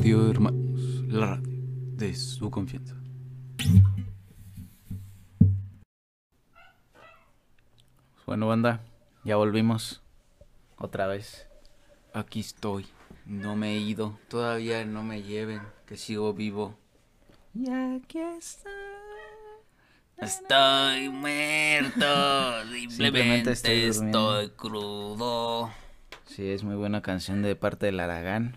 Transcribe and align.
Radio 0.00 0.30
Hermanos, 0.30 0.80
la 1.08 1.26
radio 1.26 1.50
de 1.96 2.14
su 2.14 2.50
confianza. 2.50 2.96
Bueno, 8.24 8.48
banda, 8.48 8.82
ya 9.24 9.36
volvimos 9.36 10.00
otra 10.78 11.06
vez. 11.06 11.46
Aquí 12.14 12.40
estoy, 12.40 12.86
no 13.26 13.56
me 13.56 13.74
he 13.74 13.76
ido, 13.76 14.18
todavía 14.28 14.86
no 14.86 15.02
me 15.02 15.22
lleven, 15.22 15.60
que 15.84 15.98
sigo 15.98 16.32
vivo. 16.32 16.78
Y 17.52 17.70
aquí 17.70 18.20
está. 18.20 18.70
Estoy 20.16 21.10
muerto, 21.10 22.06
simplemente 22.88 23.50
estoy 23.50 23.82
estoy 23.82 24.48
crudo. 24.56 25.70
Sí, 26.24 26.48
es 26.48 26.64
muy 26.64 26.76
buena 26.76 27.02
canción 27.02 27.42
de 27.42 27.54
parte 27.54 27.84
del 27.84 28.00
Aragán. 28.00 28.56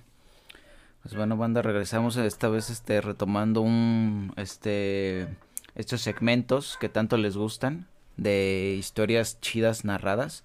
Pues 1.03 1.16
bueno, 1.16 1.35
banda, 1.35 1.62
regresamos 1.62 2.16
esta 2.16 2.48
vez 2.48 2.70
este 2.70 3.02
retomando 3.02 3.59
un 3.59 4.31
este 4.38 5.27
estos 5.76 5.99
segmentos 5.99 6.77
que 6.79 6.88
tanto 6.88 7.17
les 7.17 7.35
gustan 7.35 7.88
de 8.16 8.76
historias 8.79 9.38
chidas 9.41 9.84
narradas. 9.84 10.43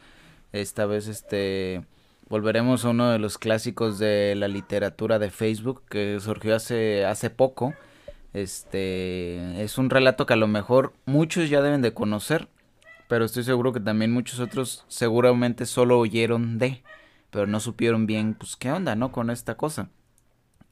Esta 0.53 0.85
vez 0.87 1.07
este 1.07 1.87
volveremos 2.29 2.85
a 2.85 2.91
uno 2.91 3.11
de 3.11 3.21
los 3.21 3.39
clásicos 3.39 4.01
de 4.01 4.35
la 4.35 4.49
literatura 4.49 5.21
de 5.21 5.31
Facebook 5.31 5.85
que 5.89 6.19
surgió 6.19 6.57
hace 6.57 7.05
hace 7.07 7.31
poco. 7.31 7.75
Este 8.35 9.63
es 9.63 9.79
un 9.79 9.91
relato 9.91 10.27
que 10.27 10.35
a 10.35 10.37
lo 10.37 10.49
mejor 10.49 10.93
muchos 11.07 11.49
ya 11.51 11.63
deben 11.63 11.83
de 11.83 11.95
conocer, 11.95 12.49
pero 13.09 13.25
estoy 13.25 13.45
seguro 13.45 13.73
que 13.73 13.81
también 13.81 14.13
muchos 14.13 14.41
otros 14.41 14.85
seguramente 14.89 15.67
solo 15.67 16.01
oyeron 16.01 16.59
de, 16.59 16.83
pero 17.31 17.47
no 17.47 17.61
supieron 17.61 18.07
bien 18.07 18.35
pues 18.35 18.57
qué 18.57 18.73
onda, 18.73 18.97
¿no? 18.97 19.13
con 19.13 19.31
esta 19.31 19.57
cosa. 19.57 19.91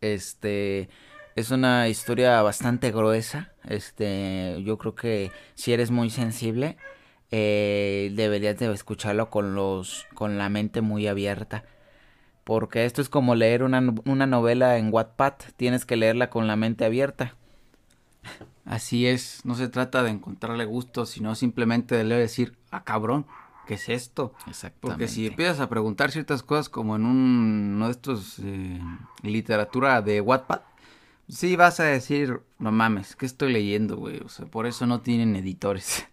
Este 0.01 0.89
es 1.37 1.51
una 1.51 1.89
historia 1.89 2.41
bastante 2.43 2.91
gruesa. 2.91 3.53
Este, 3.65 4.63
yo 4.65 4.79
creo 4.79 4.95
que 4.95 5.31
si 5.55 5.73
eres 5.73 5.91
muy 5.91 6.11
sensible, 6.11 6.77
eh, 7.31 8.11
deberías 8.15 8.59
de 8.59 8.73
escucharlo 8.73 9.31
con 9.31 9.55
los, 9.55 10.07
con 10.15 10.39
la 10.39 10.49
mente 10.49 10.81
muy 10.81 11.07
abierta. 11.07 11.65
Porque 12.45 12.85
esto 12.85 13.03
es 13.03 13.09
como 13.09 13.35
leer 13.35 13.63
una, 13.63 13.83
una 14.05 14.27
novela 14.27 14.79
en 14.79 14.93
Wattpad. 14.93 15.35
Tienes 15.57 15.85
que 15.85 15.97
leerla 15.97 16.31
con 16.31 16.47
la 16.47 16.57
mente 16.57 16.85
abierta. 16.85 17.35
Así 18.65 19.07
es, 19.07 19.45
no 19.45 19.55
se 19.55 19.69
trata 19.69 20.03
de 20.03 20.11
encontrarle 20.11 20.65
gusto, 20.65 21.07
sino 21.07 21.35
simplemente 21.35 21.97
de 21.97 22.05
leer 22.05 22.21
decir, 22.21 22.57
ah 22.73 22.83
cabrón, 22.83 23.27
¿qué 23.67 23.75
es 23.75 23.89
esto? 23.89 24.35
Exactamente. 24.47 24.81
Porque 24.81 25.09
si 25.09 25.27
empiezas 25.27 25.61
a 25.61 25.69
preguntar 25.69 26.11
ciertas 26.11 26.43
cosas 26.43 26.69
como 26.69 26.97
en 26.97 27.05
un, 27.05 27.75
uno 27.77 27.87
de 27.87 27.93
estos 27.93 28.39
eh, 28.39 28.81
literatura 29.23 30.03
de 30.03 30.21
Wattpad, 30.21 30.61
sí 31.29 31.57
vas 31.57 31.81
a 31.81 31.85
decir, 31.85 32.41
no 32.59 32.73
mames, 32.73 33.17
¿qué 33.17 33.27
estoy 33.27 33.53
leyendo, 33.53 33.97
güey? 33.97 34.21
O 34.21 34.29
sea, 34.29 34.47
por 34.47 34.67
eso 34.67 34.87
no 34.87 35.01
tienen 35.01 35.37
editores. 35.37 36.07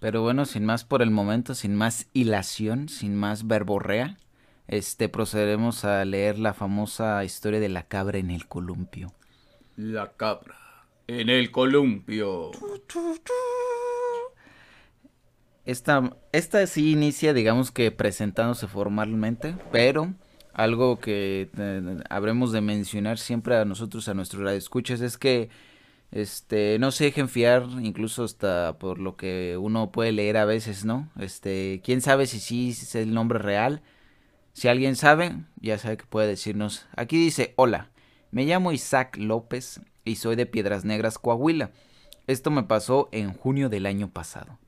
Pero 0.00 0.22
bueno, 0.22 0.44
sin 0.44 0.64
más 0.64 0.84
por 0.84 1.02
el 1.02 1.10
momento, 1.10 1.54
sin 1.54 1.74
más 1.74 2.08
hilación, 2.12 2.88
sin 2.88 3.14
más 3.14 3.46
verborrea, 3.46 4.16
este 4.66 5.08
procederemos 5.08 5.84
a 5.84 6.04
leer 6.04 6.38
la 6.38 6.52
famosa 6.52 7.22
historia 7.24 7.60
de 7.60 7.68
la 7.68 7.84
cabra 7.84 8.18
en 8.18 8.30
el 8.30 8.46
columpio. 8.46 9.12
La 9.76 10.12
cabra 10.12 10.56
en 11.08 11.30
el 11.30 11.50
columpio. 11.50 12.50
Esta, 15.68 16.16
esta 16.32 16.66
sí 16.66 16.92
inicia, 16.92 17.34
digamos 17.34 17.70
que 17.70 17.90
presentándose 17.90 18.66
formalmente, 18.66 19.54
pero 19.70 20.14
algo 20.54 20.98
que 20.98 21.50
eh, 21.58 22.02
habremos 22.08 22.52
de 22.52 22.62
mencionar 22.62 23.18
siempre 23.18 23.54
a 23.54 23.66
nosotros, 23.66 24.08
a 24.08 24.14
nuestros 24.14 24.42
radioescuchas, 24.42 25.02
es 25.02 25.18
que 25.18 25.50
este, 26.10 26.78
no 26.78 26.90
se 26.90 27.04
dejen 27.04 27.28
fiar, 27.28 27.66
incluso 27.82 28.24
hasta 28.24 28.78
por 28.78 28.98
lo 28.98 29.18
que 29.18 29.58
uno 29.60 29.92
puede 29.92 30.12
leer 30.12 30.38
a 30.38 30.46
veces, 30.46 30.86
¿no? 30.86 31.10
Este, 31.18 31.82
quién 31.84 32.00
sabe 32.00 32.26
si 32.26 32.40
sí 32.40 32.70
es 32.70 32.94
el 32.94 33.12
nombre 33.12 33.38
real. 33.38 33.82
Si 34.54 34.68
alguien 34.68 34.96
sabe, 34.96 35.36
ya 35.60 35.76
sabe 35.76 35.98
que 35.98 36.06
puede 36.06 36.28
decirnos. 36.28 36.86
Aquí 36.96 37.18
dice, 37.18 37.52
hola, 37.56 37.90
me 38.30 38.46
llamo 38.46 38.72
Isaac 38.72 39.18
López 39.18 39.82
y 40.02 40.16
soy 40.16 40.34
de 40.34 40.46
Piedras 40.46 40.86
Negras, 40.86 41.18
Coahuila. 41.18 41.72
Esto 42.26 42.50
me 42.50 42.62
pasó 42.62 43.10
en 43.12 43.34
junio 43.34 43.68
del 43.68 43.84
año 43.84 44.08
pasado. 44.08 44.58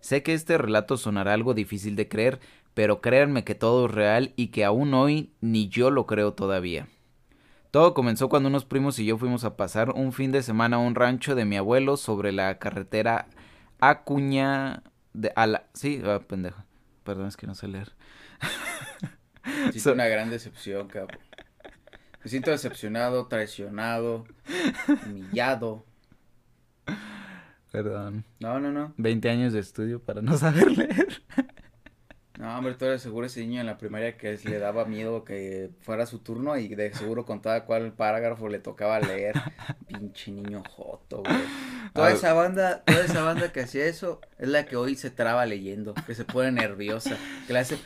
Sé 0.00 0.22
que 0.22 0.34
este 0.34 0.58
relato 0.58 0.96
sonará 0.96 1.34
algo 1.34 1.54
difícil 1.54 1.96
de 1.96 2.08
creer, 2.08 2.40
pero 2.74 3.00
créanme 3.00 3.44
que 3.44 3.54
todo 3.54 3.86
es 3.86 3.92
real 3.92 4.32
y 4.36 4.48
que 4.48 4.64
aún 4.64 4.94
hoy 4.94 5.32
ni 5.40 5.68
yo 5.68 5.90
lo 5.90 6.06
creo 6.06 6.32
todavía. 6.32 6.88
Todo 7.70 7.94
comenzó 7.94 8.28
cuando 8.28 8.48
unos 8.48 8.64
primos 8.64 8.98
y 8.98 9.04
yo 9.04 9.16
fuimos 9.18 9.44
a 9.44 9.56
pasar 9.56 9.90
un 9.90 10.12
fin 10.12 10.32
de 10.32 10.42
semana 10.42 10.76
a 10.76 10.80
un 10.80 10.94
rancho 10.94 11.34
de 11.34 11.44
mi 11.44 11.56
abuelo 11.56 11.96
sobre 11.96 12.32
la 12.32 12.58
carretera 12.58 13.26
Acuña 13.80 14.82
de 15.12 15.32
a 15.36 15.46
la 15.46 15.64
sí, 15.74 16.02
ah, 16.04 16.20
pendejo. 16.26 16.62
Perdón, 17.04 17.28
es 17.28 17.36
que 17.36 17.46
no 17.46 17.54
sé 17.54 17.68
leer. 17.68 17.92
Sí, 19.72 19.80
So- 19.80 19.92
una 19.92 20.06
gran 20.06 20.30
decepción, 20.30 20.88
cabrón. 20.88 21.18
Me 22.22 22.28
siento 22.30 22.50
decepcionado, 22.50 23.26
traicionado, 23.28 24.24
humillado. 25.06 25.84
Perdón. 27.70 28.24
No, 28.40 28.58
no, 28.58 28.72
no. 28.72 28.94
20 28.96 29.30
años 29.30 29.52
de 29.52 29.60
estudio 29.60 30.00
para 30.00 30.22
no 30.22 30.36
saber 30.38 30.70
leer. 30.72 31.22
No, 32.40 32.56
hombre, 32.56 32.72
tú 32.72 32.86
eres 32.86 33.02
seguro 33.02 33.26
ese 33.26 33.40
niño 33.40 33.60
en 33.60 33.66
la 33.66 33.76
primaria 33.76 34.16
que 34.16 34.38
le 34.44 34.58
daba 34.58 34.86
miedo 34.86 35.24
que 35.24 35.68
fuera 35.80 36.06
su 36.06 36.20
turno 36.20 36.56
y 36.56 36.68
de 36.68 36.94
seguro 36.94 37.26
contaba 37.26 37.66
cuál 37.66 37.92
parágrafo 37.92 38.48
le 38.48 38.58
tocaba 38.58 38.98
leer. 38.98 39.34
Pinche 39.86 40.32
niño 40.32 40.62
joto, 40.70 41.22
güey. 41.22 41.36
Toda 41.92 42.10
esa 42.12 42.32
banda, 42.32 42.82
toda 42.84 43.04
esa 43.04 43.22
banda 43.22 43.52
que 43.52 43.60
hacía 43.60 43.84
eso 43.84 44.22
es 44.38 44.48
la 44.48 44.64
que 44.64 44.76
hoy 44.76 44.94
se 44.94 45.10
traba 45.10 45.44
leyendo, 45.44 45.92
que 45.92 46.14
se 46.14 46.24
pone 46.24 46.50
nerviosa, 46.50 47.18
que 47.46 47.52
le 47.52 47.58
hace 47.58 47.78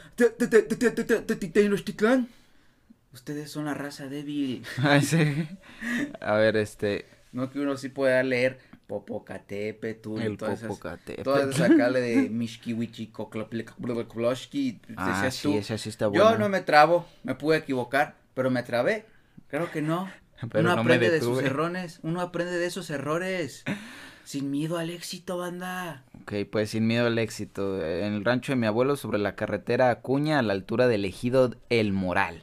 Ustedes 3.13 3.51
son 3.51 3.65
la 3.65 3.75
raza 3.75 4.09
débil. 4.09 4.65
Ay, 4.83 5.03
sí. 5.03 5.49
A 6.21 6.35
ver, 6.35 6.57
este, 6.57 7.07
no 7.33 7.51
que 7.51 7.59
uno 7.59 7.77
sí 7.77 7.89
pueda 7.89 8.23
leer 8.23 8.59
Popocatépetl, 8.95 10.21
el 10.21 10.37
todas 10.37 10.59
esas, 10.59 10.69
Popocatépetl. 10.69 11.23
todas 11.23 11.49
esas 11.55 11.71
acá 11.71 11.91
de 11.91 12.29
Mishkiwichi, 12.31 13.09
Kokloplikoploshki, 13.09 14.81
Ah, 14.97 15.29
sí, 15.31 15.43
tú. 15.43 15.59
esa 15.59 15.79
sí 15.79 15.89
está 15.89 16.07
buena. 16.09 16.31
Yo 16.33 16.39
no 16.39 16.49
me 16.49 16.61
trabo, 16.61 17.07
me 17.23 17.35
pude 17.35 17.59
equivocar, 17.59 18.17
pero 18.35 18.51
me 18.51 18.63
trabé. 18.63 19.07
Claro 19.49 19.71
que 19.71 19.83
no. 19.83 20.11
Pero 20.51 20.61
uno 20.65 20.75
no 20.75 20.83
aprende 20.83 21.11
de 21.11 21.21
sus 21.21 21.43
errores, 21.43 22.01
uno 22.03 22.21
aprende 22.21 22.59
de 22.59 22.67
esos 22.67 22.91
errores. 22.91 23.65
Sin 24.25 24.51
miedo 24.51 24.79
al 24.79 24.91
éxito, 24.91 25.39
banda. 25.39 26.03
Ok, 26.23 26.33
pues 26.51 26.71
sin 26.71 26.87
miedo 26.87 27.07
al 27.07 27.19
éxito. 27.19 27.83
En 27.87 28.15
el 28.15 28.25
rancho 28.25 28.53
de 28.53 28.57
mi 28.57 28.67
abuelo, 28.67 28.97
sobre 28.97 29.19
la 29.19 29.37
carretera 29.37 29.91
Acuña, 29.91 30.39
a 30.39 30.43
la 30.43 30.53
altura 30.55 30.89
del 30.89 31.05
ejido 31.05 31.55
El 31.71 31.93
Moral. 31.93 32.43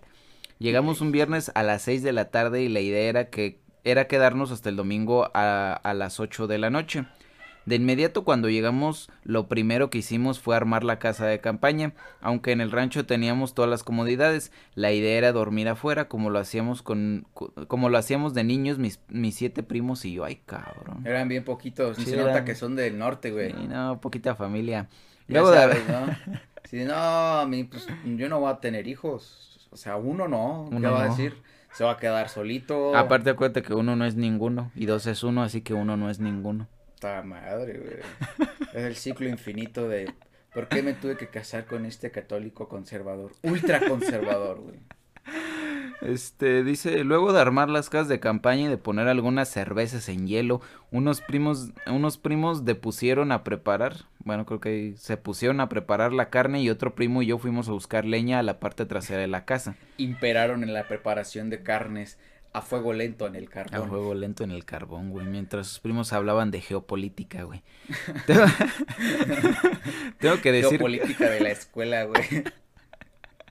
Llegamos 0.58 1.02
un 1.02 1.12
viernes 1.12 1.52
a 1.54 1.64
las 1.64 1.82
6 1.82 2.02
de 2.04 2.14
la 2.14 2.30
tarde 2.30 2.62
y 2.64 2.70
la 2.70 2.80
idea 2.82 3.10
era 3.10 3.30
que 3.32 3.60
era 3.84 4.08
quedarnos 4.08 4.52
hasta 4.52 4.70
el 4.70 4.76
domingo 4.76 5.30
a, 5.34 5.74
a 5.74 5.94
las 5.94 6.20
8 6.20 6.48
de 6.48 6.58
la 6.58 6.70
noche. 6.70 7.06
De 7.64 7.76
inmediato 7.76 8.24
cuando 8.24 8.50
llegamos, 8.50 9.12
lo 9.24 9.48
primero 9.48 9.92
que 9.92 10.00
hicimos 10.00 10.40
fue 10.40 10.56
armar 10.56 10.84
la 10.84 10.98
casa 10.98 11.28
de 11.28 11.42
campaña, 11.42 11.94
aunque 12.20 12.52
en 12.54 12.60
el 12.60 12.72
rancho 12.72 13.06
teníamos 13.06 13.54
todas 13.54 13.70
las 13.70 13.84
comodidades. 13.84 14.52
La 14.74 14.92
idea 14.92 15.16
era 15.20 15.32
dormir 15.32 15.70
afuera, 15.70 16.08
como 16.08 16.32
lo 16.32 16.40
hacíamos 16.40 16.82
con, 16.82 17.28
co- 17.36 17.54
como 17.68 17.90
lo 17.90 18.00
hacíamos 18.00 18.34
de 18.34 18.44
niños, 18.44 18.80
mis, 18.80 19.00
mis 19.10 19.36
siete 19.36 19.62
primos 19.62 20.06
y 20.06 20.14
yo. 20.14 20.26
Ay, 20.26 20.42
cabrón. 20.44 21.06
Eran 21.06 21.28
bien 21.28 21.44
poquitos, 21.44 21.98
Sí, 21.98 22.06
se 22.06 22.18
nota 22.18 22.44
que 22.46 22.56
son 22.56 22.76
del 22.76 22.98
norte, 22.98 23.30
güey. 23.32 23.52
Sí, 23.52 23.68
no, 23.70 24.02
poquita 24.02 24.34
familia. 24.36 24.90
Ya 25.28 25.34
Luego 25.42 25.52
de- 25.52 25.58
sabes, 25.58 25.88
¿no? 25.88 26.40
Si 26.64 26.84
no, 26.86 26.94
a 26.96 27.46
mí, 27.48 27.66
pues, 27.66 27.86
yo 28.16 28.30
no 28.30 28.40
voy 28.40 28.52
a 28.52 28.60
tener 28.60 28.88
hijos. 28.88 29.68
O 29.72 29.78
sea, 29.78 29.98
uno 29.98 30.28
no. 30.28 30.68
¿Qué 30.70 30.76
Uno 30.78 30.94
va 30.94 31.04
a 31.04 31.10
decir? 31.10 31.36
Se 31.74 31.84
va 31.84 31.92
a 31.92 31.98
quedar 31.98 32.30
solito. 32.30 32.96
Aparte 32.96 33.30
acuérdate 33.30 33.62
que 33.62 33.74
uno 33.74 33.96
no 33.96 34.06
es 34.06 34.16
ninguno 34.16 34.72
y 34.76 34.86
dos 34.86 35.08
es 35.08 35.24
uno, 35.24 35.44
así 35.44 35.62
que 35.62 35.74
uno 35.74 35.98
no 35.98 36.10
es 36.10 36.20
ninguno. 36.20 36.68
Puta 36.96 37.22
madre, 37.24 37.80
güey. 37.80 38.50
Es 38.74 38.84
el 38.84 38.96
ciclo 38.96 39.28
infinito 39.28 39.88
de 39.88 40.14
¿por 40.54 40.68
qué 40.68 40.84
me 40.84 40.94
tuve 40.94 41.18
que 41.18 41.28
casar 41.28 41.66
con 41.66 41.86
este 41.86 42.12
católico 42.12 42.68
conservador? 42.68 43.32
Ultra 43.44 43.82
conservador, 43.88 44.60
güey. 44.62 44.80
Este, 46.02 46.64
dice, 46.64 47.04
luego 47.04 47.32
de 47.32 47.40
armar 47.40 47.70
las 47.70 47.90
casas 47.90 48.08
de 48.08 48.20
campaña 48.20 48.64
y 48.64 48.68
de 48.68 48.78
poner 48.78 49.08
algunas 49.08 49.50
cervezas 49.50 50.10
en 50.10 50.26
hielo, 50.26 50.60
unos 50.90 51.22
primos, 51.22 51.70
unos 51.86 52.18
primos 52.18 52.66
depusieron 52.66 53.32
a 53.32 53.44
preparar, 53.44 54.06
bueno, 54.26 54.48
creo 54.48 54.60
que 54.60 54.96
se 54.98 55.18
pusieron 55.18 55.60
a 55.60 55.70
preparar 55.70 56.12
la 56.12 56.32
carne 56.32 56.62
y 56.62 56.72
otro 56.72 56.96
primo 56.96 57.22
y 57.22 57.28
yo 57.28 57.38
fuimos 57.38 57.70
a 57.70 57.74
buscar 57.74 58.06
leña 58.06 58.40
a 58.40 58.44
la 58.44 58.60
parte 58.60 58.86
trasera 58.88 59.22
de 59.22 59.28
la 59.28 59.46
casa, 59.46 59.76
Imperaron 59.98 60.64
en 60.64 60.74
la 60.74 60.88
preparación 60.88 61.52
de 61.52 61.62
carnes 61.62 62.18
a 62.54 62.62
fuego 62.62 62.94
lento 62.94 63.28
en 63.28 63.36
el 63.36 63.46
a 63.46 63.50
carbón. 63.50 63.88
fuego 63.88 64.14
lento 64.16 64.44
en 64.44 64.52
el 64.52 64.66
carbón, 64.66 65.12
güey, 65.12 65.28
mientras 65.28 65.68
sus 65.68 65.80
primos 65.80 66.12
hablaban 66.14 66.50
de 66.50 66.62
geopolítica, 66.62 67.44
güey. 67.44 67.62
Tengo, 68.26 68.46
Tengo 70.20 70.42
que 70.42 70.52
decir, 70.52 70.80
Geopolítica 70.80 71.30
de 71.30 71.40
la 71.42 71.52
escuela, 71.52 72.06
güey. 72.06 72.44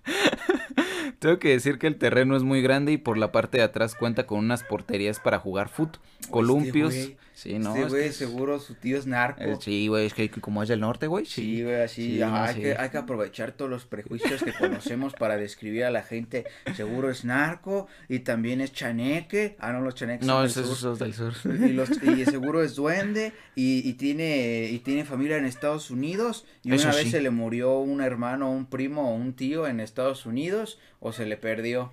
Tengo 1.21 1.39
que 1.39 1.51
decir 1.51 1.79
que 1.79 1.87
el 1.87 1.97
terreno 1.97 2.35
es 2.35 2.43
muy 2.45 2.63
grande 2.63 2.93
y 2.93 2.97
por 2.97 3.19
la 3.19 3.31
parte 3.31 3.59
de 3.59 3.65
atrás 3.65 3.95
cuenta 3.95 4.27
con 4.27 4.39
unas 4.39 4.65
porterías 4.65 5.21
para 5.21 5.39
jugar 5.39 5.69
fut, 5.69 5.99
columpios. 6.31 6.95
Este 6.95 7.17
sí, 7.35 7.59
no. 7.59 7.71
este 7.71 7.83
es 7.85 7.89
güey 7.89 8.03
que 8.03 8.09
es- 8.09 8.17
seguro 8.17 8.59
su 8.61 8.75
tío 8.75 8.99
es 8.99 9.07
narco. 9.07 9.43
eh, 9.43 9.57
sí, 9.61 9.89
güey, 9.89 10.07
es 10.07 10.15
que 10.15 10.31
como 10.31 10.63
es 10.63 10.69
del 10.69 10.81
norte, 10.81 11.07
güey. 11.07 11.25
Sí, 11.27 11.63
güey, 11.63 11.77
así, 11.83 12.17
Sí, 12.17 12.23
ajá, 12.23 12.31
no, 12.39 12.45
hay, 12.45 12.55
sí. 12.55 12.61
que, 12.63 12.75
hay 12.77 12.91
que 12.91 12.99
aprovechar 12.99 13.53
todos 13.53 13.71
los 13.71 13.85
prejuicios 13.87 14.43
que 14.43 14.53
conocemos 14.53 15.15
para 15.15 15.37
describir 15.37 15.85
a 15.85 15.91
la 15.91 16.03
gente. 16.03 16.45
Seguro 16.77 17.11
es 17.11 17.25
narco 17.25 17.87
y 18.09 18.19
también 18.21 18.61
es 18.61 18.73
chaneque. 18.73 19.57
Ah, 19.59 19.73
no, 19.73 19.81
los 19.81 19.95
chaneques 19.95 20.27
No, 20.27 20.35
son 20.35 20.47
esos 20.47 20.79
esos 20.79 20.99
del 20.99 21.15
sur. 21.15 21.33
Y, 21.47 21.73
los, 21.73 21.91
y 22.03 22.25
seguro 22.27 22.63
es 22.63 22.75
duende 22.77 23.33
y, 23.55 23.89
y 23.89 23.95
tiene 23.95 24.69
y 24.71 24.79
tiene 24.81 25.05
familia 25.05 25.37
en 25.39 25.47
Estados 25.47 25.91
Unidos 25.91 26.45
y 26.63 26.75
Eso 26.75 26.89
una 26.89 26.97
vez 26.97 27.05
sí. 27.05 27.11
se 27.13 27.21
le 27.23 27.31
murió 27.31 27.79
un 27.79 28.01
hermano, 28.03 28.51
un 28.51 28.67
primo 28.67 29.11
o 29.11 29.15
un 29.15 29.33
tío 29.33 29.67
en 29.67 29.81
Estados 29.81 30.27
Unidos 30.27 30.79
o 31.01 31.13
se 31.13 31.25
le 31.27 31.37
perdió. 31.37 31.93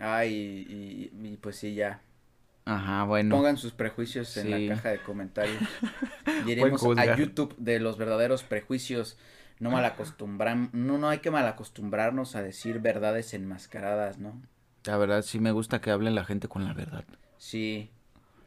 Ah, 0.00 0.24
y, 0.26 0.32
y- 0.32 1.10
y 1.26 1.36
pues 1.40 1.56
sí, 1.56 1.74
ya. 1.74 2.00
Ajá, 2.70 3.04
bueno. 3.04 3.34
Pongan 3.34 3.56
sus 3.56 3.72
prejuicios 3.72 4.36
en 4.36 4.50
la 4.68 4.74
caja 4.76 4.90
de 4.90 4.98
comentarios. 4.98 5.56
Y 6.46 6.50
iremos 6.52 6.84
a. 6.98 7.16
YouTube 7.16 7.54
de 7.56 7.80
los 7.80 7.96
verdaderos 7.96 8.42
prejuicios. 8.42 9.16
No 9.58 9.70
mal 9.70 9.84
acostumbran, 9.86 10.68
no, 10.72 10.98
no 10.98 11.08
hay 11.08 11.18
que 11.18 11.30
mal 11.32 11.46
acostumbrarnos 11.46 12.36
a 12.36 12.42
decir 12.42 12.78
verdades 12.78 13.32
enmascaradas, 13.34 14.18
¿no? 14.18 14.40
La 14.84 14.96
verdad 14.98 15.22
sí 15.22 15.40
me 15.40 15.50
gusta 15.50 15.80
que 15.80 15.90
hable 15.90 16.10
la 16.12 16.24
gente 16.24 16.46
con 16.46 16.64
la 16.64 16.74
verdad. 16.74 17.04
Sí, 17.38 17.90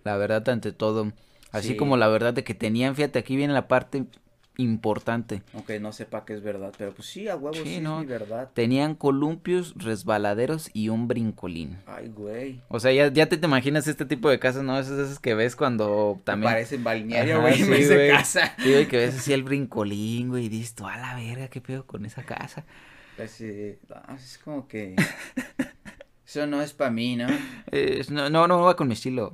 La 0.05 0.15
verdad 0.17 0.47
ante 0.49 0.71
todo. 0.71 1.11
Así 1.51 1.69
Sí. 1.69 1.75
como 1.77 1.97
la 1.97 2.07
verdad 2.07 2.33
de 2.33 2.43
que 2.45 2.53
tenían, 2.53 2.95
fíjate, 2.95 3.19
aquí 3.19 3.35
viene 3.35 3.53
la 3.53 3.67
parte 3.67 4.05
importante. 4.57 5.41
aunque 5.53 5.79
no 5.79 5.91
sepa 5.91 6.25
que 6.25 6.33
es 6.33 6.43
verdad, 6.43 6.73
pero 6.77 6.93
pues 6.93 7.07
sí, 7.07 7.27
a 7.27 7.35
huevo 7.35 7.55
Sí, 7.55 7.75
sí, 7.75 7.81
no. 7.81 7.99
es 7.99 8.05
mi 8.05 8.11
verdad. 8.11 8.49
Tenían 8.53 8.95
columpios, 8.95 9.73
resbaladeros 9.77 10.69
y 10.73 10.89
un 10.89 11.07
brincolín. 11.07 11.77
Ay, 11.85 12.09
güey. 12.09 12.61
O 12.67 12.79
sea, 12.79 12.91
ya, 12.91 13.11
ya 13.11 13.27
te, 13.27 13.37
te 13.37 13.45
imaginas 13.47 13.87
este 13.87 14.05
tipo 14.05 14.29
de 14.29 14.39
casas, 14.39 14.63
¿no? 14.63 14.77
Esas, 14.77 14.99
esas 14.99 15.19
que 15.19 15.33
ves 15.33 15.55
cuando 15.55 16.21
también... 16.23 16.51
Parece 16.51 16.77
balneario, 16.77 17.41
güey, 17.41 17.55
sí, 17.55 17.65
güey. 17.65 18.09
casa. 18.09 18.53
Sí, 18.59 18.71
güey, 18.71 18.87
que 18.87 18.97
ves 18.97 19.15
así 19.17 19.33
el 19.33 19.43
brincolín, 19.43 20.29
güey, 20.29 20.45
y 20.45 20.49
dices, 20.49 20.75
tú, 20.75 20.87
a 20.87 20.97
la 20.97 21.15
verga, 21.15 21.47
qué 21.47 21.61
pedo 21.61 21.85
con 21.85 22.05
esa 22.05 22.23
casa. 22.23 22.65
Así, 23.17 23.77
ah, 23.89 24.15
es 24.15 24.37
como 24.37 24.67
que... 24.67 24.95
Eso 26.25 26.47
no 26.47 26.61
es 26.61 26.71
para 26.71 26.91
mí, 26.91 27.15
¿no? 27.17 27.27
Eh, 27.71 28.05
no, 28.09 28.29
no, 28.29 28.47
no 28.47 28.61
va 28.61 28.75
con 28.75 28.87
mi 28.87 28.93
estilo. 28.93 29.33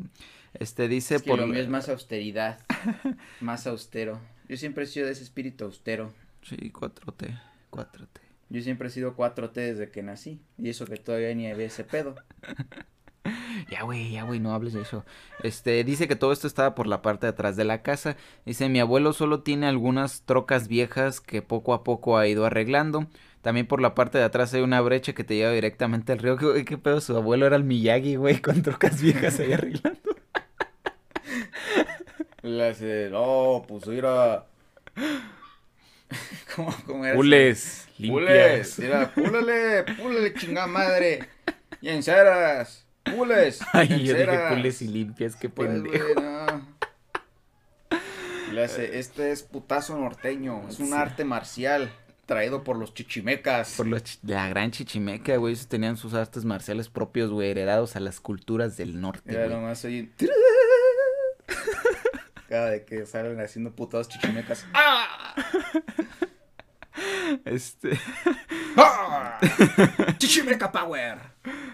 Este, 0.53 0.87
dice 0.87 1.15
Es 1.15 1.21
que 1.21 1.29
por... 1.29 1.39
lo 1.39 1.47
mío 1.47 1.61
es 1.61 1.67
más 1.69 1.89
austeridad, 1.89 2.59
más 3.39 3.67
austero. 3.67 4.19
Yo 4.47 4.57
siempre 4.57 4.83
he 4.83 4.87
sido 4.87 5.05
de 5.05 5.11
ese 5.11 5.23
espíritu 5.23 5.65
austero. 5.65 6.13
Sí, 6.41 6.55
4T, 6.55 7.39
4T. 7.71 8.19
Yo 8.49 8.61
siempre 8.61 8.87
he 8.87 8.91
sido 8.91 9.15
4T 9.15 9.53
desde 9.53 9.91
que 9.91 10.03
nací. 10.03 10.39
Y 10.57 10.69
eso 10.69 10.85
que 10.85 10.97
todavía 10.97 11.33
ni 11.35 11.47
había 11.47 11.65
ese 11.65 11.83
pedo. 11.83 12.15
Ya, 13.69 13.83
güey, 13.83 14.11
ya, 14.11 14.23
güey, 14.23 14.39
no 14.39 14.53
hables 14.53 14.73
de 14.73 14.81
eso. 14.81 15.03
Este, 15.43 15.83
dice 15.83 16.07
que 16.07 16.15
todo 16.15 16.31
esto 16.31 16.47
estaba 16.47 16.75
por 16.75 16.87
la 16.87 17.01
parte 17.01 17.25
de 17.25 17.31
atrás 17.31 17.55
de 17.55 17.65
la 17.65 17.81
casa. 17.81 18.15
Dice, 18.45 18.69
mi 18.69 18.79
abuelo 18.79 19.13
solo 19.13 19.41
tiene 19.41 19.67
algunas 19.67 20.21
trocas 20.21 20.67
viejas 20.67 21.19
que 21.19 21.41
poco 21.41 21.73
a 21.73 21.83
poco 21.83 22.17
ha 22.17 22.27
ido 22.27 22.45
arreglando. 22.45 23.07
También 23.41 23.67
por 23.67 23.81
la 23.81 23.95
parte 23.95 24.17
de 24.17 24.23
atrás 24.23 24.53
hay 24.53 24.61
una 24.61 24.81
brecha 24.81 25.13
que 25.13 25.23
te 25.23 25.35
lleva 25.35 25.51
directamente 25.51 26.13
al 26.13 26.19
río. 26.19 26.37
¿Qué, 26.55 26.65
qué 26.65 26.77
pedo? 26.77 27.01
Su 27.01 27.15
abuelo 27.17 27.45
era 27.45 27.55
el 27.55 27.63
Miyagi, 27.63 28.15
güey, 28.15 28.41
con 28.41 28.61
trocas 28.61 29.01
viejas 29.01 29.39
ahí 29.39 29.53
arreglando. 29.53 30.06
Le 32.47 32.69
hace, 32.69 33.09
no, 33.11 33.65
pues 33.67 33.85
mira. 33.87 34.45
¿Cómo, 36.55 36.73
cómo 36.85 37.05
era? 37.05 37.15
Pules, 37.15 37.87
Pules, 37.97 38.79
mira, 38.79 39.13
púlele, 39.13 39.83
púlele, 39.95 40.33
chingada 40.33 40.67
madre. 40.67 41.27
Y 41.81 41.89
enceras, 41.89 42.85
pules. 43.03 43.59
Ay, 43.73 44.03
yo 44.05 44.13
dije 44.13 44.39
pules 44.49 44.81
y 44.81 44.87
limpias, 44.87 45.35
qué 45.35 45.49
Pues, 45.49 45.69
pendejo. 45.69 46.21
no. 46.21 46.77
Le 48.53 48.63
hace, 48.63 48.97
este 48.99 49.31
es 49.31 49.43
putazo 49.43 49.97
norteño, 49.97 50.63
es 50.69 50.79
un 50.79 50.87
Sí. 50.87 50.93
arte 50.93 51.25
marcial 51.25 51.91
traído 52.25 52.63
por 52.63 52.77
los 52.77 52.93
chichimecas. 52.93 53.73
Por 53.75 53.87
los 53.87 54.03
chi- 54.03 54.19
la 54.23 54.47
gran 54.49 54.71
chichimeca, 54.71 55.35
güey, 55.35 55.53
esos 55.53 55.67
tenían 55.67 55.97
sus 55.97 56.13
artes 56.13 56.45
marciales 56.45 56.87
propios, 56.89 57.29
güey, 57.29 57.49
heredados 57.51 57.95
a 57.97 57.99
las 57.99 58.19
culturas 58.21 58.77
del 58.77 58.99
norte, 59.01 59.33
güey. 59.33 59.49
nomás 59.49 59.83
oye. 59.85 60.09
Cada 62.47 62.69
de 62.69 62.85
que 62.85 63.05
salen 63.05 63.39
haciendo 63.39 63.75
putados 63.75 64.07
chichimecas. 64.07 64.65
¡Ah! 64.73 65.35
Este... 67.45 67.99
¡Ah! 68.75 69.39
¡Chichimeca 70.17 70.71
Power! 70.71 71.19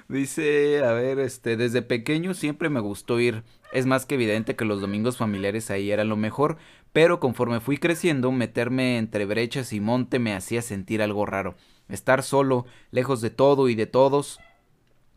Dice, 0.07 0.83
a 0.83 0.91
ver, 0.91 1.19
este, 1.19 1.55
desde 1.57 1.81
pequeño 1.81 2.33
siempre 2.33 2.69
me 2.69 2.79
gustó 2.79 3.19
ir. 3.19 3.43
Es 3.71 3.85
más 3.85 4.05
que 4.05 4.15
evidente 4.15 4.55
que 4.55 4.65
los 4.65 4.81
domingos 4.81 5.17
familiares 5.17 5.71
ahí 5.71 5.91
era 5.91 6.03
lo 6.03 6.17
mejor, 6.17 6.57
pero 6.91 7.19
conforme 7.19 7.59
fui 7.59 7.77
creciendo, 7.77 8.31
meterme 8.31 8.97
entre 8.97 9.25
brechas 9.25 9.73
y 9.73 9.79
monte 9.79 10.19
me 10.19 10.33
hacía 10.35 10.61
sentir 10.61 11.01
algo 11.01 11.25
raro. 11.25 11.55
Estar 11.89 12.21
solo, 12.23 12.65
lejos 12.91 13.21
de 13.21 13.29
todo 13.29 13.69
y 13.69 13.75
de 13.75 13.87
todos. 13.87 14.39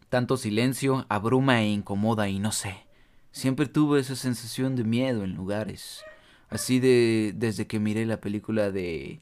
Tanto 0.08 0.36
silencio, 0.36 1.04
abruma 1.08 1.62
e 1.62 1.68
incomoda 1.68 2.28
y 2.28 2.38
no 2.38 2.52
sé. 2.52 2.85
Siempre 3.36 3.66
tuve 3.66 4.00
esa 4.00 4.16
sensación 4.16 4.76
de 4.76 4.84
miedo 4.84 5.22
en 5.22 5.34
lugares. 5.34 6.02
Así 6.48 6.80
de 6.80 7.34
desde 7.36 7.66
que 7.66 7.78
miré 7.78 8.06
la 8.06 8.18
película 8.18 8.70
de 8.70 9.20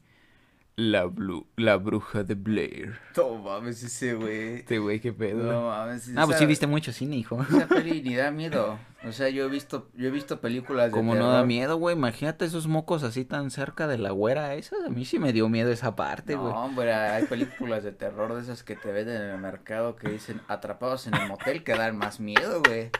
La, 0.77 1.05
bruja 1.05 2.23
de 2.23 2.35
Blair. 2.35 2.97
No 3.17 3.35
mames, 3.39 3.83
ese 3.83 4.13
güey. 4.13 4.53
Este 4.59 4.79
güey, 4.79 5.01
qué 5.01 5.11
pedo. 5.11 5.51
No 5.51 5.67
mames. 5.67 6.09
Ah, 6.15 6.25
pues 6.25 6.37
sí 6.37 6.45
viste 6.45 6.65
mucho 6.65 6.93
cine, 6.93 7.17
hijo. 7.17 7.41
Esa 7.41 7.67
peli 7.67 8.01
ni 8.03 8.15
da 8.15 8.31
miedo. 8.31 8.79
O 9.05 9.11
sea, 9.11 9.27
yo 9.27 9.47
he 9.47 9.49
visto, 9.49 9.89
yo 9.95 10.07
he 10.07 10.11
visto 10.11 10.39
películas 10.39 10.85
de 10.85 10.91
Como 10.91 11.13
no 11.13 11.31
da 11.31 11.43
miedo, 11.43 11.75
güey. 11.75 11.97
Imagínate 11.97 12.45
esos 12.45 12.67
mocos 12.67 13.03
así 13.03 13.25
tan 13.25 13.51
cerca 13.51 13.85
de 13.85 13.97
la 13.97 14.11
güera 14.11 14.53
esa. 14.53 14.77
A 14.85 14.89
mí 14.89 15.03
sí 15.03 15.19
me 15.19 15.33
dio 15.33 15.49
miedo 15.49 15.73
esa 15.73 15.97
parte, 15.97 16.35
güey. 16.35 16.53
No, 16.53 16.63
hombre, 16.63 16.93
hay 16.93 17.25
películas 17.25 17.83
de 17.83 17.91
terror 17.91 18.33
de 18.33 18.43
esas 18.43 18.63
que 18.63 18.77
te 18.77 18.93
venden 18.93 19.21
en 19.21 19.29
el 19.31 19.39
mercado 19.39 19.97
que 19.97 20.07
dicen 20.07 20.39
atrapados 20.47 21.05
en 21.05 21.15
el 21.15 21.27
motel 21.27 21.65
que 21.65 21.73
dan 21.73 21.97
más 21.97 22.21
miedo, 22.21 22.61
güey. 22.65 22.91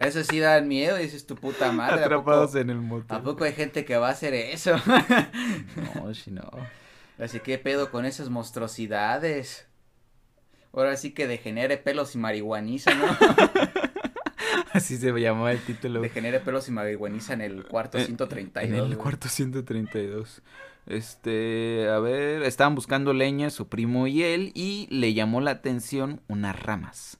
Esas 0.00 0.26
sí 0.26 0.40
dan 0.40 0.66
miedo, 0.66 0.96
dices 0.96 1.26
tu 1.26 1.36
puta 1.36 1.70
madre. 1.72 2.00
¿a 2.00 2.06
Atrapados 2.06 2.54
en 2.54 2.70
el 2.70 2.78
motel. 2.78 3.14
¿A 3.16 3.22
poco 3.22 3.44
hay 3.44 3.52
gente 3.52 3.84
que 3.84 3.96
va 3.98 4.08
a 4.08 4.12
hacer 4.12 4.32
eso? 4.34 4.76
No, 5.94 6.12
si 6.14 6.30
no. 6.30 6.50
Así 7.18 7.40
que 7.40 7.58
pedo 7.58 7.90
con 7.90 8.06
esas 8.06 8.30
monstruosidades. 8.30 9.66
Ahora 10.72 10.96
sí 10.96 11.10
que 11.12 11.26
degenere 11.26 11.76
pelos 11.76 12.14
y 12.14 12.18
marihuaniza, 12.18 12.94
¿no? 12.94 13.04
Así 14.72 14.96
se 14.96 15.12
llamaba 15.12 15.52
el 15.52 15.60
título. 15.60 16.00
degenere 16.00 16.40
pelos 16.40 16.68
y 16.68 16.70
marihuaniza 16.72 17.34
en 17.34 17.40
el 17.42 17.64
cuarto 17.64 17.98
Eh, 17.98 18.04
132. 18.06 18.86
En 18.86 18.92
el 18.92 18.96
cuarto 18.96 19.28
132. 19.28 20.42
Este, 20.86 21.88
a 21.90 21.98
ver, 21.98 22.42
estaban 22.44 22.74
buscando 22.74 23.12
leña 23.12 23.50
su 23.50 23.68
primo 23.68 24.06
y 24.06 24.22
él 24.22 24.52
y 24.54 24.86
le 24.90 25.12
llamó 25.12 25.40
la 25.40 25.50
atención 25.50 26.22
unas 26.28 26.58
ramas. 26.58 27.18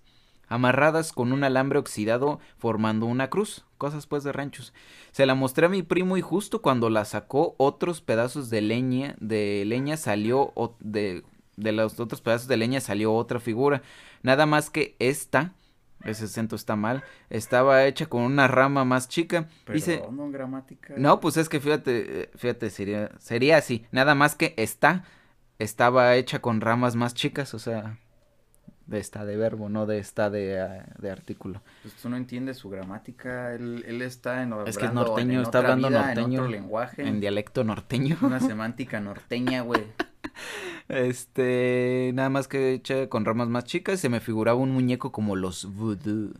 Amarradas 0.51 1.15
con 1.15 1.33
un 1.33 1.45
alambre 1.45 1.79
oxidado 1.79 2.41
formando 2.59 3.07
una 3.07 3.31
cruz, 3.31 3.65
cosas 3.79 4.07
pues 4.07 4.23
de 4.23 4.33
ranchos. 4.33 4.75
Se 5.13 5.25
la 5.25 5.35
mostré 5.35 5.67
a 5.67 5.71
mi 5.71 5.83
primo 5.83 6.19
y 6.19 6.21
justo 6.21 6.61
cuando 6.61 6.91
la 6.91 7.07
sacó 7.07 7.55
otros 7.57 8.03
pedazos 8.03 8.51
de 8.51 8.61
leña, 8.61 9.17
de 9.21 9.65
leña 9.65 9.97
salió 9.97 10.53
de 10.81 11.25
de 11.61 11.73
los 11.73 12.01
otros 12.01 12.21
pedazos 12.21 12.49
de 12.49 12.57
leña 12.57 12.81
salió 12.81 13.15
otra 13.15 13.39
figura. 13.39 13.83
Nada 14.23 14.47
más 14.47 14.71
que 14.71 14.97
esta, 14.99 15.53
ese 16.05 16.25
acento 16.25 16.57
está 16.57 16.77
mal, 16.77 17.05
estaba 17.29 17.85
hecha 17.85 18.07
con 18.07 18.23
una 18.23 18.49
rama 18.49 18.85
más 18.85 19.09
chica. 19.09 19.49
Dice, 19.73 19.99
Perdón, 19.99 20.17
don 20.17 20.33
gramática. 20.33 20.95
no, 20.97 21.21
pues 21.21 21.37
es 21.37 21.49
que 21.49 21.61
fíjate, 21.61 22.31
fíjate, 22.37 22.71
sería, 22.71 23.11
sería 23.19 23.59
así. 23.59 23.87
Nada 23.93 24.15
más 24.15 24.35
que 24.35 24.55
esta 24.57 25.05
estaba 25.59 26.17
hecha 26.17 26.41
con 26.41 26.61
ramas 26.61 26.97
más 26.97 27.15
chicas, 27.15 27.55
o 27.55 27.59
sea, 27.59 27.99
de 28.91 28.99
esta 28.99 29.25
de 29.25 29.37
verbo, 29.37 29.69
no 29.69 29.87
de 29.87 29.99
esta 29.99 30.31
de, 30.31 30.61
ah, 30.61 30.85
de 30.99 31.11
artículo. 31.11 31.63
Pues 31.83 31.95
tú 31.95 32.09
no 32.09 32.17
entiendes 32.17 32.59
su 32.59 32.69
gramática, 32.69 33.55
él, 33.55 33.85
él 33.87 34.03
está 34.03 34.43
en 34.43 34.53
Es 34.67 34.77
que 34.77 34.87
es 34.87 34.93
norteño, 34.93 35.35
en 35.35 35.45
está 35.45 35.61
otra 35.61 35.73
hablando 35.73 35.89
vida, 35.89 36.07
norteño. 36.07 36.27
En 36.27 36.41
otro 36.41 36.49
lenguaje. 36.49 37.07
En 37.07 37.21
dialecto 37.21 37.63
norteño. 37.63 38.19
Una 38.21 38.41
semántica 38.41 39.01
norteña, 39.01 39.63
güey. 39.63 39.85
Este, 40.89 42.11
nada 42.15 42.31
más 42.31 42.49
que 42.49 42.73
hecha 42.73 43.09
con 43.09 43.25
ramas 43.25 43.49
más 43.49 43.63
chicas, 43.63 44.01
se 44.01 44.09
me 44.09 44.19
figuraba 44.19 44.59
un 44.59 44.73
muñeco 44.73 45.13
como 45.13 45.37
los 45.37 45.73
voodoo. 45.73 46.33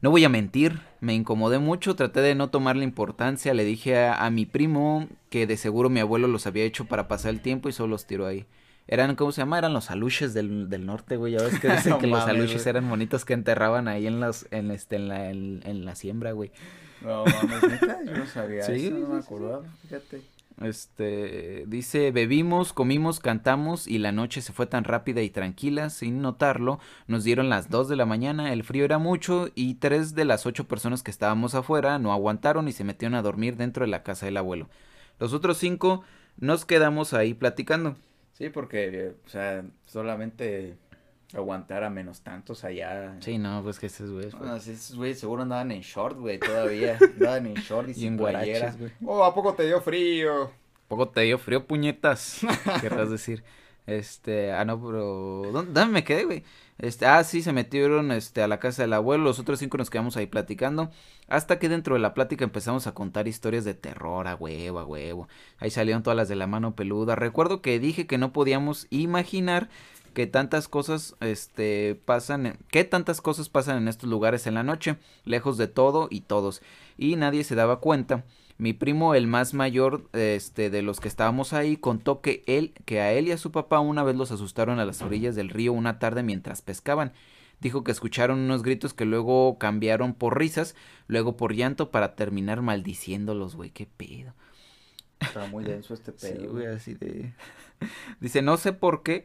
No 0.00 0.10
voy 0.10 0.24
a 0.24 0.30
mentir, 0.30 0.80
me 1.00 1.12
incomodé 1.12 1.58
mucho, 1.58 1.94
traté 1.94 2.20
de 2.20 2.34
no 2.34 2.48
tomarle 2.48 2.84
importancia, 2.84 3.52
le 3.52 3.64
dije 3.64 3.98
a, 3.98 4.24
a 4.24 4.30
mi 4.30 4.46
primo 4.46 5.08
que 5.28 5.46
de 5.46 5.58
seguro 5.58 5.90
mi 5.90 6.00
abuelo 6.00 6.26
los 6.26 6.46
había 6.46 6.64
hecho 6.64 6.86
para 6.86 7.06
pasar 7.06 7.32
el 7.32 7.42
tiempo 7.42 7.68
y 7.68 7.72
solo 7.72 7.90
los 7.90 8.06
tiró 8.06 8.24
ahí. 8.26 8.46
Eran, 8.88 9.16
¿cómo 9.16 9.32
se 9.32 9.40
llama? 9.42 9.58
Eran 9.58 9.72
los 9.72 9.90
aluches 9.90 10.32
del, 10.34 10.68
del 10.68 10.86
norte, 10.86 11.16
güey. 11.16 11.32
Ya 11.32 11.42
ves 11.42 11.58
que 11.58 11.68
dicen 11.72 11.90
No 11.92 11.98
que 11.98 12.06
los 12.06 12.22
aluches 12.22 12.62
güey. 12.62 12.68
eran 12.68 12.84
monitos 12.84 13.24
que 13.24 13.34
enterraban 13.34 13.88
ahí 13.88 14.06
en 14.06 14.20
las, 14.20 14.46
en 14.50 14.70
este, 14.70 14.96
en 14.96 15.08
la, 15.08 15.30
en, 15.30 15.60
en 15.64 15.84
la 15.84 15.94
siembra, 15.94 16.32
güey. 16.32 16.52
No 17.02 17.24
mames, 17.24 17.62
neta, 17.62 17.98
yo 18.04 18.16
no 18.16 18.26
sabía 18.26 18.62
Sí, 18.62 18.86
eso, 18.86 18.96
no 18.98 19.08
me 19.08 19.18
acordaba, 19.20 19.62
fíjate. 19.82 20.22
Este 20.62 21.64
dice, 21.66 22.10
bebimos, 22.12 22.72
comimos, 22.72 23.20
cantamos 23.20 23.86
y 23.86 23.98
la 23.98 24.10
noche 24.12 24.40
se 24.40 24.54
fue 24.54 24.66
tan 24.66 24.84
rápida 24.84 25.20
y 25.20 25.28
tranquila, 25.28 25.90
sin 25.90 26.22
notarlo, 26.22 26.80
nos 27.06 27.24
dieron 27.24 27.50
las 27.50 27.68
2 27.68 27.88
de 27.88 27.96
la 27.96 28.06
mañana, 28.06 28.54
el 28.54 28.64
frío 28.64 28.86
era 28.86 28.96
mucho 28.96 29.50
y 29.54 29.74
tres 29.74 30.14
de 30.14 30.24
las 30.24 30.46
ocho 30.46 30.66
personas 30.66 31.02
que 31.02 31.10
estábamos 31.10 31.54
afuera 31.54 31.98
no 31.98 32.10
aguantaron 32.10 32.68
y 32.68 32.72
se 32.72 32.84
metieron 32.84 33.14
a 33.16 33.22
dormir 33.22 33.56
dentro 33.56 33.84
de 33.84 33.90
la 33.90 34.02
casa 34.02 34.24
del 34.24 34.38
abuelo. 34.38 34.70
Los 35.20 35.34
otros 35.34 35.58
cinco 35.58 36.02
nos 36.38 36.64
quedamos 36.64 37.12
ahí 37.12 37.34
platicando. 37.34 37.96
Sí, 38.36 38.50
porque, 38.50 39.14
o 39.24 39.28
sea, 39.30 39.64
solamente 39.86 40.76
aguantar 41.32 41.84
a 41.84 41.88
menos 41.88 42.20
tantos 42.20 42.64
allá. 42.64 43.16
Sí, 43.20 43.38
no, 43.38 43.62
pues 43.62 43.78
que 43.78 43.86
esos 43.86 44.10
güeyes. 44.10 44.34
Bueno, 44.34 44.56
esos 44.56 44.94
güeyes 44.94 45.18
seguro 45.18 45.42
andaban 45.42 45.72
en 45.72 45.80
short, 45.80 46.18
güey, 46.18 46.38
todavía. 46.38 46.98
andaban 47.14 47.46
en 47.46 47.54
short 47.54 47.88
y, 47.88 47.94
sin 47.94 48.18
playera. 48.18 48.76
Oh, 49.06 49.24
¿a 49.24 49.34
poco 49.34 49.54
te 49.54 49.64
dio 49.64 49.80
frío? 49.80 50.44
¿A 50.44 50.88
poco 50.88 51.08
te 51.08 51.22
dio 51.22 51.38
frío, 51.38 51.66
puñetas? 51.66 52.42
Querrás 52.82 53.10
decir. 53.10 53.42
Este, 53.86 54.52
ah, 54.52 54.64
no, 54.64 54.80
pero. 54.80 55.42
¿Dónde 55.52 55.86
me 55.86 56.04
quedé, 56.04 56.24
güey? 56.24 56.44
Este, 56.78 57.06
ah, 57.06 57.22
sí, 57.24 57.42
se 57.42 57.52
metieron 57.52 58.10
este, 58.10 58.42
a 58.42 58.48
la 58.48 58.58
casa 58.58 58.82
del 58.82 58.92
abuelo. 58.92 59.24
Los 59.24 59.38
otros 59.38 59.58
cinco 59.58 59.78
nos 59.78 59.90
quedamos 59.90 60.16
ahí 60.16 60.26
platicando. 60.26 60.90
Hasta 61.28 61.58
que 61.58 61.68
dentro 61.68 61.94
de 61.94 62.00
la 62.00 62.12
plática 62.12 62.44
empezamos 62.44 62.86
a 62.86 62.94
contar 62.94 63.28
historias 63.28 63.64
de 63.64 63.74
terror, 63.74 64.28
a 64.28 64.34
huevo, 64.34 64.78
a 64.78 64.84
huevo. 64.84 65.28
Ahí 65.58 65.70
salieron 65.70 66.02
todas 66.02 66.16
las 66.16 66.28
de 66.28 66.36
la 66.36 66.46
mano 66.46 66.74
peluda. 66.74 67.14
Recuerdo 67.14 67.62
que 67.62 67.78
dije 67.78 68.06
que 68.06 68.18
no 68.18 68.32
podíamos 68.32 68.86
imaginar 68.90 69.68
que 70.14 70.26
tantas 70.26 70.66
cosas 70.66 71.14
este 71.20 72.00
pasan 72.06 72.56
qué 72.70 72.84
tantas 72.84 73.20
cosas 73.20 73.50
pasan 73.50 73.76
en 73.76 73.86
estos 73.86 74.08
lugares 74.08 74.46
en 74.46 74.54
la 74.54 74.62
noche 74.62 74.96
lejos 75.26 75.58
de 75.58 75.68
todo 75.68 76.08
y 76.10 76.22
todos 76.22 76.62
y 76.96 77.16
nadie 77.16 77.44
se 77.44 77.54
daba 77.54 77.80
cuenta 77.80 78.24
mi 78.58 78.72
primo 78.72 79.14
el 79.14 79.26
más 79.26 79.54
mayor 79.54 80.08
este 80.12 80.70
de 80.70 80.82
los 80.82 81.00
que 81.00 81.08
estábamos 81.08 81.52
ahí 81.52 81.76
contó 81.76 82.20
que 82.20 82.42
él 82.46 82.72
que 82.84 83.00
a 83.00 83.12
él 83.12 83.28
y 83.28 83.32
a 83.32 83.38
su 83.38 83.52
papá 83.52 83.80
una 83.80 84.02
vez 84.02 84.16
los 84.16 84.32
asustaron 84.32 84.78
a 84.78 84.84
las 84.84 85.02
orillas 85.02 85.34
del 85.34 85.50
río 85.50 85.72
una 85.72 85.98
tarde 85.98 86.22
mientras 86.22 86.62
pescaban 86.62 87.12
dijo 87.60 87.84
que 87.84 87.92
escucharon 87.92 88.38
unos 88.38 88.62
gritos 88.62 88.94
que 88.94 89.04
luego 89.04 89.58
cambiaron 89.58 90.14
por 90.14 90.38
risas 90.38 90.74
luego 91.06 91.36
por 91.36 91.54
llanto 91.54 91.90
para 91.90 92.14
terminar 92.14 92.62
maldiciéndolos 92.62 93.56
güey 93.56 93.70
qué 93.70 93.86
pedo 93.86 94.34
está 95.20 95.46
muy 95.46 95.64
denso 95.64 95.92
este 95.94 96.12
pedo 96.12 96.40
sí, 96.40 96.46
güey 96.46 96.66
así 96.66 96.94
de 96.94 97.32
dice 98.20 98.42
no 98.42 98.56
sé 98.56 98.72
por 98.72 99.02
qué 99.02 99.24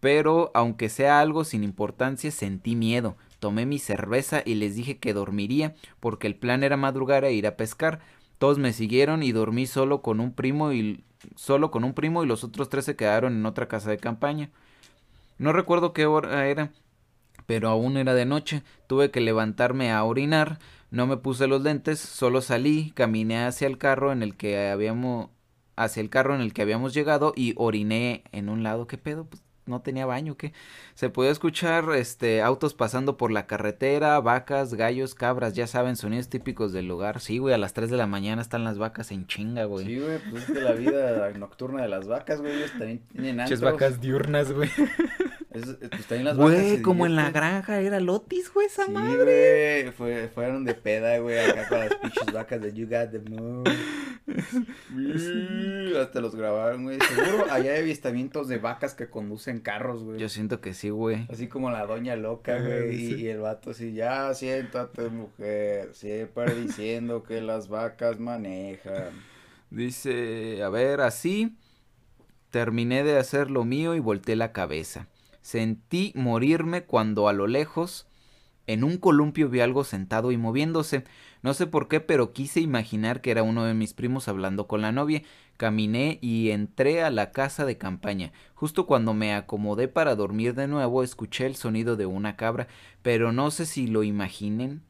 pero 0.00 0.50
aunque 0.54 0.88
sea 0.88 1.20
algo 1.20 1.44
sin 1.44 1.64
importancia, 1.64 2.30
sentí 2.30 2.76
miedo. 2.76 3.16
Tomé 3.40 3.66
mi 3.66 3.78
cerveza 3.78 4.42
y 4.44 4.54
les 4.54 4.74
dije 4.74 4.98
que 4.98 5.12
dormiría, 5.12 5.74
porque 6.00 6.26
el 6.26 6.36
plan 6.36 6.62
era 6.62 6.76
madrugar 6.76 7.24
e 7.24 7.32
ir 7.32 7.46
a 7.46 7.56
pescar. 7.56 8.00
Todos 8.38 8.58
me 8.58 8.72
siguieron 8.72 9.22
y 9.22 9.32
dormí 9.32 9.66
solo 9.66 10.00
con 10.02 10.20
un 10.20 10.32
primo 10.32 10.72
y 10.72 11.04
solo 11.34 11.70
con 11.70 11.84
un 11.84 11.94
primo 11.94 12.22
y 12.22 12.26
los 12.26 12.44
otros 12.44 12.68
tres 12.68 12.84
se 12.84 12.96
quedaron 12.96 13.34
en 13.34 13.46
otra 13.46 13.68
casa 13.68 13.90
de 13.90 13.98
campaña. 13.98 14.50
No 15.38 15.52
recuerdo 15.52 15.92
qué 15.92 16.06
hora 16.06 16.46
era, 16.46 16.72
pero 17.46 17.68
aún 17.68 17.96
era 17.96 18.14
de 18.14 18.26
noche. 18.26 18.62
Tuve 18.86 19.10
que 19.10 19.20
levantarme 19.20 19.90
a 19.92 20.04
orinar. 20.04 20.58
No 20.90 21.06
me 21.06 21.16
puse 21.16 21.46
los 21.46 21.62
lentes, 21.62 22.00
solo 22.00 22.40
salí, 22.40 22.92
caminé 22.92 23.44
hacia 23.44 23.66
el 23.66 23.78
carro 23.78 24.12
en 24.12 24.22
el 24.22 24.36
que 24.36 24.68
habíamos 24.68 25.30
hacia 25.76 26.00
el 26.00 26.10
carro 26.10 26.34
en 26.34 26.40
el 26.40 26.52
que 26.52 26.62
habíamos 26.62 26.92
llegado 26.92 27.32
y 27.36 27.54
oriné 27.56 28.24
en 28.32 28.48
un 28.48 28.62
lado. 28.62 28.86
¿Qué 28.86 28.98
pedo? 28.98 29.26
Pues 29.26 29.42
no 29.68 29.80
tenía 29.80 30.06
baño, 30.06 30.36
que 30.36 30.52
se 30.94 31.10
podía 31.10 31.30
escuchar 31.30 31.84
este 31.94 32.42
autos 32.42 32.74
pasando 32.74 33.16
por 33.16 33.30
la 33.30 33.46
carretera, 33.46 34.18
vacas, 34.20 34.74
gallos, 34.74 35.14
cabras, 35.14 35.54
ya 35.54 35.66
saben, 35.66 35.96
sonidos 35.96 36.28
típicos 36.28 36.72
del 36.72 36.88
lugar. 36.88 37.20
Sí, 37.20 37.38
güey, 37.38 37.54
a 37.54 37.58
las 37.58 37.72
3 37.74 37.90
de 37.90 37.96
la 37.96 38.06
mañana 38.06 38.42
están 38.42 38.64
las 38.64 38.78
vacas 38.78 39.10
en 39.12 39.26
chinga, 39.26 39.64
güey. 39.64 39.86
Sí, 39.86 39.98
güey, 39.98 40.18
pues 40.30 40.48
es 40.48 40.54
que 40.54 40.60
la 40.60 40.72
vida 40.72 41.30
nocturna 41.30 41.82
de 41.82 41.88
las 41.88 42.06
vacas, 42.08 42.40
güey, 42.40 42.56
ellos 42.56 42.72
también 42.72 43.00
tienen 43.12 43.40
antros. 43.40 43.60
vacas 43.60 44.00
diurnas, 44.00 44.52
güey. 44.52 44.70
Es, 45.50 45.64
pues 45.64 46.04
también 46.06 46.26
las 46.26 46.36
Güey, 46.36 46.82
como 46.82 47.06
en 47.06 47.16
la 47.16 47.30
granja 47.30 47.80
era 47.80 48.00
Lotis, 48.00 48.52
güey, 48.52 48.66
esa 48.66 48.84
sí, 48.84 48.92
madre. 48.92 49.84
güey, 49.84 49.92
fue, 49.92 50.28
fueron 50.28 50.66
de 50.66 50.74
peda, 50.74 51.18
güey, 51.18 51.38
acá 51.38 51.66
con 51.68 51.78
las 51.80 51.94
pinches 51.94 52.32
vacas 52.34 52.60
de 52.60 52.74
You 52.74 52.86
Got 52.86 53.10
the 53.12 53.30
Moon. 53.30 53.64
Hasta 56.00 56.20
los 56.20 56.34
grabaron, 56.34 56.84
güey. 56.84 56.98
Seguro 57.00 57.50
allá 57.50 57.72
hay 57.72 57.80
avistamientos 57.80 58.48
de 58.48 58.58
vacas 58.58 58.94
que 58.94 59.08
conducen 59.08 59.60
carros, 59.60 60.04
güey. 60.04 60.18
Yo 60.18 60.28
siento 60.28 60.60
que 60.60 60.74
sí, 60.74 60.90
güey. 60.90 61.26
Así 61.30 61.48
como 61.48 61.70
la 61.70 61.86
doña 61.86 62.16
loca, 62.16 62.60
güey. 62.60 63.20
Y, 63.20 63.28
el 63.28 63.40
vato 63.40 63.70
así, 63.70 63.92
ya 63.92 64.32
siéntate, 64.34 65.08
mujer. 65.08 65.94
Siempre 65.94 66.54
diciendo 66.54 67.22
que 67.22 67.40
las 67.40 67.68
vacas 67.68 68.20
manejan. 68.20 69.12
Dice, 69.70 70.62
a 70.62 70.68
ver, 70.68 71.00
así. 71.00 71.56
Terminé 72.50 73.04
de 73.04 73.18
hacer 73.18 73.50
lo 73.50 73.64
mío 73.64 73.94
y 73.94 74.00
volteé 74.00 74.34
la 74.34 74.52
cabeza. 74.52 75.06
Sentí 75.42 76.12
morirme 76.14 76.84
cuando 76.84 77.28
a 77.28 77.32
lo 77.32 77.46
lejos, 77.46 78.06
en 78.66 78.84
un 78.84 78.96
columpio 78.96 79.48
vi 79.48 79.60
algo 79.60 79.84
sentado 79.84 80.32
y 80.32 80.36
moviéndose. 80.36 81.04
No 81.42 81.54
sé 81.54 81.66
por 81.66 81.88
qué, 81.88 82.00
pero 82.00 82.32
quise 82.32 82.60
imaginar 82.60 83.20
que 83.20 83.30
era 83.30 83.42
uno 83.42 83.64
de 83.64 83.74
mis 83.74 83.94
primos 83.94 84.28
hablando 84.28 84.66
con 84.66 84.80
la 84.82 84.92
novia. 84.92 85.22
Caminé 85.56 86.18
y 86.20 86.50
entré 86.50 87.02
a 87.02 87.10
la 87.10 87.32
casa 87.32 87.64
de 87.64 87.78
campaña. 87.78 88.32
Justo 88.54 88.86
cuando 88.86 89.14
me 89.14 89.34
acomodé 89.34 89.88
para 89.88 90.14
dormir 90.14 90.54
de 90.54 90.68
nuevo, 90.68 91.02
escuché 91.02 91.46
el 91.46 91.56
sonido 91.56 91.96
de 91.96 92.06
una 92.06 92.36
cabra, 92.36 92.68
pero 93.02 93.32
no 93.32 93.50
sé 93.50 93.66
si 93.66 93.86
lo 93.86 94.02
imaginen. 94.02 94.82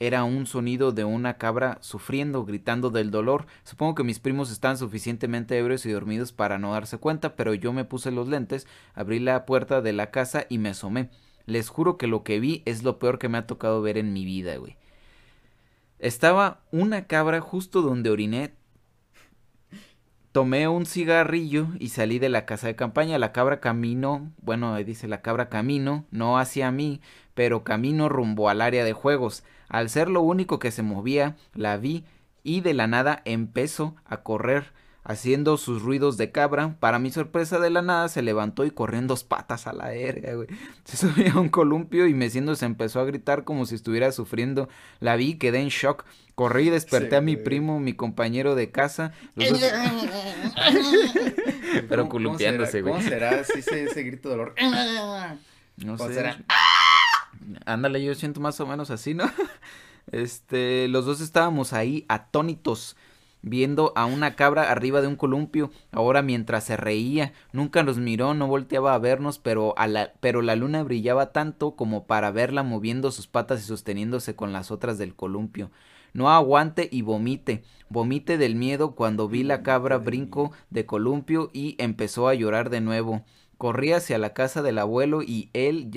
Era 0.00 0.24
un 0.24 0.46
sonido 0.46 0.92
de 0.92 1.04
una 1.04 1.38
cabra 1.38 1.78
sufriendo, 1.80 2.44
gritando 2.44 2.90
del 2.90 3.10
dolor. 3.10 3.46
Supongo 3.62 3.94
que 3.94 4.04
mis 4.04 4.18
primos 4.18 4.50
están 4.50 4.76
suficientemente 4.76 5.56
ebrios 5.56 5.86
y 5.86 5.92
dormidos 5.92 6.32
para 6.32 6.58
no 6.58 6.72
darse 6.72 6.98
cuenta, 6.98 7.36
pero 7.36 7.54
yo 7.54 7.72
me 7.72 7.84
puse 7.84 8.10
los 8.10 8.28
lentes, 8.28 8.66
abrí 8.94 9.20
la 9.20 9.46
puerta 9.46 9.80
de 9.82 9.92
la 9.92 10.10
casa 10.10 10.46
y 10.48 10.58
me 10.58 10.70
asomé. 10.70 11.10
Les 11.46 11.68
juro 11.68 11.96
que 11.96 12.06
lo 12.06 12.24
que 12.24 12.40
vi 12.40 12.62
es 12.66 12.82
lo 12.82 12.98
peor 12.98 13.18
que 13.18 13.28
me 13.28 13.38
ha 13.38 13.46
tocado 13.46 13.82
ver 13.82 13.96
en 13.96 14.12
mi 14.12 14.24
vida, 14.24 14.56
güey. 14.56 14.76
Estaba 16.04 16.60
una 16.70 17.06
cabra 17.06 17.40
justo 17.40 17.80
donde 17.80 18.10
oriné. 18.10 18.52
Tomé 20.32 20.68
un 20.68 20.84
cigarrillo 20.84 21.68
y 21.78 21.88
salí 21.88 22.18
de 22.18 22.28
la 22.28 22.44
casa 22.44 22.66
de 22.66 22.76
campaña. 22.76 23.16
La 23.16 23.32
cabra 23.32 23.58
caminó, 23.58 24.30
bueno, 24.42 24.76
dice 24.76 25.08
la 25.08 25.22
cabra 25.22 25.48
camino, 25.48 26.04
no 26.10 26.38
hacia 26.38 26.70
mí, 26.70 27.00
pero 27.32 27.64
camino 27.64 28.10
rumbo 28.10 28.50
al 28.50 28.60
área 28.60 28.84
de 28.84 28.92
juegos. 28.92 29.44
Al 29.70 29.88
ser 29.88 30.10
lo 30.10 30.20
único 30.20 30.58
que 30.58 30.72
se 30.72 30.82
movía, 30.82 31.36
la 31.54 31.78
vi 31.78 32.04
y 32.42 32.60
de 32.60 32.74
la 32.74 32.86
nada 32.86 33.22
empezó 33.24 33.96
a 34.04 34.18
correr 34.18 34.74
haciendo 35.04 35.56
sus 35.58 35.82
ruidos 35.82 36.16
de 36.16 36.32
cabra. 36.32 36.76
Para 36.80 36.98
mi 36.98 37.12
sorpresa 37.12 37.58
de 37.58 37.70
la 37.70 37.82
nada 37.82 38.08
se 38.08 38.22
levantó 38.22 38.64
y 38.64 38.70
corrió 38.70 38.98
en 38.98 39.06
dos 39.06 39.22
patas 39.22 39.66
a 39.66 39.72
la 39.72 39.88
verga, 39.88 40.34
güey. 40.34 40.48
Se 40.84 40.96
subió 40.96 41.34
a 41.34 41.40
un 41.40 41.50
columpio 41.50 42.06
y 42.06 42.14
meciéndose 42.14 42.64
empezó 42.64 43.00
a 43.00 43.04
gritar 43.04 43.44
como 43.44 43.66
si 43.66 43.74
estuviera 43.74 44.10
sufriendo. 44.12 44.68
La 45.00 45.16
vi, 45.16 45.34
quedé 45.34 45.60
en 45.60 45.68
shock. 45.68 46.04
Corrí 46.34 46.66
y 46.66 46.70
desperté 46.70 47.14
a 47.16 47.20
mi 47.20 47.36
primo, 47.36 47.78
mi 47.78 47.92
compañero 47.92 48.56
de 48.56 48.72
casa. 48.72 49.12
Pero 51.88 52.08
columpiándose, 52.08 52.80
güey. 52.82 52.94
¿Cómo 52.94 53.06
será 53.06 53.38
ese, 53.40 53.84
ese 53.84 54.02
grito 54.02 54.30
de 54.30 54.36
dolor? 54.36 54.54
No 55.76 55.98
sé. 55.98 56.36
Ándale, 57.66 58.04
yo 58.04 58.14
siento 58.14 58.38
más 58.40 58.60
o 58.60 58.66
menos 58.66 58.92
así, 58.92 59.12
¿no? 59.12 59.28
Este, 60.12 60.86
los 60.86 61.04
dos 61.04 61.20
estábamos 61.20 61.72
ahí 61.72 62.04
atónitos 62.08 62.96
viendo 63.44 63.92
a 63.94 64.06
una 64.06 64.34
cabra 64.36 64.70
arriba 64.70 65.02
de 65.02 65.06
un 65.06 65.16
columpio, 65.16 65.70
ahora 65.92 66.22
mientras 66.22 66.64
se 66.64 66.76
reía, 66.76 67.32
nunca 67.52 67.82
nos 67.82 67.98
miró, 67.98 68.34
no 68.34 68.46
volteaba 68.46 68.94
a 68.94 68.98
vernos, 68.98 69.38
pero, 69.38 69.74
la, 69.86 70.12
pero 70.20 70.40
la 70.42 70.56
luna 70.56 70.82
brillaba 70.82 71.32
tanto 71.32 71.76
como 71.76 72.06
para 72.06 72.30
verla 72.30 72.62
moviendo 72.62 73.10
sus 73.10 73.26
patas 73.26 73.62
y 73.62 73.66
sosteniéndose 73.66 74.34
con 74.34 74.52
las 74.52 74.70
otras 74.70 74.96
del 74.98 75.14
columpio. 75.14 75.70
No 76.14 76.30
aguante 76.30 76.88
y 76.90 77.02
vomite, 77.02 77.64
vomite 77.88 78.38
del 78.38 78.54
miedo 78.54 78.94
cuando 78.94 79.28
vi 79.28 79.42
la 79.42 79.62
cabra 79.62 79.98
brinco 79.98 80.52
de 80.70 80.86
columpio 80.86 81.50
y 81.52 81.74
empezó 81.78 82.28
a 82.28 82.34
llorar 82.34 82.70
de 82.70 82.80
nuevo. 82.80 83.24
Corrí 83.58 83.92
hacia 83.92 84.18
la 84.18 84.34
casa 84.34 84.62
del 84.62 84.78
abuelo 84.78 85.22
y 85.22 85.48
él, 85.52 85.90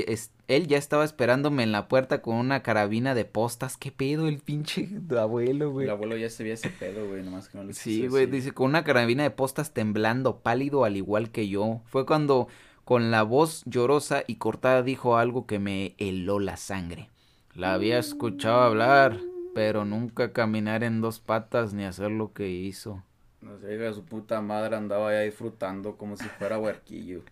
él 0.48 0.68
ya 0.68 0.78
estaba 0.78 1.04
esperándome 1.04 1.64
en 1.64 1.72
la 1.72 1.88
puerta 1.88 2.22
con 2.22 2.36
una 2.36 2.62
carabina 2.62 3.16
de 3.16 3.26
postas. 3.26 3.78
¿Qué 3.78 3.92
pedo 3.92 4.28
el 4.28 4.40
pinche 4.40 4.90
abuelo, 5.18 5.72
güey? 5.72 5.86
El 5.86 5.92
abuelo 5.92 6.18
ya 6.18 6.30
se 6.30 6.44
veía 6.44 6.54
ese 6.54 6.70
pedo, 6.70 7.08
güey, 7.08 7.24
nomás 7.24 7.50
que 7.50 7.58
no 7.58 7.64
le 7.64 7.74
Sí, 7.74 8.08
güey, 8.08 8.28
dice, 8.28 8.52
con 8.52 8.68
una 8.68 8.84
carabina 8.84 9.24
de 9.24 9.32
postas 9.32 9.74
temblando, 9.74 10.40
pálido 10.40 10.84
al 10.84 10.98
igual 10.98 11.32
que 11.32 11.48
yo. 11.48 11.82
Fue 11.86 12.06
cuando, 12.06 12.48
con 12.86 13.12
la 13.12 13.24
voz 13.24 13.64
llorosa 13.66 14.24
y 14.28 14.36
cortada, 14.36 14.84
dijo 14.84 15.18
algo 15.18 15.48
que 15.48 15.60
me 15.60 15.96
heló 15.98 16.40
la 16.40 16.58
sangre. 16.58 17.10
La 17.56 17.74
había 17.74 17.98
escuchado 17.98 18.62
hablar, 18.62 19.20
pero 19.56 19.84
nunca 19.84 20.32
caminar 20.32 20.84
en 20.84 21.02
dos 21.02 21.20
patas 21.20 21.74
ni 21.74 21.86
hacer 21.86 22.12
lo 22.12 22.34
que 22.34 22.50
hizo. 22.50 23.04
No 23.42 23.58
sé, 23.58 23.94
su 23.94 24.04
puta 24.04 24.42
madre 24.42 24.76
andaba 24.76 25.12
ya 25.12 25.22
disfrutando 25.22 25.96
como 25.98 26.18
si 26.18 26.26
fuera 26.26 26.60
huerquillo 26.60 27.24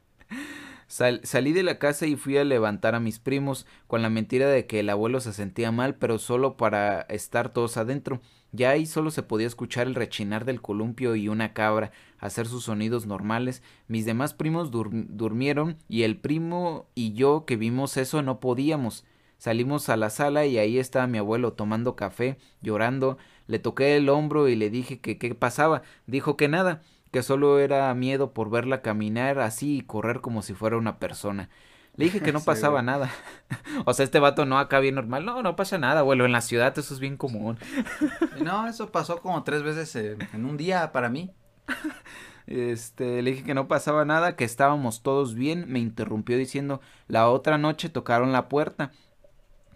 salí 0.87 1.53
de 1.53 1.63
la 1.63 1.79
casa 1.79 2.05
y 2.05 2.15
fui 2.15 2.37
a 2.37 2.43
levantar 2.43 2.95
a 2.95 2.99
mis 2.99 3.19
primos 3.19 3.65
con 3.87 4.01
la 4.01 4.09
mentira 4.09 4.47
de 4.47 4.65
que 4.65 4.79
el 4.79 4.89
abuelo 4.89 5.19
se 5.19 5.33
sentía 5.33 5.71
mal, 5.71 5.95
pero 5.95 6.19
solo 6.19 6.57
para 6.57 7.01
estar 7.01 7.49
todos 7.49 7.77
adentro. 7.77 8.21
Ya 8.51 8.69
ahí 8.69 8.85
solo 8.85 9.11
se 9.11 9.23
podía 9.23 9.47
escuchar 9.47 9.87
el 9.87 9.95
rechinar 9.95 10.45
del 10.45 10.61
columpio 10.61 11.15
y 11.15 11.27
una 11.27 11.53
cabra 11.53 11.91
hacer 12.19 12.47
sus 12.47 12.63
sonidos 12.63 13.05
normales. 13.05 13.61
Mis 13.87 14.05
demás 14.05 14.33
primos 14.33 14.71
durmieron 14.71 15.77
y 15.89 16.03
el 16.03 16.17
primo 16.17 16.87
y 16.95 17.13
yo 17.13 17.45
que 17.45 17.57
vimos 17.57 17.97
eso 17.97 18.21
no 18.21 18.39
podíamos. 18.39 19.03
Salimos 19.37 19.89
a 19.89 19.97
la 19.97 20.09
sala 20.09 20.45
y 20.45 20.57
ahí 20.57 20.79
estaba 20.79 21.07
mi 21.07 21.17
abuelo 21.17 21.53
tomando 21.53 21.95
café, 21.97 22.37
llorando. 22.61 23.17
Le 23.47 23.59
toqué 23.59 23.97
el 23.97 24.07
hombro 24.07 24.47
y 24.47 24.55
le 24.55 24.69
dije 24.69 24.99
que 25.01 25.17
qué 25.17 25.35
pasaba. 25.35 25.81
Dijo 26.07 26.37
que 26.37 26.47
nada, 26.47 26.81
que 27.15 27.23
solo 27.23 27.59
era 27.59 27.93
miedo 27.93 28.33
por 28.33 28.49
verla 28.49 28.81
caminar 28.81 29.39
así 29.39 29.77
y 29.77 29.81
correr 29.83 30.19
como 30.19 30.41
si 30.41 30.53
fuera 30.53 30.75
una 30.75 30.99
persona. 30.99 31.49
Le 31.95 32.03
dije 32.03 32.19
que 32.19 32.33
no 32.33 32.41
pasaba 32.43 32.81
nada. 32.81 33.09
o 33.85 33.93
sea, 33.93 34.03
este 34.03 34.19
vato 34.19 34.45
no 34.45 34.59
acá 34.59 34.81
bien 34.81 34.95
normal. 34.95 35.23
No, 35.23 35.41
no 35.41 35.55
pasa 35.55 35.77
nada, 35.77 36.01
abuelo. 36.01 36.25
En 36.25 36.33
la 36.33 36.41
ciudad 36.41 36.77
eso 36.77 36.93
es 36.93 36.99
bien 36.99 37.15
común. 37.15 37.57
no, 38.43 38.67
eso 38.67 38.91
pasó 38.91 39.21
como 39.21 39.45
tres 39.45 39.63
veces 39.63 39.95
en 39.95 40.45
un 40.45 40.57
día 40.57 40.91
para 40.91 41.07
mí. 41.07 41.31
Este, 42.47 43.21
le 43.21 43.31
dije 43.31 43.45
que 43.45 43.53
no 43.53 43.69
pasaba 43.69 44.03
nada, 44.03 44.35
que 44.35 44.43
estábamos 44.43 45.01
todos 45.01 45.35
bien. 45.35 45.67
Me 45.69 45.79
interrumpió 45.79 46.37
diciendo, 46.37 46.81
la 47.07 47.29
otra 47.29 47.57
noche 47.57 47.87
tocaron 47.87 48.33
la 48.33 48.49
puerta 48.49 48.91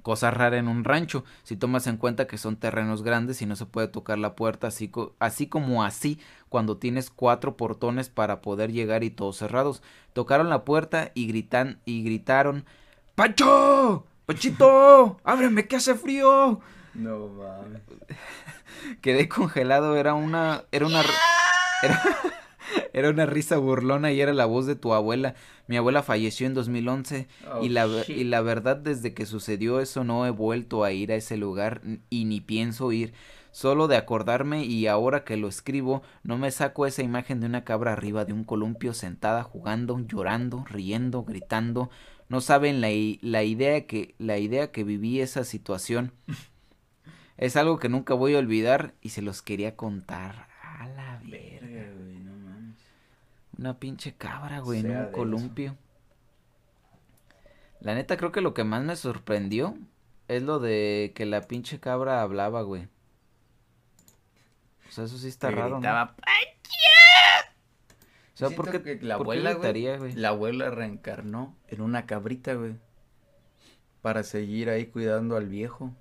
cosa 0.02 0.32
rara 0.32 0.58
en 0.58 0.68
un 0.68 0.84
rancho, 0.84 1.24
si 1.44 1.56
tomas 1.56 1.88
en 1.88 1.98
cuenta 1.98 2.28
que 2.28 2.38
son 2.38 2.58
terrenos 2.58 3.04
grandes 3.04 3.42
y 3.42 3.46
no 3.46 3.56
se 3.56 3.66
puede 3.66 3.88
tocar 3.88 4.18
la 4.18 4.36
puerta 4.36 4.68
así, 4.68 4.92
así 5.20 5.48
como 5.48 5.84
así 5.84 6.20
cuando 6.50 6.78
tienes 6.78 7.10
cuatro 7.10 7.58
portones 7.58 8.10
para 8.10 8.42
poder 8.42 8.72
llegar 8.72 9.04
y 9.04 9.10
todos 9.10 9.38
cerrados. 9.38 9.82
Tocaron 10.14 10.50
la 10.50 10.66
puerta 10.66 11.12
y 11.14 11.28
gritan 11.28 11.80
y 11.86 12.04
gritaron 12.04 12.66
¡Pancho! 13.16 14.06
¡Panchito! 14.26 15.20
¡Ábreme 15.24 15.68
que 15.68 15.76
hace 15.76 15.96
frío! 15.96 16.62
No 16.94 17.28
mames. 17.28 17.82
Quedé 19.02 19.28
congelado, 19.28 19.98
era 19.98 20.14
una. 20.14 20.64
Era 20.72 20.86
una. 20.86 21.02
Era, 21.84 22.02
era 22.94 23.10
una 23.10 23.26
risa 23.26 23.58
burlona 23.58 24.12
y 24.12 24.22
era 24.22 24.34
la 24.34 24.46
voz 24.46 24.66
de 24.66 24.76
tu 24.76 24.94
abuela. 24.94 25.36
Mi 25.68 25.78
abuela 25.78 26.04
falleció 26.04 26.48
en 26.48 26.54
2011 26.54 27.28
y, 27.62 27.70
la, 27.70 27.88
y 28.08 28.24
la 28.24 28.42
verdad 28.42 28.78
desde 28.78 29.14
que 29.14 29.26
sucedió 29.26 29.80
eso 29.80 30.04
no 30.04 30.26
he 30.26 30.32
vuelto 30.32 30.84
a 30.84 30.92
ir 30.92 31.12
a 31.12 31.16
ese 31.16 31.38
lugar 31.38 31.82
y 32.10 32.26
ni 32.26 32.42
pienso 32.42 32.92
ir. 32.92 33.14
Solo 33.52 33.88
de 33.88 33.98
acordarme 33.98 34.66
y 34.66 34.86
ahora 34.88 35.24
que 35.24 35.36
lo 35.36 35.48
escribo 35.48 36.04
no 36.24 36.38
me 36.38 36.52
saco 36.52 36.86
esa 36.86 37.02
imagen 37.02 37.40
de 37.40 37.48
una 37.48 37.64
cabra 37.64 37.94
arriba 37.94 38.24
de 38.26 38.34
un 38.34 38.44
columpio 38.44 38.94
sentada 38.94 39.44
jugando, 39.44 40.00
llorando, 40.00 40.66
riendo, 40.70 41.24
gritando. 41.24 41.90
No 42.30 42.42
saben 42.42 42.80
la, 42.80 42.90
la 43.22 43.44
idea 43.44 43.88
que 43.88 44.14
la 44.20 44.38
idea 44.38 44.72
que 44.72 44.84
viví 44.84 45.20
esa 45.20 45.44
situación. 45.44 46.14
es 47.38 47.56
algo 47.56 47.80
que 47.80 47.90
nunca 47.90 48.14
voy 48.14 48.36
a 48.36 48.40
olvidar 48.40 48.94
y 49.02 49.10
se 49.10 49.22
los 49.22 49.42
quería 49.42 49.76
contar. 49.76 50.48
A 50.62 50.88
la 50.88 51.22
verga, 51.26 51.92
güey. 51.98 52.20
Una 53.60 53.78
pinche 53.78 54.16
cabra, 54.16 54.62
güey, 54.62 54.80
en 54.80 54.96
un 54.96 55.12
columpio. 55.12 55.76
La 57.82 57.94
neta, 57.94 58.16
creo 58.16 58.32
que 58.32 58.40
lo 58.40 58.54
que 58.54 58.64
más 58.64 58.86
me 58.86 58.96
sorprendió 58.96 59.78
es 60.30 60.44
lo 60.44 60.60
de 60.60 61.12
que 61.14 61.26
la 61.26 61.42
pinche 61.42 61.78
cabra 61.78 62.22
hablaba, 62.22 62.62
güey. 62.62 62.88
O 64.88 64.92
sea, 64.92 65.04
eso 65.04 65.18
sí 65.18 65.28
está 65.28 65.52
raro. 65.52 65.76
Gritaba, 65.76 66.06
¿no? 66.06 66.12
O 68.34 68.38
sea, 68.38 68.50
porque 68.56 68.98
la 69.02 69.16
abuela, 69.16 69.52
güey, 69.52 70.14
la 70.14 70.30
abuela 70.30 70.70
reencarnó 70.70 71.58
en 71.68 71.82
una 71.82 72.06
cabrita, 72.06 72.54
güey. 72.54 72.78
Para 74.02 74.24
seguir 74.24 74.70
ahí 74.70 74.86
cuidando 74.86 75.36
al 75.36 75.50
viejo. 75.50 75.94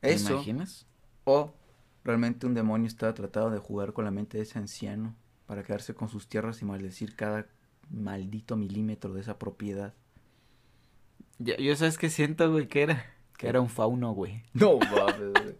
¿Te 0.00 0.16
imaginas? 0.16 0.88
O 1.22 1.54
realmente 2.02 2.48
un 2.48 2.54
demonio 2.54 2.88
estaba 2.88 3.14
tratando 3.14 3.50
de 3.50 3.58
jugar 3.58 3.92
con 3.92 4.04
la 4.04 4.10
mente 4.10 4.38
de 4.38 4.42
ese 4.42 4.58
anciano 4.58 5.21
para 5.52 5.64
quedarse 5.64 5.92
con 5.92 6.08
sus 6.08 6.28
tierras 6.28 6.62
y 6.62 6.64
maldecir 6.64 7.14
cada 7.14 7.44
maldito 7.90 8.56
milímetro 8.56 9.12
de 9.12 9.20
esa 9.20 9.38
propiedad. 9.38 9.92
Ya, 11.38 11.58
yo 11.58 11.76
sabes 11.76 11.98
qué 11.98 12.08
siento, 12.08 12.50
güey, 12.50 12.68
que 12.68 12.80
era. 12.80 13.04
Que 13.36 13.48
era 13.48 13.60
un 13.60 13.68
fauno, 13.68 14.12
güey. 14.12 14.44
No 14.54 14.78
mames, 14.78 15.32
güey. 15.34 15.56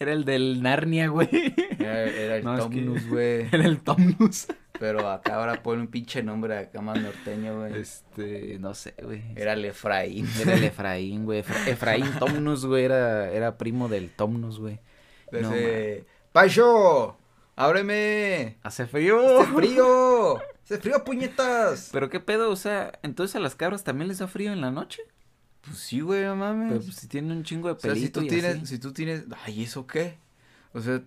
era 0.00 0.12
el 0.12 0.24
del 0.24 0.60
Narnia, 0.60 1.06
güey. 1.06 1.54
Era, 1.78 2.36
el 2.36 2.42
Tomnus, 2.42 3.08
güey. 3.08 3.46
Era 3.52 3.64
el 3.64 3.78
Tomnus. 3.78 4.48
Pero 4.80 5.08
acá 5.08 5.36
ahora 5.36 5.62
pone 5.62 5.82
un 5.82 5.86
pinche 5.86 6.24
nombre 6.24 6.58
acá 6.58 6.80
más 6.80 7.00
norteño, 7.00 7.60
güey. 7.60 7.78
Este, 7.78 8.58
no 8.58 8.74
sé, 8.74 8.94
güey. 9.00 9.22
Era 9.36 9.52
el 9.52 9.64
Efraín. 9.66 10.26
Era 10.42 10.54
el 10.54 10.64
Efraín, 10.64 11.26
güey. 11.26 11.44
Efraín 11.68 12.10
Tomnus, 12.18 12.66
güey, 12.66 12.86
era, 12.86 13.30
era 13.30 13.56
primo 13.56 13.88
del 13.88 14.10
Tomnus, 14.10 14.58
güey. 14.58 14.80
No, 15.30 15.52
¡Pacho! 16.32 17.18
¡Ábreme! 17.56 18.58
¡Hace 18.62 18.86
frío! 18.86 19.40
¡Hace 19.40 19.52
frío! 19.52 20.38
¡Hace 20.64 20.78
frío, 20.78 21.04
puñetas! 21.04 21.90
¿Pero 21.92 22.10
qué 22.10 22.20
pedo? 22.20 22.50
O 22.50 22.56
sea, 22.56 22.98
¿entonces 23.02 23.36
a 23.36 23.40
las 23.40 23.54
cabras 23.54 23.84
también 23.84 24.08
les 24.08 24.18
da 24.18 24.26
frío 24.26 24.52
en 24.52 24.60
la 24.60 24.70
noche? 24.70 25.02
Pues 25.62 25.78
sí, 25.78 26.00
güey, 26.00 26.24
mames. 26.26 26.72
Pero 26.72 26.84
pues, 26.84 26.96
si 26.96 27.06
tienen 27.06 27.32
un 27.32 27.44
chingo 27.44 27.68
de 27.68 27.76
pelito 27.76 27.92
o 27.92 27.96
sea, 27.96 28.06
si 28.06 28.10
tú 28.10 28.26
tienes, 28.26 28.68
si 28.68 28.78
tú 28.78 28.92
tienes, 28.92 29.24
ay, 29.44 29.62
¿eso 29.62 29.86
qué? 29.86 30.18
O 30.72 30.80
sea, 30.80 31.02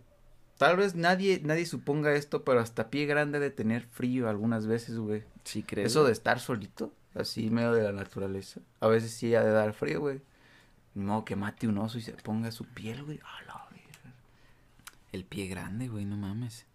tal 0.58 0.78
vez 0.78 0.96
nadie, 0.96 1.42
nadie 1.44 1.66
suponga 1.66 2.14
esto, 2.14 2.44
pero 2.44 2.62
hasta 2.62 2.90
pie 2.90 3.06
grande 3.06 3.40
de 3.40 3.52
tener 3.52 3.84
frío 3.84 4.30
algunas 4.30 4.66
veces, 4.66 4.98
güey. 4.98 5.24
Sí, 5.44 5.64
crees. 5.64 5.88
Eso 5.88 6.06
de 6.06 6.14
estar 6.14 6.40
solito, 6.40 6.94
así 7.14 7.50
medio 7.50 7.74
de 7.74 7.84
la 7.84 7.92
naturaleza. 7.92 8.62
A 8.80 8.88
veces 8.88 9.12
sí 9.12 9.36
ha 9.36 9.44
de 9.44 9.52
dar 9.52 9.74
frío, 9.74 10.00
güey. 10.00 10.22
No, 10.96 11.26
que 11.26 11.36
mate 11.36 11.68
un 11.68 11.78
oso 11.78 11.98
y 11.98 12.02
se 12.02 12.14
ponga 12.14 12.52
su 12.52 12.66
piel, 12.66 13.04
güey. 13.04 13.20
El 15.12 15.26
pie 15.26 15.48
grande, 15.48 15.88
güey, 15.88 16.06
no 16.06 16.18
mames. 16.18 16.66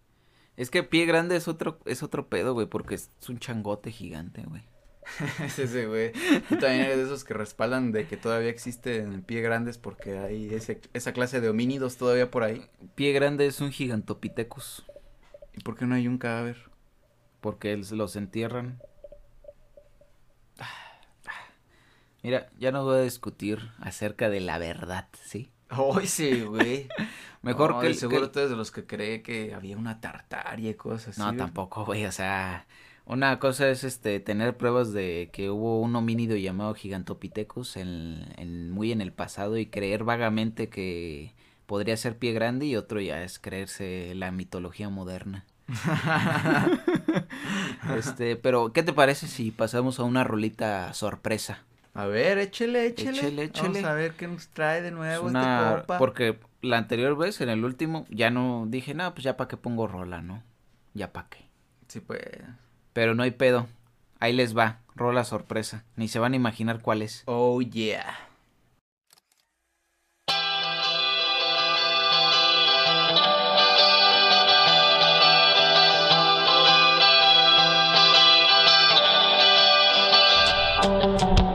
Es 0.55 0.69
que 0.69 0.83
pie 0.83 1.05
grande 1.05 1.35
es 1.35 1.47
otro, 1.47 1.79
es 1.85 2.03
otro 2.03 2.29
pedo, 2.29 2.53
güey, 2.53 2.67
porque 2.67 2.95
es 2.95 3.09
un 3.27 3.39
changote 3.39 3.91
gigante, 3.91 4.43
güey. 4.43 4.63
es 5.43 5.59
ese, 5.59 5.87
güey. 5.87 6.11
también 6.49 6.81
eres 6.81 6.97
de 6.97 7.03
esos 7.03 7.23
que 7.23 7.33
respaldan 7.33 7.91
de 7.91 8.07
que 8.07 8.17
todavía 8.17 8.49
existen 8.49 9.23
pie 9.23 9.41
grandes 9.41 9.77
porque 9.77 10.17
hay 10.17 10.53
ese, 10.53 10.81
esa 10.93 11.13
clase 11.13 11.41
de 11.41 11.49
homínidos 11.49 11.97
todavía 11.97 12.31
por 12.31 12.43
ahí. 12.43 12.69
Pie 12.95 13.11
grande 13.13 13.45
es 13.45 13.61
un 13.61 13.71
gigantopithecus. 13.71 14.85
¿Y 15.55 15.61
por 15.61 15.77
qué 15.77 15.85
no 15.85 15.95
hay 15.95 16.07
un 16.07 16.17
cadáver? 16.17 16.69
Porque 17.41 17.75
los 17.77 18.15
entierran. 18.15 18.81
Mira, 22.23 22.49
ya 22.57 22.71
no 22.71 22.85
voy 22.85 22.99
a 22.99 23.01
discutir 23.01 23.71
acerca 23.79 24.29
de 24.29 24.39
la 24.39 24.57
verdad, 24.57 25.09
¿sí? 25.25 25.51
Hoy 25.77 26.07
sí, 26.07 26.41
güey. 26.41 26.87
Mejor 27.41 27.79
que 27.81 27.87
el, 27.87 27.95
seguro 27.95 28.31
tú 28.31 28.39
eres 28.39 28.51
de 28.51 28.55
los 28.55 28.71
que 28.71 28.85
cree 28.85 29.21
que 29.21 29.53
había 29.53 29.77
una 29.77 29.99
tartaria 29.99 30.71
y 30.71 30.75
cosas 30.75 31.09
así. 31.09 31.21
No, 31.21 31.35
tampoco, 31.35 31.85
güey, 31.85 32.05
o 32.05 32.11
sea, 32.11 32.65
una 33.05 33.37
cosa 33.39 33.69
es 33.69 33.83
este 33.83 34.21
tener 34.21 34.55
pruebas 34.55 34.93
de 34.93 35.29
que 35.33 35.49
hubo 35.49 35.81
un 35.81 35.93
homínido 35.95 36.37
llamado 36.37 36.73
Gigantopithecus 36.73 37.75
en, 37.75 38.71
muy 38.71 38.93
en 38.93 39.01
el 39.01 39.11
pasado 39.11 39.57
y 39.57 39.65
creer 39.65 40.05
vagamente 40.05 40.69
que 40.69 41.33
podría 41.65 41.97
ser 41.97 42.17
pie 42.17 42.31
grande 42.31 42.65
y 42.65 42.77
otro 42.77 43.01
ya 43.01 43.23
es 43.23 43.39
creerse 43.39 44.13
la 44.15 44.31
mitología 44.31 44.89
moderna. 44.89 45.45
este, 47.97 48.37
pero 48.37 48.71
¿qué 48.71 48.83
te 48.83 48.93
parece 48.93 49.27
si 49.27 49.51
pasamos 49.51 49.99
a 49.99 50.03
una 50.03 50.23
rolita 50.23 50.93
sorpresa? 50.93 51.63
A 51.95 52.07
ver, 52.07 52.39
échele, 52.39 52.87
échele. 52.87 53.19
Échele, 53.19 53.43
échele. 53.43 53.81
Vamos 53.81 53.83
a 53.83 53.93
ver 53.93 54.13
qué 54.13 54.27
nos 54.27 54.47
trae 54.47 54.81
de 54.81 54.91
nuevo 54.91 55.27
es 55.29 55.35
este 55.35 55.37
una... 55.37 55.63
este 55.67 55.77
compa. 55.77 55.97
Porque 55.99 56.39
la 56.61 56.77
anterior 56.77 57.15
vez, 57.15 57.39
en 57.41 57.49
el 57.49 57.63
último, 57.63 58.07
ya 58.09 58.31
no 58.31 58.65
dije, 58.67 58.93
nada, 58.93 59.13
pues 59.13 59.23
ya 59.23 59.37
para 59.37 59.47
qué 59.47 59.57
pongo 59.57 59.87
rola, 59.87 60.21
¿no? 60.21 60.41
Ya 60.93 61.13
para 61.13 61.29
qué. 61.29 61.45
Sí, 61.87 61.99
pues. 61.99 62.21
Pero 62.93 63.13
no 63.13 63.23
hay 63.23 63.31
pedo. 63.31 63.67
Ahí 64.19 64.33
les 64.33 64.57
va, 64.57 64.79
rola 64.95 65.23
sorpresa. 65.23 65.83
Ni 65.95 66.07
se 66.07 66.19
van 66.19 66.33
a 66.33 66.37
imaginar 66.37 66.81
cuál 66.81 67.01
es. 67.01 67.23
Oh, 67.25 67.61
yeah. 67.61 68.29
Thank. 80.83 81.52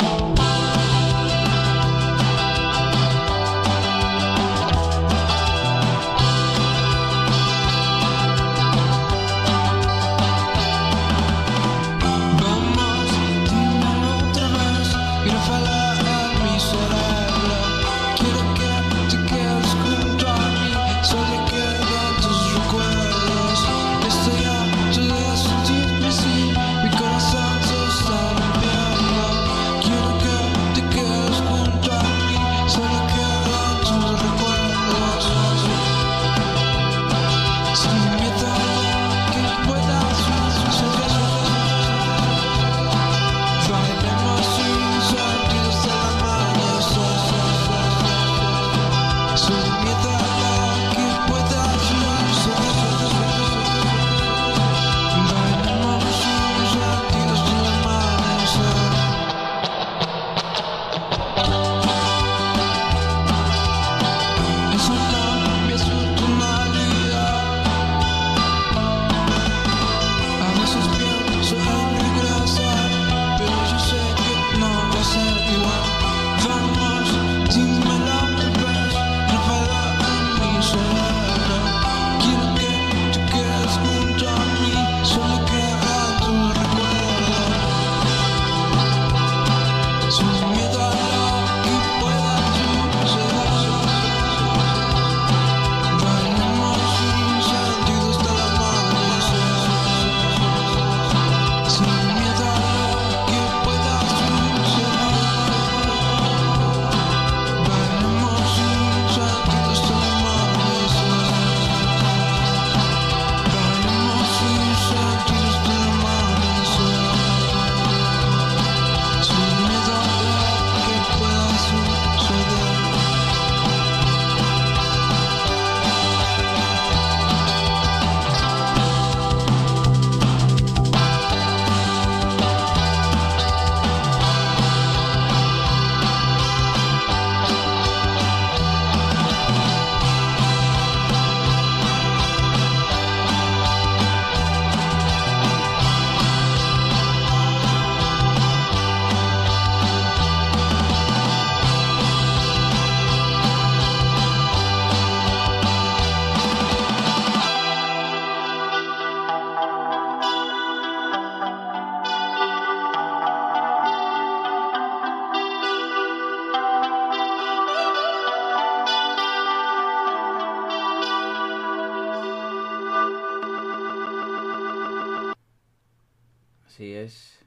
Así 176.78 176.94
es. 176.94 177.40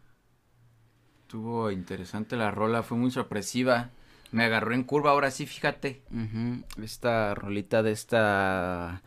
Estuvo 1.22 1.72
interesante 1.72 2.36
la 2.36 2.52
rola, 2.52 2.84
fue 2.84 2.98
muy 2.98 3.12
sorpresiva. 3.12 3.89
Me 4.34 4.44
agarró 4.44 4.74
en 4.74 4.84
curva 4.84 5.12
ahora 5.12 5.32
sí, 5.32 5.46
fíjate. 5.46 6.02
Esta 6.84 7.34
rolita 7.34 7.82
de 7.82 7.94
esta 7.94 9.02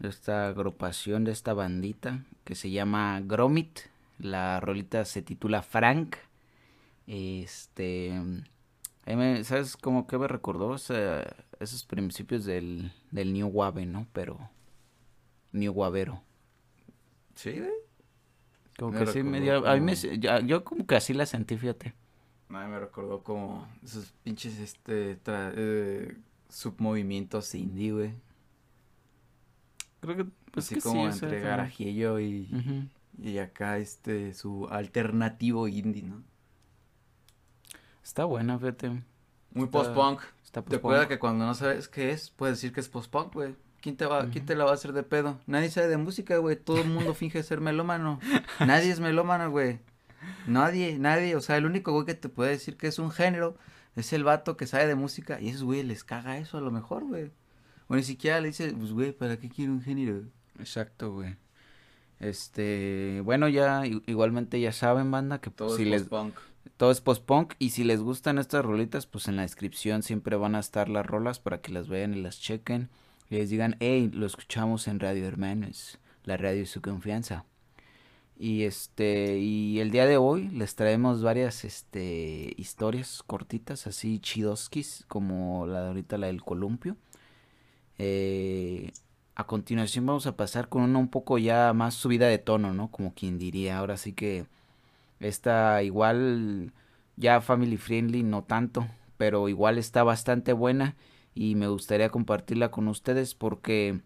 de 0.00 0.08
esta 0.08 0.48
agrupación, 0.48 1.22
de 1.22 1.30
esta 1.30 1.54
bandita 1.54 2.24
que 2.42 2.56
se 2.56 2.72
llama 2.72 3.20
Gromit. 3.24 3.78
La 4.18 4.58
rolita 4.58 5.04
se 5.04 5.22
titula 5.22 5.62
Frank. 5.62 6.16
Este, 7.06 8.20
¿sabes 9.44 9.76
cómo 9.76 10.08
que 10.08 10.18
me 10.18 10.26
recordó? 10.26 10.74
esos 10.74 11.84
principios 11.86 12.44
del, 12.44 12.90
del 13.12 13.32
New 13.32 13.46
Wave, 13.46 13.86
¿no? 13.86 14.08
Pero 14.12 14.50
New 15.52 15.72
Wavero. 15.72 16.20
Sí, 17.36 17.62
Como 18.78 18.96
que 18.96 19.06
sí, 19.08 19.24
medio, 19.24 19.66
a 19.66 19.74
mí 19.74 19.80
me, 19.80 19.94
yo 20.46 20.62
como 20.62 20.86
que 20.86 20.94
así 20.94 21.12
la 21.12 21.26
sentí, 21.26 21.56
fíjate. 21.56 21.94
A 22.48 22.64
mí 22.64 22.70
me 22.70 22.78
recordó 22.78 23.24
como 23.24 23.68
esos 23.82 24.12
pinches, 24.22 24.58
este, 24.60 25.18
eh, 25.26 26.16
submovimientos 26.48 27.54
indie, 27.56 27.92
güey. 27.92 28.14
Creo 30.00 30.16
que, 30.16 30.26
pues 30.52 30.66
Así 30.66 30.80
como 30.80 31.08
entre 31.08 31.40
garajillo 31.40 32.20
y, 32.20 32.88
y 33.20 33.38
acá, 33.38 33.78
este, 33.78 34.32
su 34.32 34.68
alternativo 34.70 35.66
indie, 35.66 36.04
¿no? 36.04 36.22
Está 38.04 38.26
buena, 38.26 38.58
fíjate. 38.60 39.02
Muy 39.52 39.66
post-punk. 39.66 40.20
¿Te 40.52 40.76
acuerdas 40.76 41.08
que 41.08 41.18
cuando 41.18 41.44
no 41.44 41.54
sabes 41.54 41.88
qué 41.88 42.12
es, 42.12 42.30
puedes 42.30 42.58
decir 42.58 42.72
que 42.72 42.80
es 42.80 42.88
post-punk, 42.88 43.34
güey? 43.34 43.56
¿Quién 43.80 43.96
te, 43.96 44.06
va, 44.06 44.28
¿Quién 44.28 44.44
te 44.44 44.56
la 44.56 44.64
va 44.64 44.72
a 44.72 44.74
hacer 44.74 44.92
de 44.92 45.02
pedo? 45.04 45.38
Nadie 45.46 45.70
sabe 45.70 45.86
de 45.88 45.96
música, 45.96 46.36
güey. 46.38 46.56
Todo 46.56 46.80
el 46.80 46.88
mundo 46.88 47.14
finge 47.14 47.42
ser 47.42 47.60
melómano. 47.60 48.18
Nadie 48.58 48.90
es 48.90 49.00
melómano, 49.00 49.50
güey. 49.50 49.78
Nadie, 50.46 50.98
nadie. 50.98 51.36
O 51.36 51.40
sea, 51.40 51.56
el 51.56 51.66
único 51.66 51.92
güey 51.92 52.04
que 52.04 52.14
te 52.14 52.28
puede 52.28 52.50
decir 52.50 52.76
que 52.76 52.88
es 52.88 52.98
un 52.98 53.10
género 53.10 53.56
es 53.94 54.12
el 54.12 54.24
vato 54.24 54.56
que 54.56 54.66
sabe 54.66 54.86
de 54.86 54.96
música. 54.96 55.40
Y 55.40 55.48
esos 55.48 55.62
güey 55.62 55.82
les 55.84 56.02
caga 56.02 56.38
eso 56.38 56.58
a 56.58 56.60
lo 56.60 56.70
mejor, 56.70 57.04
güey. 57.04 57.30
O 57.86 57.96
ni 57.96 58.02
siquiera 58.02 58.40
le 58.40 58.48
dice, 58.48 58.72
pues 58.72 58.92
güey, 58.92 59.12
¿para 59.12 59.38
qué 59.38 59.48
quiere 59.48 59.70
un 59.70 59.80
género? 59.80 60.24
Exacto, 60.58 61.12
güey. 61.12 61.36
Este, 62.20 63.20
bueno, 63.24 63.48
ya 63.48 63.84
igualmente 63.86 64.60
ya 64.60 64.72
saben, 64.72 65.10
banda, 65.10 65.40
que 65.40 65.50
todo 65.50 65.76
si 65.76 65.90
es 65.92 66.02
post-punk. 66.02 66.34
Todo 66.76 66.90
es 66.90 67.00
post-punk. 67.00 67.54
Y 67.58 67.70
si 67.70 67.84
les 67.84 68.00
gustan 68.00 68.38
estas 68.38 68.64
rolitas, 68.64 69.06
pues 69.06 69.28
en 69.28 69.36
la 69.36 69.42
descripción 69.42 70.02
siempre 70.02 70.36
van 70.36 70.54
a 70.54 70.60
estar 70.60 70.88
las 70.88 71.06
rolas 71.06 71.38
para 71.38 71.60
que 71.60 71.72
las 71.72 71.88
vean 71.88 72.14
y 72.14 72.20
las 72.20 72.40
chequen. 72.40 72.88
Y 73.30 73.36
les 73.36 73.50
digan, 73.50 73.76
hey, 73.80 74.10
lo 74.12 74.26
escuchamos 74.26 74.88
en 74.88 75.00
Radio 75.00 75.26
Hermanos, 75.26 75.98
la 76.24 76.36
radio 76.36 76.60
de 76.60 76.66
su 76.66 76.80
confianza. 76.80 77.44
Y 78.38 78.62
este, 78.62 79.38
y 79.38 79.80
el 79.80 79.90
día 79.90 80.06
de 80.06 80.16
hoy 80.16 80.48
les 80.48 80.76
traemos 80.76 81.22
varias 81.22 81.64
este 81.64 82.54
historias 82.56 83.22
cortitas, 83.26 83.86
así 83.86 84.20
chidoskis, 84.20 85.04
como 85.08 85.66
la 85.66 85.82
de 85.82 85.88
ahorita 85.88 86.18
la 86.18 86.28
del 86.28 86.42
columpio. 86.42 86.96
Eh, 87.98 88.92
a 89.34 89.46
continuación 89.46 90.06
vamos 90.06 90.26
a 90.26 90.36
pasar 90.36 90.68
con 90.68 90.82
una 90.82 90.98
un 90.98 91.08
poco 91.08 91.38
ya 91.38 91.72
más 91.72 91.94
subida 91.94 92.28
de 92.28 92.38
tono, 92.38 92.72
¿no? 92.74 92.90
Como 92.90 93.14
quien 93.14 93.38
diría. 93.38 93.78
Ahora 93.78 93.96
sí 93.96 94.12
que 94.12 94.46
está 95.20 95.82
igual 95.82 96.72
ya 97.16 97.40
family 97.40 97.76
friendly, 97.76 98.22
no 98.22 98.44
tanto, 98.44 98.86
pero 99.16 99.48
igual 99.48 99.78
está 99.78 100.04
bastante 100.04 100.52
buena 100.52 100.96
y 101.38 101.54
me 101.54 101.68
gustaría 101.68 102.08
compartirla 102.08 102.72
con 102.72 102.88
ustedes 102.88 103.36
porque 103.36 104.00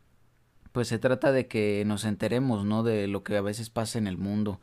pues 0.72 0.88
se 0.88 0.98
trata 0.98 1.32
de 1.32 1.46
que 1.48 1.82
nos 1.86 2.04
enteremos, 2.04 2.66
¿no? 2.66 2.82
De 2.82 3.06
lo 3.06 3.24
que 3.24 3.34
a 3.38 3.40
veces 3.40 3.70
pasa 3.70 3.98
en 3.98 4.06
el 4.06 4.18
mundo 4.18 4.60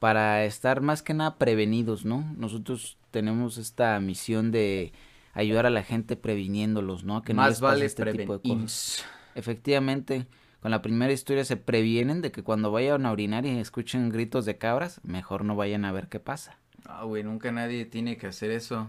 para 0.00 0.44
estar 0.44 0.80
más 0.80 1.02
que 1.02 1.14
nada 1.14 1.38
prevenidos, 1.38 2.04
¿no? 2.04 2.32
Nosotros 2.36 2.98
tenemos 3.12 3.56
esta 3.56 4.00
misión 4.00 4.50
de 4.50 4.92
ayudar 5.32 5.66
a 5.66 5.70
la 5.70 5.84
gente 5.84 6.16
previniéndolos, 6.16 7.04
¿no? 7.04 7.22
que 7.22 7.34
más 7.34 7.60
vale 7.60 7.84
este 7.84 8.04
tipo 8.10 8.38
de 8.38 8.48
cosas. 8.48 9.04
Efectivamente, 9.36 10.26
con 10.58 10.72
la 10.72 10.82
primera 10.82 11.12
historia 11.12 11.44
se 11.44 11.56
previenen 11.56 12.20
de 12.20 12.32
que 12.32 12.42
cuando 12.42 12.72
vayan 12.72 13.06
a 13.06 13.12
orinar 13.12 13.46
y 13.46 13.50
escuchen 13.60 14.08
gritos 14.08 14.44
de 14.44 14.58
cabras, 14.58 15.00
mejor 15.04 15.44
no 15.44 15.54
vayan 15.54 15.84
a 15.84 15.92
ver 15.92 16.08
qué 16.08 16.18
pasa. 16.18 16.58
Ah, 16.84 17.04
güey, 17.04 17.22
nunca 17.22 17.52
nadie 17.52 17.84
tiene 17.84 18.16
que 18.16 18.26
hacer 18.26 18.50
eso. 18.50 18.88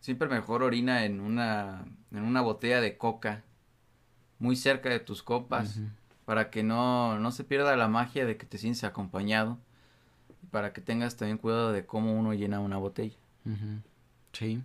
Siempre 0.00 0.28
mejor 0.28 0.62
orina 0.62 1.04
en 1.04 1.20
una 1.20 1.84
en 2.12 2.22
una 2.22 2.40
botella 2.40 2.80
de 2.80 2.96
coca 2.96 3.44
muy 4.38 4.56
cerca 4.56 4.88
de 4.88 5.00
tus 5.00 5.22
copas 5.22 5.80
para 6.24 6.50
que 6.50 6.62
no, 6.62 7.18
no 7.18 7.32
se 7.32 7.44
pierda 7.44 7.76
la 7.76 7.88
magia 7.88 8.24
de 8.26 8.36
que 8.36 8.46
te 8.46 8.58
sientes 8.58 8.84
acompañado 8.84 9.58
y 10.42 10.46
para 10.46 10.72
que 10.72 10.80
tengas 10.80 11.16
también 11.16 11.38
cuidado 11.38 11.72
de 11.72 11.86
cómo 11.86 12.12
uno 12.12 12.34
llena 12.34 12.60
una 12.60 12.76
botella. 12.76 13.16
Sí. 14.32 14.62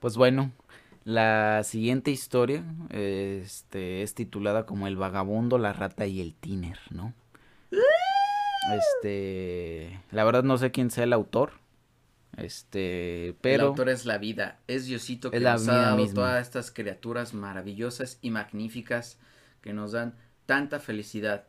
Pues 0.00 0.16
bueno, 0.16 0.52
la 1.04 1.62
siguiente 1.64 2.10
historia 2.10 2.64
este, 2.90 4.02
es 4.02 4.14
titulada 4.14 4.66
como 4.66 4.86
El 4.86 4.96
vagabundo, 4.96 5.58
la 5.58 5.72
rata 5.72 6.06
y 6.06 6.20
el 6.20 6.34
tiner, 6.34 6.78
¿no? 6.90 7.12
Este, 8.72 10.00
la 10.10 10.24
verdad 10.24 10.44
no 10.44 10.58
sé 10.58 10.70
quién 10.70 10.90
sea 10.90 11.04
el 11.04 11.12
autor. 11.12 11.59
Este, 12.36 13.36
pero. 13.40 13.64
El 13.64 13.68
autor 13.68 13.88
es 13.88 14.06
la 14.06 14.18
vida. 14.18 14.60
Es 14.66 14.86
Diosito 14.86 15.30
que 15.30 15.40
nos 15.40 15.68
ha 15.68 15.76
dado 15.76 16.06
todas 16.12 16.46
estas 16.46 16.70
criaturas 16.70 17.34
maravillosas 17.34 18.18
y 18.22 18.30
magníficas 18.30 19.18
que 19.60 19.72
nos 19.72 19.92
dan 19.92 20.14
tanta 20.46 20.80
felicidad. 20.80 21.46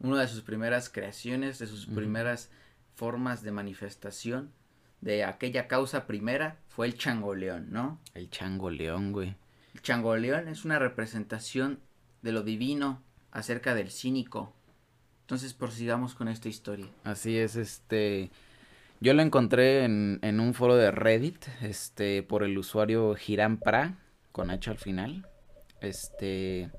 Una 0.00 0.20
de 0.20 0.28
sus 0.28 0.42
primeras 0.42 0.88
creaciones, 0.88 1.58
de 1.58 1.66
sus 1.66 1.86
primeras 1.86 2.50
formas 2.94 3.42
de 3.42 3.52
manifestación 3.52 4.52
de 5.04 5.22
aquella 5.22 5.68
causa 5.68 6.06
primera 6.06 6.56
fue 6.68 6.86
el 6.86 6.96
changoleón, 6.96 7.70
¿no? 7.70 8.00
El 8.14 8.30
changoleón, 8.30 9.12
güey. 9.12 9.36
El 9.74 9.82
changoleón 9.82 10.48
es 10.48 10.64
una 10.64 10.78
representación 10.78 11.78
de 12.22 12.32
lo 12.32 12.42
divino 12.42 13.02
acerca 13.30 13.74
del 13.74 13.90
cínico. 13.90 14.54
Entonces 15.20 15.52
prosigamos 15.52 16.14
con 16.14 16.28
esta 16.28 16.48
historia. 16.48 16.86
Así 17.04 17.36
es, 17.36 17.56
este 17.56 18.30
yo 19.04 19.12
lo 19.12 19.20
encontré 19.20 19.84
en, 19.84 20.18
en 20.22 20.40
un 20.40 20.54
foro 20.54 20.76
de 20.76 20.90
Reddit, 20.90 21.44
este, 21.60 22.22
por 22.22 22.42
el 22.42 22.56
usuario 22.56 23.14
Pra, 23.62 23.98
con 24.32 24.50
H 24.50 24.70
al 24.70 24.78
final. 24.78 25.28
Este, 25.82 26.70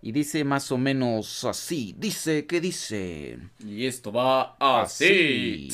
y 0.00 0.12
dice 0.12 0.44
más 0.44 0.70
o 0.70 0.78
menos 0.78 1.44
así, 1.44 1.92
dice 1.98 2.46
que 2.46 2.60
dice. 2.60 3.36
Y 3.66 3.84
esto 3.86 4.12
va 4.12 4.56
así. 4.60 5.66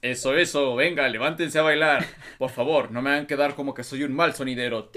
Eso, 0.00 0.34
eso, 0.34 0.74
venga, 0.74 1.06
levántense 1.08 1.58
a 1.58 1.62
bailar. 1.62 2.06
Por 2.38 2.48
favor, 2.48 2.90
no 2.90 3.02
me 3.02 3.10
hagan 3.10 3.26
quedar 3.26 3.54
como 3.54 3.74
que 3.74 3.84
soy 3.84 4.04
un 4.04 4.14
mal 4.14 4.34
sonidero. 4.34 4.90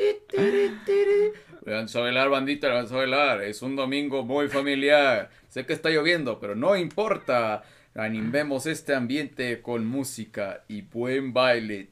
Levántense 1.66 1.98
a 1.98 2.02
bailar, 2.02 2.30
bandita, 2.30 2.70
levántense 2.70 2.96
a 2.96 3.00
bailar. 3.00 3.44
Es 3.44 3.62
un 3.62 3.76
domingo 3.76 4.24
muy 4.24 4.48
familiar. 4.48 5.30
Sé 5.50 5.66
que 5.66 5.74
está 5.74 5.90
lloviendo, 5.90 6.40
pero 6.40 6.56
no 6.56 6.78
importa. 6.78 7.64
Animemos 7.96 8.66
este 8.66 8.96
ambiente 8.96 9.62
con 9.62 9.86
música 9.86 10.64
y 10.68 10.82
buen 10.82 11.32
baile. 11.32 11.92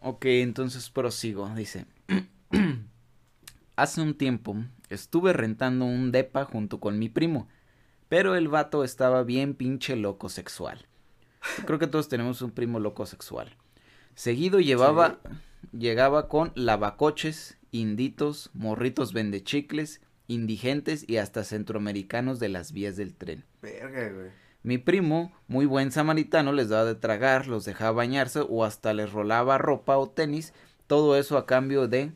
Ok, 0.00 0.24
entonces 0.24 0.90
prosigo. 0.90 1.48
Dice. 1.54 1.86
Hace 3.76 4.00
un 4.00 4.14
tiempo 4.14 4.56
estuve 4.90 5.32
rentando 5.32 5.84
un 5.84 6.10
depa 6.10 6.44
junto 6.44 6.80
con 6.80 6.98
mi 6.98 7.08
primo. 7.08 7.46
Pero 8.08 8.34
el 8.34 8.48
vato 8.48 8.82
estaba 8.82 9.22
bien 9.22 9.54
pinche 9.54 9.94
loco 9.94 10.28
sexual. 10.28 10.86
Creo 11.66 11.78
que 11.78 11.86
todos 11.86 12.08
tenemos 12.08 12.42
un 12.42 12.50
primo 12.50 12.80
loco 12.80 13.06
sexual. 13.06 13.54
Seguido 14.16 14.58
llevaba, 14.58 15.20
llegaba 15.70 16.26
con 16.26 16.50
lavacoches, 16.56 17.58
inditos, 17.70 18.50
morritos 18.54 19.12
vendechicles 19.12 20.00
indigentes 20.28 21.04
y 21.08 21.16
hasta 21.16 21.42
centroamericanos 21.42 22.38
de 22.38 22.48
las 22.48 22.72
vías 22.72 22.96
del 22.96 23.16
tren. 23.16 23.44
Verga, 23.60 24.10
güey. 24.10 24.30
Mi 24.62 24.78
primo, 24.78 25.32
muy 25.46 25.66
buen 25.66 25.90
samaritano, 25.90 26.52
les 26.52 26.68
daba 26.68 26.84
de 26.84 26.94
tragar, 26.94 27.46
los 27.46 27.64
dejaba 27.64 27.92
bañarse 27.92 28.40
o 28.48 28.64
hasta 28.64 28.92
les 28.92 29.12
rolaba 29.12 29.56
ropa 29.58 29.96
o 29.96 30.10
tenis, 30.10 30.52
todo 30.86 31.16
eso 31.16 31.38
a 31.38 31.46
cambio 31.46 31.88
de 31.88 32.12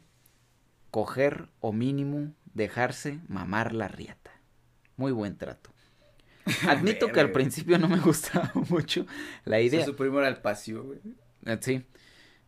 coger 0.90 1.48
o 1.61 1.72
mínimo 1.72 2.33
dejarse 2.53 3.20
mamar 3.29 3.72
la 3.72 3.88
riata. 3.88 4.31
Muy 4.96 5.12
buen 5.12 5.37
trato. 5.37 5.70
Admito 6.68 7.11
que 7.12 7.20
al 7.20 7.33
principio 7.33 7.79
no 7.79 7.88
me 7.88 7.98
gustaba 8.01 8.53
mucho 8.68 9.07
la 9.44 9.61
idea. 9.61 9.85
su 9.85 9.96
primo 9.96 10.18
era 10.18 10.29
el 10.29 10.38
pasivo, 10.38 10.83
güey. 10.83 10.98
Eh, 11.46 11.59
sí. 11.61 11.87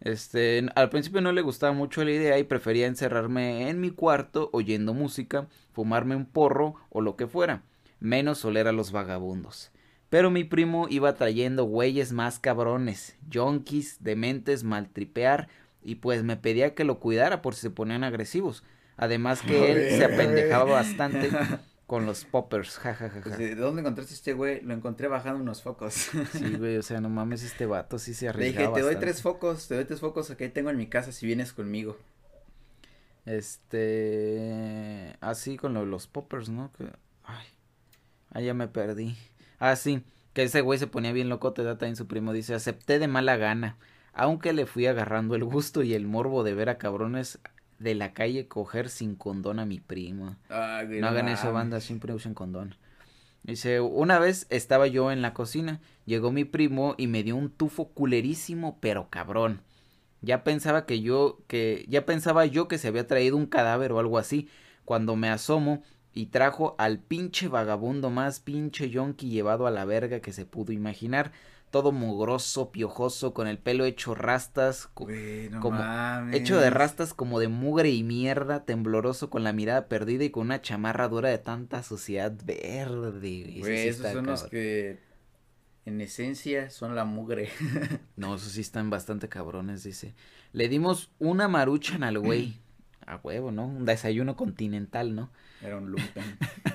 Este, 0.04 0.66
al 0.74 0.90
principio 0.90 1.22
no 1.22 1.32
le 1.32 1.40
gustaba 1.40 1.72
mucho 1.72 2.04
la 2.04 2.10
idea 2.10 2.38
y 2.38 2.44
prefería 2.44 2.86
encerrarme 2.86 3.70
en 3.70 3.80
mi 3.80 3.90
cuarto 3.90 4.50
oyendo 4.52 4.92
música, 4.92 5.48
fumarme 5.72 6.14
un 6.14 6.26
porro 6.26 6.74
o 6.90 7.00
lo 7.00 7.16
que 7.16 7.26
fuera, 7.26 7.62
menos 8.00 8.44
oler 8.44 8.68
a 8.68 8.72
los 8.72 8.92
vagabundos. 8.92 9.72
Pero 10.10 10.30
mi 10.30 10.44
primo 10.44 10.88
iba 10.90 11.14
trayendo 11.14 11.64
güeyes 11.64 12.12
más 12.12 12.38
cabrones, 12.38 13.16
yonkis, 13.30 13.96
dementes, 14.04 14.62
maltripear, 14.62 15.48
y 15.82 15.96
pues 15.96 16.22
me 16.22 16.36
pedía 16.36 16.74
que 16.74 16.84
lo 16.84 17.00
cuidara 17.00 17.40
por 17.40 17.54
si 17.54 17.62
se 17.62 17.70
ponían 17.70 18.04
agresivos. 18.04 18.62
Además 18.98 19.40
que 19.40 19.72
él 19.72 19.98
se 19.98 20.04
apendejaba 20.04 20.70
bastante 20.70 21.30
con 21.94 22.06
los 22.06 22.24
poppers, 22.24 22.76
jajajaja. 22.78 23.20
Pues, 23.22 23.38
¿De 23.38 23.54
dónde 23.54 23.82
encontraste 23.82 24.14
este 24.14 24.32
güey? 24.32 24.60
Lo 24.62 24.74
encontré 24.74 25.06
bajando 25.06 25.40
unos 25.40 25.62
focos. 25.62 26.10
sí, 26.32 26.54
güey, 26.58 26.76
o 26.76 26.82
sea, 26.82 27.00
no 27.00 27.08
mames, 27.08 27.44
este 27.44 27.66
vato 27.66 28.00
sí 28.00 28.14
se 28.14 28.28
arriesga 28.28 28.62
Le 28.62 28.66
dije, 28.66 28.74
te 28.74 28.80
doy 28.80 28.96
tres 28.96 29.22
focos, 29.22 29.68
te 29.68 29.76
doy 29.76 29.84
tres 29.84 30.00
focos 30.00 30.28
que 30.36 30.48
tengo 30.48 30.70
en 30.70 30.76
mi 30.76 30.88
casa 30.88 31.12
si 31.12 31.24
vienes 31.24 31.52
conmigo. 31.52 31.96
Este, 33.26 35.16
así 35.20 35.56
con 35.56 35.88
los 35.88 36.08
poppers, 36.08 36.48
¿no? 36.48 36.72
Que, 36.72 36.86
ay, 37.22 37.46
ah, 38.32 38.40
ya 38.40 38.54
me 38.54 38.66
perdí. 38.66 39.16
Ah, 39.60 39.76
sí, 39.76 40.02
que 40.32 40.42
ese 40.42 40.62
güey 40.62 40.80
se 40.80 40.88
ponía 40.88 41.12
bien 41.12 41.28
loco, 41.28 41.52
te 41.52 41.62
da 41.62 41.78
también 41.78 41.94
su 41.94 42.08
primo, 42.08 42.32
dice, 42.32 42.54
acepté 42.54 42.98
de 42.98 43.06
mala 43.06 43.36
gana, 43.36 43.78
aunque 44.12 44.52
le 44.52 44.66
fui 44.66 44.88
agarrando 44.88 45.36
el 45.36 45.44
gusto 45.44 45.84
y 45.84 45.94
el 45.94 46.08
morbo 46.08 46.42
de 46.42 46.54
ver 46.54 46.70
a 46.70 46.76
cabrones 46.76 47.38
de 47.78 47.94
la 47.94 48.12
calle 48.12 48.48
coger 48.48 48.88
sin 48.88 49.16
condón 49.16 49.58
a 49.58 49.66
mi 49.66 49.80
primo. 49.80 50.36
no 50.48 51.06
hagan 51.06 51.28
eso, 51.28 51.52
banda, 51.52 51.80
siempre 51.80 52.14
usen 52.14 52.34
condón. 52.34 52.76
Dice, 53.42 53.80
una 53.80 54.18
vez 54.18 54.46
estaba 54.48 54.86
yo 54.86 55.12
en 55.12 55.20
la 55.20 55.34
cocina, 55.34 55.80
llegó 56.06 56.32
mi 56.32 56.44
primo 56.44 56.94
y 56.96 57.08
me 57.08 57.22
dio 57.22 57.36
un 57.36 57.50
tufo 57.50 57.88
culerísimo, 57.90 58.78
pero 58.80 59.08
cabrón. 59.10 59.60
Ya 60.22 60.42
pensaba 60.44 60.86
que 60.86 61.02
yo, 61.02 61.42
que, 61.46 61.84
ya 61.88 62.06
pensaba 62.06 62.46
yo 62.46 62.68
que 62.68 62.78
se 62.78 62.88
había 62.88 63.06
traído 63.06 63.36
un 63.36 63.44
cadáver 63.46 63.92
o 63.92 63.98
algo 63.98 64.16
así, 64.16 64.48
cuando 64.86 65.14
me 65.16 65.28
asomo 65.28 65.82
y 66.14 66.26
trajo 66.26 66.74
al 66.78 67.00
pinche 67.00 67.48
vagabundo 67.48 68.08
más 68.08 68.40
pinche 68.40 68.88
yonki 68.88 69.28
llevado 69.28 69.66
a 69.66 69.70
la 69.70 69.84
verga 69.84 70.20
que 70.20 70.32
se 70.32 70.46
pudo 70.46 70.72
imaginar 70.72 71.32
todo 71.74 71.90
mugroso, 71.90 72.70
piojoso, 72.70 73.34
con 73.34 73.48
el 73.48 73.58
pelo 73.58 73.84
hecho 73.84 74.14
rastas, 74.14 74.86
como 74.86 75.10
hecho 76.30 76.60
de 76.60 76.70
rastas 76.70 77.14
como 77.14 77.40
de 77.40 77.48
mugre 77.48 77.90
y 77.90 78.04
mierda, 78.04 78.64
tembloroso, 78.64 79.28
con 79.28 79.42
la 79.42 79.52
mirada 79.52 79.88
perdida 79.88 80.22
y 80.22 80.30
con 80.30 80.42
una 80.44 80.62
chamarra 80.62 81.08
dura 81.08 81.30
de 81.30 81.38
tanta 81.38 81.82
suciedad 81.82 82.32
verde. 82.44 83.56
Güey, 83.58 83.88
esos 83.88 84.12
son 84.12 84.26
los 84.26 84.44
que 84.44 85.00
en 85.84 86.00
esencia 86.00 86.70
son 86.70 86.94
la 86.94 87.04
mugre. 87.04 87.48
no, 88.14 88.36
esos 88.36 88.52
sí 88.52 88.60
están 88.60 88.88
bastante 88.88 89.28
cabrones, 89.28 89.82
dice. 89.82 90.14
Le 90.52 90.68
dimos 90.68 91.10
una 91.18 91.48
maruchan 91.48 92.04
al 92.04 92.20
güey. 92.20 92.56
A 93.04 93.16
huevo, 93.16 93.50
¿no? 93.50 93.66
Un 93.66 93.84
desayuno 93.84 94.36
continental, 94.36 95.16
¿no? 95.16 95.28
Era 95.60 95.76
un 95.76 95.90
lumpen. 95.90 96.38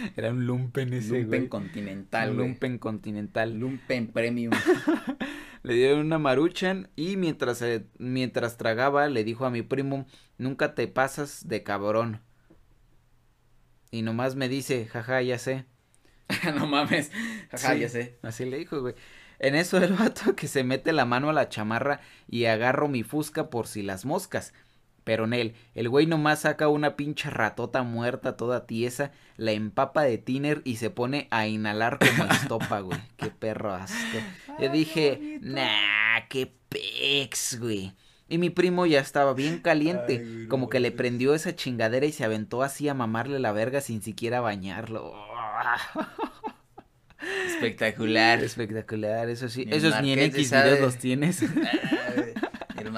Era 0.16 0.30
un 0.30 0.46
lumpen 0.46 0.92
ese, 0.92 1.20
Lumpen 1.20 1.48
continental, 1.48 2.36
Lumpen 2.36 2.78
continental. 2.78 3.54
Lumpen 3.54 4.08
premium. 4.08 4.52
le 5.62 5.74
dieron 5.74 6.00
una 6.00 6.18
maruchan 6.18 6.88
y 6.96 7.16
mientras, 7.16 7.62
eh, 7.62 7.86
mientras 7.98 8.56
tragaba 8.56 9.08
le 9.08 9.24
dijo 9.24 9.44
a 9.44 9.50
mi 9.50 9.62
primo, 9.62 10.06
nunca 10.38 10.74
te 10.74 10.88
pasas 10.88 11.48
de 11.48 11.62
cabrón. 11.62 12.20
Y 13.90 14.02
nomás 14.02 14.36
me 14.36 14.48
dice, 14.48 14.86
jaja, 14.86 15.20
ya 15.22 15.38
sé. 15.38 15.64
no 16.54 16.66
mames, 16.66 17.10
jaja, 17.50 17.74
ya 17.74 17.88
sé. 17.88 18.18
Así 18.22 18.44
le 18.44 18.58
dijo, 18.58 18.80
güey. 18.80 18.94
En 19.40 19.54
eso 19.54 19.78
el 19.78 19.94
vato 19.94 20.36
que 20.36 20.48
se 20.48 20.64
mete 20.64 20.92
la 20.92 21.06
mano 21.06 21.30
a 21.30 21.32
la 21.32 21.48
chamarra 21.48 22.00
y 22.28 22.44
agarro 22.44 22.88
mi 22.88 23.02
fusca 23.02 23.48
por 23.48 23.66
si 23.66 23.82
las 23.82 24.04
moscas. 24.04 24.52
Pero 25.04 25.24
en 25.24 25.32
él, 25.32 25.54
el 25.74 25.88
güey 25.88 26.06
nomás 26.06 26.40
saca 26.40 26.68
una 26.68 26.96
pinche 26.96 27.30
ratota 27.30 27.82
muerta 27.82 28.36
toda 28.36 28.66
tiesa, 28.66 29.12
la 29.36 29.52
empapa 29.52 30.02
de 30.02 30.18
tiner 30.18 30.62
y 30.64 30.76
se 30.76 30.90
pone 30.90 31.28
a 31.30 31.46
inhalar 31.46 31.98
como 31.98 32.24
estopa, 32.32 32.80
güey. 32.80 33.00
Qué 33.16 33.30
perro 33.30 33.74
asco. 33.74 34.18
Yo 34.58 34.70
dije, 34.70 35.38
nah, 35.40 36.20
qué 36.28 36.52
pex, 36.68 37.58
güey. 37.58 37.94
Y 38.28 38.38
mi 38.38 38.48
primo 38.48 38.86
ya 38.86 39.00
estaba 39.00 39.34
bien 39.34 39.58
caliente, 39.58 40.46
como 40.48 40.68
que 40.68 40.78
le 40.78 40.92
prendió 40.92 41.34
esa 41.34 41.56
chingadera 41.56 42.06
y 42.06 42.12
se 42.12 42.24
aventó 42.24 42.62
así 42.62 42.88
a 42.88 42.94
mamarle 42.94 43.40
la 43.40 43.50
verga 43.50 43.80
sin 43.80 44.02
siquiera 44.02 44.40
bañarlo. 44.40 45.12
Espectacular. 47.46 48.42
Espectacular, 48.42 49.28
eso 49.28 49.48
sí. 49.48 49.66
Esos 49.68 50.00
ni 50.00 50.12
en 50.12 50.20
X 50.20 50.50
videos 50.50 50.80
los 50.80 50.96
tienes. 50.96 51.42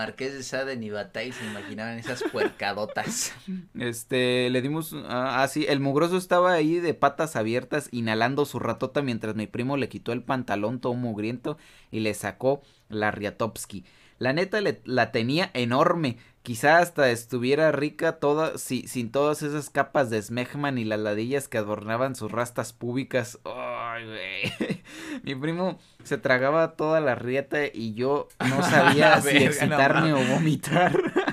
Marqués 0.03 0.33
de 0.33 0.43
Sade 0.43 0.77
ni 0.77 0.91
Batay 0.91 1.31
se 1.31 1.47
imaginaban 1.47 1.97
esas 1.97 2.25
puercadotas. 2.33 3.33
Este, 3.79 4.51
le 4.51 4.61
dimos, 4.61 4.97
ah, 5.07 5.47
sí, 5.49 5.65
el 5.69 5.79
mugroso 5.79 6.17
estaba 6.17 6.53
ahí 6.53 6.81
de 6.81 6.93
patas 6.93 7.37
abiertas 7.37 7.89
inhalando 7.93 8.45
su 8.45 8.59
ratota 8.59 9.01
mientras 9.01 9.37
mi 9.37 9.47
primo 9.47 9.77
le 9.77 9.89
quitó 9.89 10.13
el 10.13 10.25
pantalón 10.25 10.81
todo 10.81 10.95
mugriento 10.95 11.57
y 11.93 12.01
le 12.01 12.15
sacó 12.15 12.63
la 12.89 13.13
Riatopsky. 13.13 13.85
La 14.23 14.33
neta 14.33 14.61
le, 14.61 14.81
la 14.85 15.11
tenía 15.11 15.51
enorme. 15.53 16.17
Quizá 16.43 16.79
hasta 16.79 17.11
estuviera 17.11 17.73
rica 17.73 18.21
toda, 18.21 18.57
si, 18.57 18.87
sin 18.87 19.11
todas 19.11 19.43
esas 19.43 19.69
capas 19.69 20.11
de 20.11 20.23
smegman 20.23 20.79
y 20.79 20.85
las 20.85 21.01
ladillas 21.01 21.49
que 21.49 21.59
adornaban 21.59 22.15
sus 22.15 22.31
rastas 22.31 22.73
públicas. 22.73 23.41
Ay, 23.45 24.05
güey. 24.07 24.83
Mi 25.25 25.35
primo 25.35 25.81
se 26.05 26.19
tragaba 26.19 26.77
toda 26.77 27.01
la 27.01 27.17
rieta 27.17 27.67
y 27.67 27.95
yo 27.95 28.29
no 28.49 28.63
sabía 28.63 29.21
si 29.23 29.39
excitarme 29.39 30.13
o 30.13 30.25
vomitar. 30.25 30.93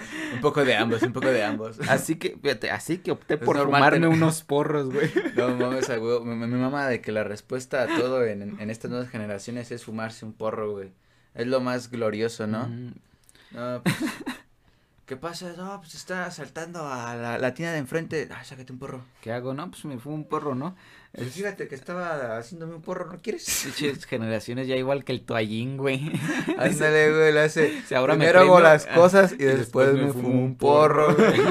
un 0.33 0.41
poco 0.41 0.65
de 0.65 0.75
ambos, 0.75 1.03
un 1.03 1.13
poco 1.13 1.27
de 1.27 1.43
ambos. 1.43 1.79
Así 1.87 2.15
que, 2.15 2.39
fíjate, 2.41 2.71
así 2.71 2.97
que 2.97 3.11
opté 3.11 3.37
por 3.37 3.55
fumarme 3.55 4.07
unos 4.07 4.41
porros, 4.41 4.91
güey. 4.91 5.11
No 5.35 5.55
mames, 5.55 5.87
güey. 5.95 6.21
Mi, 6.21 6.47
mi, 6.47 6.57
mamá 6.59 6.87
de 6.87 7.01
que 7.01 7.11
la 7.11 7.23
respuesta 7.23 7.83
a 7.83 7.85
todo 7.85 8.25
en, 8.25 8.59
en 8.59 8.69
estas 8.71 8.89
nuevas 8.89 9.09
generaciones 9.09 9.71
es 9.71 9.85
fumarse 9.85 10.25
un 10.25 10.33
porro, 10.33 10.71
güey. 10.71 10.91
Es 11.35 11.47
lo 11.47 11.61
más 11.61 11.89
glorioso, 11.89 12.47
¿no? 12.47 12.67
No, 13.51 13.81
pues, 13.83 13.95
¿Qué 15.05 15.17
pasa? 15.17 15.53
No, 15.57 15.79
pues 15.79 15.95
está 15.95 16.27
asaltando 16.27 16.87
a 16.87 17.15
la, 17.15 17.37
la 17.39 17.53
tienda 17.55 17.73
de 17.73 17.79
enfrente. 17.79 18.29
Ah, 18.31 18.43
sácate 18.43 18.71
un 18.71 18.77
porro. 18.77 19.01
¿Qué 19.21 19.31
hago? 19.31 19.55
No, 19.55 19.71
pues 19.71 19.83
me 19.85 19.97
fue 19.97 20.13
un 20.13 20.25
porro, 20.25 20.53
¿no? 20.53 20.75
Pues 21.13 21.33
fíjate 21.33 21.67
que 21.67 21.73
estaba 21.73 22.37
haciéndome 22.37 22.75
un 22.75 22.83
porro, 22.83 23.11
¿no 23.11 23.19
quieres? 23.19 23.47
generaciones 24.07 24.67
ya 24.67 24.75
igual 24.75 25.03
que 25.03 25.11
el 25.11 25.21
toallín, 25.21 25.77
güey. 25.77 26.11
Ándale, 26.59 27.11
güey, 27.11 27.33
le 27.33 27.39
hace. 27.39 27.81
ahora 27.95 28.13
Primero 28.13 28.41
hago 28.41 28.59
las 28.59 28.85
ah, 28.85 28.93
cosas 28.93 29.31
y, 29.33 29.37
después, 29.37 29.93
me, 29.93 30.13
fumo 30.13 30.43
un 30.43 30.55
porro, 30.55 31.15
güey. 31.15 31.41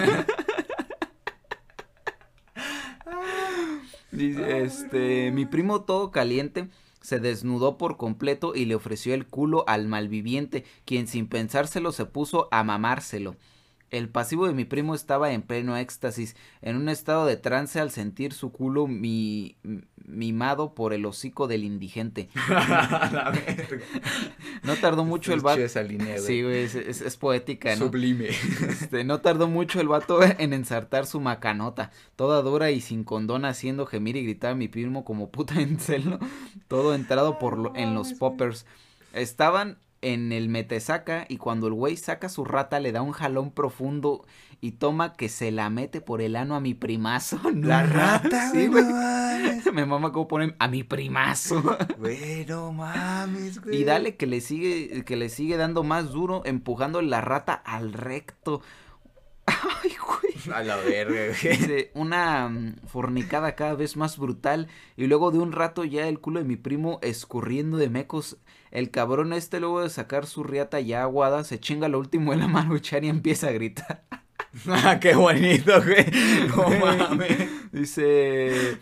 Dice, 4.12 4.62
este, 4.62 5.32
mi 5.32 5.46
primo 5.46 5.82
todo 5.82 6.12
caliente 6.12 6.68
se 7.08 7.20
desnudó 7.20 7.78
por 7.78 7.96
completo 7.96 8.54
y 8.54 8.66
le 8.66 8.74
ofreció 8.74 9.14
el 9.14 9.26
culo 9.26 9.64
al 9.66 9.88
malviviente, 9.88 10.66
quien 10.84 11.08
sin 11.08 11.26
pensárselo 11.26 11.90
se 11.90 12.04
puso 12.04 12.48
a 12.50 12.62
mamárselo. 12.64 13.34
El 13.90 14.08
pasivo 14.08 14.46
de 14.46 14.52
mi 14.52 14.64
primo 14.64 14.94
estaba 14.94 15.32
en 15.32 15.42
pleno 15.42 15.76
éxtasis, 15.76 16.36
en 16.60 16.76
un 16.76 16.88
estado 16.88 17.26
de 17.26 17.36
trance 17.36 17.80
al 17.80 17.90
sentir 17.90 18.32
su 18.32 18.52
culo 18.52 18.86
mi, 18.86 19.56
mimado 20.08 20.74
por 20.74 20.92
el 20.92 21.06
hocico 21.06 21.46
del 21.46 21.64
indigente. 21.64 22.28
no 24.62 24.76
tardó 24.76 25.04
mucho 25.04 25.32
el 25.32 25.40
vato. 25.40 25.60
sí, 26.18 26.40
es, 26.40 27.16
poética, 27.16 27.74
¿no? 27.76 27.86
Sublime. 27.86 28.28
Este, 28.28 29.04
no 29.04 29.20
tardó 29.20 29.48
mucho 29.48 29.80
el 29.80 29.88
vato 29.88 30.20
en 30.22 30.52
ensartar 30.52 31.06
su 31.06 31.20
macanota, 31.20 31.90
toda 32.16 32.42
dura 32.42 32.70
y 32.70 32.80
sin 32.80 33.04
condón, 33.04 33.44
haciendo 33.44 33.86
gemir 33.86 34.16
y 34.16 34.24
gritar 34.24 34.52
a 34.52 34.54
mi 34.54 34.68
primo 34.68 35.04
como 35.04 35.30
puta 35.30 35.60
en 35.60 35.78
celo, 35.78 36.18
todo 36.68 36.94
entrado 36.94 37.38
por 37.38 37.72
en 37.76 37.94
los 37.94 38.14
poppers. 38.14 38.66
Estaban 39.12 39.78
en 40.02 40.32
el 40.32 40.48
metesaca 40.48 41.26
y 41.28 41.38
cuando 41.38 41.66
el 41.66 41.74
güey 41.74 41.96
saca 41.96 42.28
su 42.28 42.44
rata 42.44 42.80
le 42.80 42.92
da 42.92 43.02
un 43.02 43.12
jalón 43.12 43.50
profundo 43.50 44.24
y 44.60 44.72
toma 44.72 45.12
que 45.14 45.28
se 45.28 45.50
la 45.50 45.70
mete 45.70 46.00
por 46.00 46.20
el 46.20 46.36
ano 46.36 46.56
a 46.56 46.60
mi 46.60 46.74
primazo. 46.74 47.40
La 47.54 47.84
rata, 47.84 48.50
sí, 48.50 48.66
güey. 48.66 48.84
Me 49.72 49.86
mama 49.86 50.12
cómo 50.12 50.26
ponen 50.26 50.56
a 50.58 50.68
mi 50.68 50.82
primazo. 50.82 51.62
Güey, 51.98 52.44
no 52.46 52.72
mames, 52.72 53.60
güey. 53.60 53.76
Y 53.80 53.84
dale 53.84 54.16
que 54.16 54.26
le 54.26 54.40
sigue, 54.40 55.04
que 55.04 55.16
le 55.16 55.28
sigue 55.28 55.56
dando 55.56 55.84
más 55.84 56.10
duro, 56.10 56.42
empujando 56.44 57.02
la 57.02 57.20
rata 57.20 57.54
al 57.54 57.92
recto. 57.92 58.62
Ay, 59.46 59.92
güey. 59.96 60.56
A 60.56 60.62
la 60.62 60.76
verga, 60.76 61.34
güey. 61.40 61.90
una 61.94 62.48
mm, 62.48 62.76
fornicada 62.86 63.54
cada 63.54 63.74
vez 63.74 63.96
más 63.96 64.18
brutal. 64.18 64.68
Y 64.96 65.06
luego 65.06 65.30
de 65.30 65.38
un 65.38 65.52
rato 65.52 65.84
ya 65.84 66.08
el 66.08 66.18
culo 66.18 66.40
de 66.40 66.46
mi 66.46 66.56
primo 66.56 66.98
escurriendo 67.02 67.76
de 67.76 67.90
mecos. 67.90 68.38
El 68.70 68.90
cabrón 68.90 69.32
este 69.32 69.60
luego 69.60 69.82
de 69.82 69.90
sacar 69.90 70.26
su 70.26 70.44
riata 70.44 70.80
ya 70.80 71.02
aguada 71.02 71.44
se 71.44 71.60
chinga 71.60 71.88
lo 71.88 71.98
último 71.98 72.32
de 72.32 72.38
la 72.38 72.48
maruchan 72.48 73.04
y 73.04 73.08
empieza 73.08 73.48
a 73.48 73.52
gritar. 73.52 74.04
ah, 74.68 74.98
qué 75.00 75.14
bonito, 75.14 75.72
güey. 75.82 76.06
No 76.48 76.68
mames. 76.86 77.72
Dice, 77.72 78.78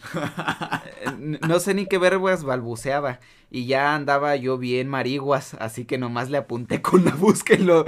no 1.18 1.58
sé 1.58 1.74
ni 1.74 1.86
qué 1.86 1.98
vergüenza 1.98 2.46
balbuceaba 2.46 3.18
y 3.50 3.66
ya 3.66 3.94
andaba 3.94 4.36
yo 4.36 4.58
bien 4.58 4.88
mariguas, 4.88 5.54
así 5.54 5.84
que 5.84 5.98
nomás 5.98 6.30
le 6.30 6.38
apunté 6.38 6.82
con 6.82 7.04
la 7.04 7.12
busca 7.12 7.54
y 7.54 7.58
lo, 7.58 7.84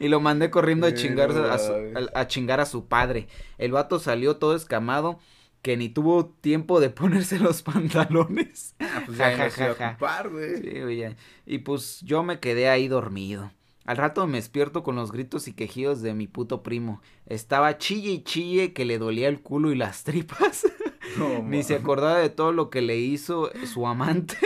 y 0.00 0.08
lo 0.08 0.20
mandé 0.20 0.50
corriendo 0.50 0.86
a 0.86 0.94
chingar 0.94 1.30
a, 1.30 1.58
su, 1.58 1.72
a, 2.14 2.26
chingar 2.26 2.60
a 2.60 2.66
su 2.66 2.86
padre. 2.86 3.28
El 3.58 3.72
vato 3.72 3.98
salió 3.98 4.36
todo 4.36 4.54
escamado 4.54 5.18
que 5.68 5.76
ni 5.76 5.90
tuvo 5.90 6.24
tiempo 6.24 6.80
de 6.80 6.88
ponerse 7.02 7.38
los 7.38 7.60
pantalones. 7.60 8.74
Ah, 8.80 9.02
pues 9.04 9.18
ya 9.18 9.36
güey. 10.30 11.14
Y 11.44 11.58
pues 11.58 12.00
yo 12.00 12.22
me 12.22 12.40
quedé 12.40 12.70
ahí 12.70 12.88
dormido. 12.88 13.52
Al 13.84 13.98
rato 13.98 14.26
me 14.26 14.38
despierto 14.38 14.82
con 14.82 14.96
los 14.96 15.12
gritos 15.12 15.46
y 15.46 15.52
quejidos 15.52 16.00
de 16.00 16.14
mi 16.14 16.26
puto 16.26 16.62
primo. 16.62 17.02
Estaba 17.26 17.76
chille 17.76 18.12
y 18.12 18.24
chille 18.24 18.72
que 18.72 18.86
le 18.86 18.96
dolía 18.96 19.28
el 19.28 19.42
culo 19.42 19.70
y 19.70 19.76
las 19.76 20.04
tripas. 20.04 20.66
Ni 21.44 21.62
se 21.62 21.74
acordaba 21.74 22.16
de 22.16 22.30
todo 22.30 22.52
lo 22.52 22.70
que 22.70 22.80
le 22.80 22.96
hizo 22.96 23.50
su 23.66 23.86
amante. 23.86 24.38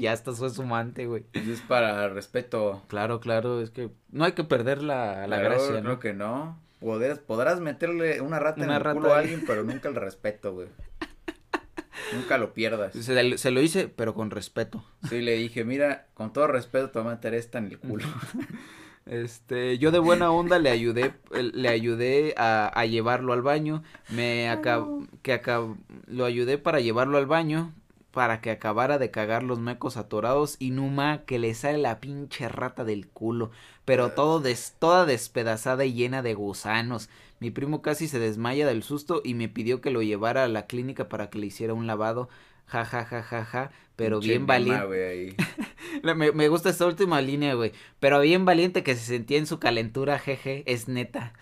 ya 0.00 0.10
hasta 0.10 0.32
fue 0.32 0.50
su 0.50 0.62
amante, 0.62 1.06
güey. 1.06 1.26
Es 1.32 1.60
para 1.60 2.08
respeto. 2.08 2.82
Claro, 2.88 3.20
claro, 3.20 3.60
es 3.60 3.70
que 3.70 3.90
no 4.10 4.24
hay 4.24 4.32
que 4.32 4.42
perder 4.42 4.82
la, 4.82 5.28
la 5.28 5.38
gracia, 5.38 5.76
¿no? 5.76 5.82
Creo 5.82 6.00
que 6.00 6.12
no. 6.12 6.58
Podrás, 6.80 7.18
podrás 7.18 7.60
meterle 7.60 8.20
una 8.20 8.38
rata 8.38 8.64
en 8.64 8.70
el 8.70 8.82
culo 8.82 9.14
a 9.14 9.18
alguien, 9.18 9.44
pero 9.46 9.64
nunca 9.64 9.88
el 9.88 9.94
respeto, 9.94 10.54
güey. 10.54 10.68
Nunca 12.14 12.38
lo 12.38 12.52
pierdas. 12.52 12.92
Se, 12.92 13.38
se, 13.38 13.50
lo 13.50 13.60
hice, 13.60 13.88
pero 13.88 14.14
con 14.14 14.30
respeto. 14.30 14.84
Sí, 15.08 15.22
le 15.22 15.34
dije, 15.34 15.64
mira, 15.64 16.06
con 16.14 16.32
todo 16.32 16.46
respeto 16.46 16.90
te 16.90 17.00
voy 17.00 17.08
a 17.08 17.14
meter 17.16 17.34
esta 17.34 17.58
en 17.58 17.66
el 17.66 17.78
culo. 17.78 18.04
Este, 19.06 19.78
yo 19.78 19.92
de 19.92 20.00
buena 20.00 20.32
onda 20.32 20.58
le 20.58 20.68
ayudé, 20.68 21.14
le 21.30 21.68
ayudé 21.68 22.34
a, 22.36 22.66
a 22.66 22.86
llevarlo 22.86 23.32
al 23.32 23.40
baño, 23.40 23.84
me 24.10 24.48
acab 24.48 25.06
que 25.22 25.32
acab 25.32 25.76
lo 26.08 26.24
ayudé 26.24 26.58
para 26.58 26.80
llevarlo 26.80 27.16
al 27.16 27.26
baño, 27.26 27.72
para 28.16 28.40
que 28.40 28.50
acabara 28.50 28.96
de 28.96 29.10
cagar 29.10 29.42
los 29.42 29.60
mecos 29.60 29.98
atorados 29.98 30.56
y 30.58 30.70
Numa 30.70 31.26
que 31.26 31.38
le 31.38 31.52
sale 31.52 31.76
la 31.76 32.00
pinche 32.00 32.48
rata 32.48 32.82
del 32.82 33.08
culo, 33.08 33.50
pero 33.84 34.12
todo 34.12 34.40
des, 34.40 34.74
toda 34.78 35.04
despedazada 35.04 35.84
y 35.84 35.92
llena 35.92 36.22
de 36.22 36.32
gusanos. 36.32 37.10
Mi 37.40 37.50
primo 37.50 37.82
casi 37.82 38.08
se 38.08 38.18
desmaya 38.18 38.66
del 38.66 38.82
susto 38.82 39.20
y 39.22 39.34
me 39.34 39.50
pidió 39.50 39.82
que 39.82 39.90
lo 39.90 40.00
llevara 40.00 40.44
a 40.44 40.48
la 40.48 40.66
clínica 40.66 41.10
para 41.10 41.28
que 41.28 41.38
le 41.38 41.48
hiciera 41.48 41.74
un 41.74 41.86
lavado. 41.86 42.30
Ja, 42.64 42.86
ja, 42.86 43.04
ja, 43.04 43.22
ja, 43.22 43.44
ja, 43.44 43.70
pero 43.96 44.20
bien 44.20 44.46
valiente. 44.46 45.36
me, 46.02 46.32
me 46.32 46.48
gusta 46.48 46.70
esta 46.70 46.86
última 46.86 47.20
línea, 47.20 47.52
güey. 47.52 47.72
Pero 48.00 48.20
bien 48.20 48.46
valiente 48.46 48.82
que 48.82 48.94
se 48.94 49.04
sentía 49.04 49.36
en 49.36 49.46
su 49.46 49.58
calentura, 49.58 50.18
jeje, 50.18 50.64
es 50.64 50.88
neta. 50.88 51.34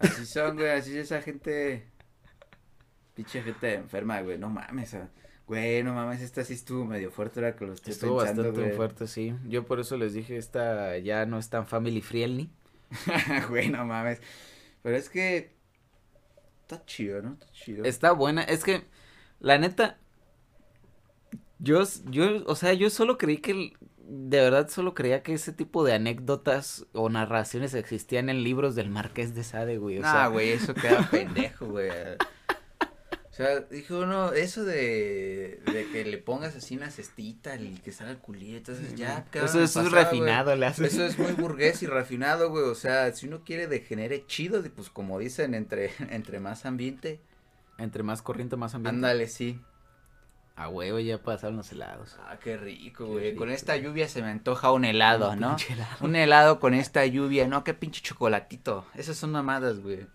Así 0.00 0.26
son, 0.26 0.56
güey, 0.56 0.70
así 0.70 0.98
es 0.98 1.12
esa 1.12 1.22
gente. 1.22 1.86
Pinche 3.14 3.40
gente 3.40 3.74
enferma, 3.74 4.20
güey, 4.20 4.36
no 4.36 4.50
mames. 4.50 4.96
Güey, 5.46 5.82
no 5.82 5.92
mames, 5.92 6.22
esta 6.22 6.44
sí 6.44 6.54
estuvo 6.54 6.84
medio 6.84 7.10
fuerte 7.10 7.40
ahora 7.40 7.56
que 7.56 7.66
lo 7.66 7.72
estoy 7.72 7.92
estuvo 7.92 8.16
bastante 8.16 8.72
fuerte, 8.72 9.06
sí. 9.06 9.34
Yo 9.48 9.66
por 9.66 9.80
eso 9.80 9.96
les 9.96 10.14
dije, 10.14 10.36
esta 10.36 10.96
ya 10.98 11.26
no 11.26 11.38
es 11.38 11.50
tan 11.50 11.66
family 11.66 12.00
friendly. 12.00 12.50
güey, 13.48 13.68
no 13.68 13.84
mames. 13.84 14.20
Pero 14.82 14.96
es 14.96 15.08
que 15.08 15.54
está 16.62 16.84
chido, 16.86 17.22
¿no? 17.22 17.32
Está 17.34 17.52
chido. 17.52 17.84
Está 17.84 18.12
buena, 18.12 18.42
es 18.42 18.64
que 18.64 18.84
la 19.40 19.58
neta 19.58 19.98
yo 21.58 21.82
yo 22.06 22.44
o 22.46 22.56
sea, 22.56 22.72
yo 22.72 22.90
solo 22.90 23.18
creí 23.18 23.38
que 23.38 23.72
de 23.98 24.40
verdad 24.40 24.68
solo 24.68 24.94
creía 24.94 25.22
que 25.22 25.32
ese 25.32 25.52
tipo 25.52 25.84
de 25.84 25.94
anécdotas 25.94 26.86
o 26.92 27.08
narraciones 27.08 27.74
existían 27.74 28.28
en 28.28 28.42
libros 28.42 28.74
del 28.74 28.90
Marqués 28.90 29.34
de 29.34 29.44
Sade, 29.44 29.78
güey. 29.78 29.98
O 29.98 30.02
nah, 30.02 30.28
güey, 30.28 30.50
eso 30.50 30.74
queda 30.74 31.08
pendejo, 31.10 31.66
güey. 31.66 31.90
O 33.32 33.34
sea, 33.34 33.60
dijo 33.60 34.00
uno, 34.00 34.34
eso 34.34 34.62
de, 34.62 35.62
de 35.64 35.88
que 35.90 36.04
le 36.04 36.18
pongas 36.18 36.54
así 36.54 36.76
una 36.76 36.90
cestita 36.90 37.56
y 37.56 37.78
que 37.78 37.90
salga 37.90 38.12
el 38.12 38.18
culito, 38.18 38.72
entonces 38.72 38.94
ya. 38.94 39.24
Eso, 39.32 39.62
eso 39.62 39.80
es 39.80 39.90
refinado, 39.90 40.54
le 40.54 40.66
haces. 40.66 40.92
Eso 40.92 41.06
es 41.06 41.18
muy 41.18 41.32
burgués 41.32 41.82
y 41.82 41.86
refinado, 41.86 42.50
güey. 42.50 42.64
O 42.64 42.74
sea, 42.74 43.10
si 43.14 43.26
uno 43.26 43.40
quiere 43.42 43.68
degenere 43.68 44.26
chido, 44.26 44.62
pues 44.76 44.90
como 44.90 45.18
dicen, 45.18 45.54
entre, 45.54 45.92
entre 46.10 46.40
más 46.40 46.66
ambiente. 46.66 47.20
Entre 47.78 48.02
más 48.02 48.20
corriente, 48.20 48.56
más 48.56 48.74
ambiente. 48.74 48.96
Ándale, 48.96 49.26
sí. 49.28 49.58
A 50.54 50.68
huevo, 50.68 50.98
ya 50.98 51.16
pasaron 51.16 51.56
los 51.56 51.72
helados. 51.72 52.18
Ah, 52.26 52.36
qué 52.38 52.58
rico, 52.58 53.06
güey. 53.06 53.34
Con 53.34 53.50
esta 53.50 53.78
lluvia 53.78 54.08
se 54.08 54.20
me 54.20 54.28
antoja 54.28 54.72
un 54.72 54.84
helado, 54.84 55.34
¿no? 55.36 55.56
Un 56.02 56.16
helado 56.16 56.60
con 56.60 56.74
esta 56.74 57.06
lluvia, 57.06 57.48
no, 57.48 57.64
qué 57.64 57.72
pinche 57.72 58.02
chocolatito. 58.02 58.84
Esas 58.94 59.16
son 59.16 59.32
mamadas, 59.32 59.80
güey. 59.80 60.06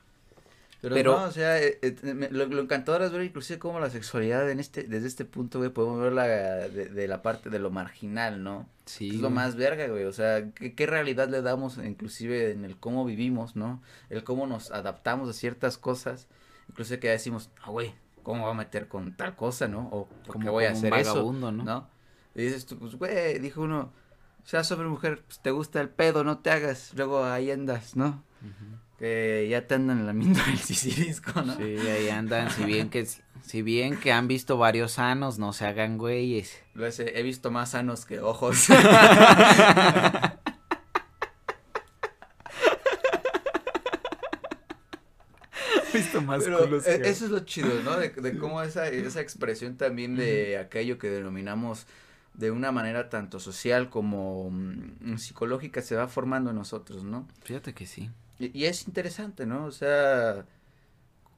Pero, 0.82 1.18
no, 1.18 1.24
o 1.24 1.32
sea, 1.32 1.62
eh, 1.62 1.80
eh, 1.82 2.30
lo, 2.30 2.46
lo, 2.46 2.62
encantador 2.62 3.02
es 3.02 3.12
ver 3.12 3.24
inclusive 3.24 3.58
cómo 3.58 3.80
la 3.80 3.90
sexualidad 3.90 4.50
en 4.52 4.60
este, 4.60 4.84
desde 4.84 5.08
este 5.08 5.26
punto, 5.26 5.58
güey, 5.58 5.72
podemos 5.72 6.00
verla 6.00 6.28
de, 6.28 6.90
de 6.90 7.08
la 7.08 7.24
parte 7.24 7.50
de 7.50 7.58
lo 7.58 7.72
marginal, 7.72 8.44
¿no? 8.44 8.70
Sí. 8.86 9.10
Es 9.10 9.16
lo 9.16 9.32
más 9.32 9.56
verga, 9.56 9.88
güey, 9.88 10.04
o 10.04 10.14
sea, 10.14 10.52
¿qué, 10.52 10.76
¿qué, 10.76 10.86
realidad 10.86 11.30
le 11.30 11.42
damos 11.42 11.78
inclusive 11.80 12.52
en 12.52 12.64
el 12.64 12.78
cómo 12.78 13.06
vivimos, 13.06 13.56
¿no? 13.56 13.82
El 14.10 14.24
cómo 14.24 14.46
nos 14.46 14.70
adaptamos 14.70 15.30
a 15.30 15.34
ciertas 15.34 15.80
cosas, 15.80 16.28
inclusive 16.70 17.00
que 17.00 17.10
decimos, 17.10 17.50
ah, 17.64 17.72
güey, 17.72 17.96
¿cómo 18.22 18.46
va 18.46 18.52
a 18.52 18.56
meter 18.56 18.88
con 18.88 19.16
tal 19.18 19.36
cosa, 19.36 19.68
no? 19.68 19.90
O 19.92 20.08
¿cómo 20.28 20.52
voy 20.52 20.66
a 20.66 20.72
hacer 20.72 20.94
eso? 20.94 21.34
¿no? 21.34 21.52
¿no? 21.52 21.90
Y 22.36 22.44
dices 22.44 22.68
tú, 22.68 22.78
pues, 22.78 22.96
güey, 22.96 23.40
dijo 23.40 23.62
uno, 23.62 23.92
sea 24.44 24.64
sobre 24.64 24.88
mujer, 24.88 25.24
pues 25.26 25.40
te 25.40 25.50
gusta 25.50 25.82
el 25.82 25.90
pedo, 25.90 26.24
no 26.24 26.38
te 26.38 26.52
hagas, 26.52 26.94
luego 26.96 27.26
ahí 27.26 27.50
andas, 27.50 27.96
¿no? 27.96 28.24
Que 28.98 29.48
ya 29.50 29.68
te 29.68 29.76
andan 29.76 30.06
lamiendo 30.06 30.40
el 30.52 30.58
sisirisco, 30.58 31.42
¿no? 31.42 31.56
Sí, 31.56 31.64
ahí 31.64 32.10
andan, 32.10 32.50
si 32.52 32.64
bien 32.66 32.90
que 32.90 33.08
si 33.44 33.62
bien 33.62 33.98
que 33.98 34.12
han 34.12 34.28
visto 34.28 34.58
varios 34.58 34.94
sanos, 34.94 35.40
no 35.40 35.54
se 35.54 35.66
hagan 35.66 35.98
güeyes. 35.98 36.58
Lo 36.74 36.86
he, 36.86 36.92
he 36.98 37.24
visto 37.24 37.52
más 37.52 37.72
sanos 37.72 38.06
que 38.06 38.20
ojos. 38.20 38.68
visto 45.94 46.22
más 46.22 46.44
Pero 46.44 46.66
e, 46.82 47.10
Eso 47.10 47.26
es 47.26 47.32
lo 47.32 47.40
chido, 47.40 47.82
¿no? 47.84 47.98
De, 47.98 48.10
de 48.10 48.38
cómo 48.38 48.62
esa, 48.62 48.88
esa 48.88 49.22
expresión 49.22 49.78
también 49.78 50.16
de 50.16 50.58
aquello 50.58 50.98
que 50.98 51.10
denominamos 51.10 51.88
de 52.34 52.52
una 52.52 52.72
manera 52.72 53.10
tanto 53.10 53.40
social 53.40 53.90
como 53.90 54.50
mm, 54.52 55.18
psicológica 55.18 55.82
se 55.82 55.96
va 55.96 56.08
formando 56.08 56.52
en 56.52 56.56
nosotros, 56.56 57.04
¿no? 57.04 57.28
Fíjate 57.44 57.74
que 57.74 57.86
sí. 57.86 58.12
Y, 58.40 58.66
es 58.66 58.88
interesante, 58.88 59.46
¿no? 59.46 59.66
O 59.66 59.72
sea, 59.72 60.46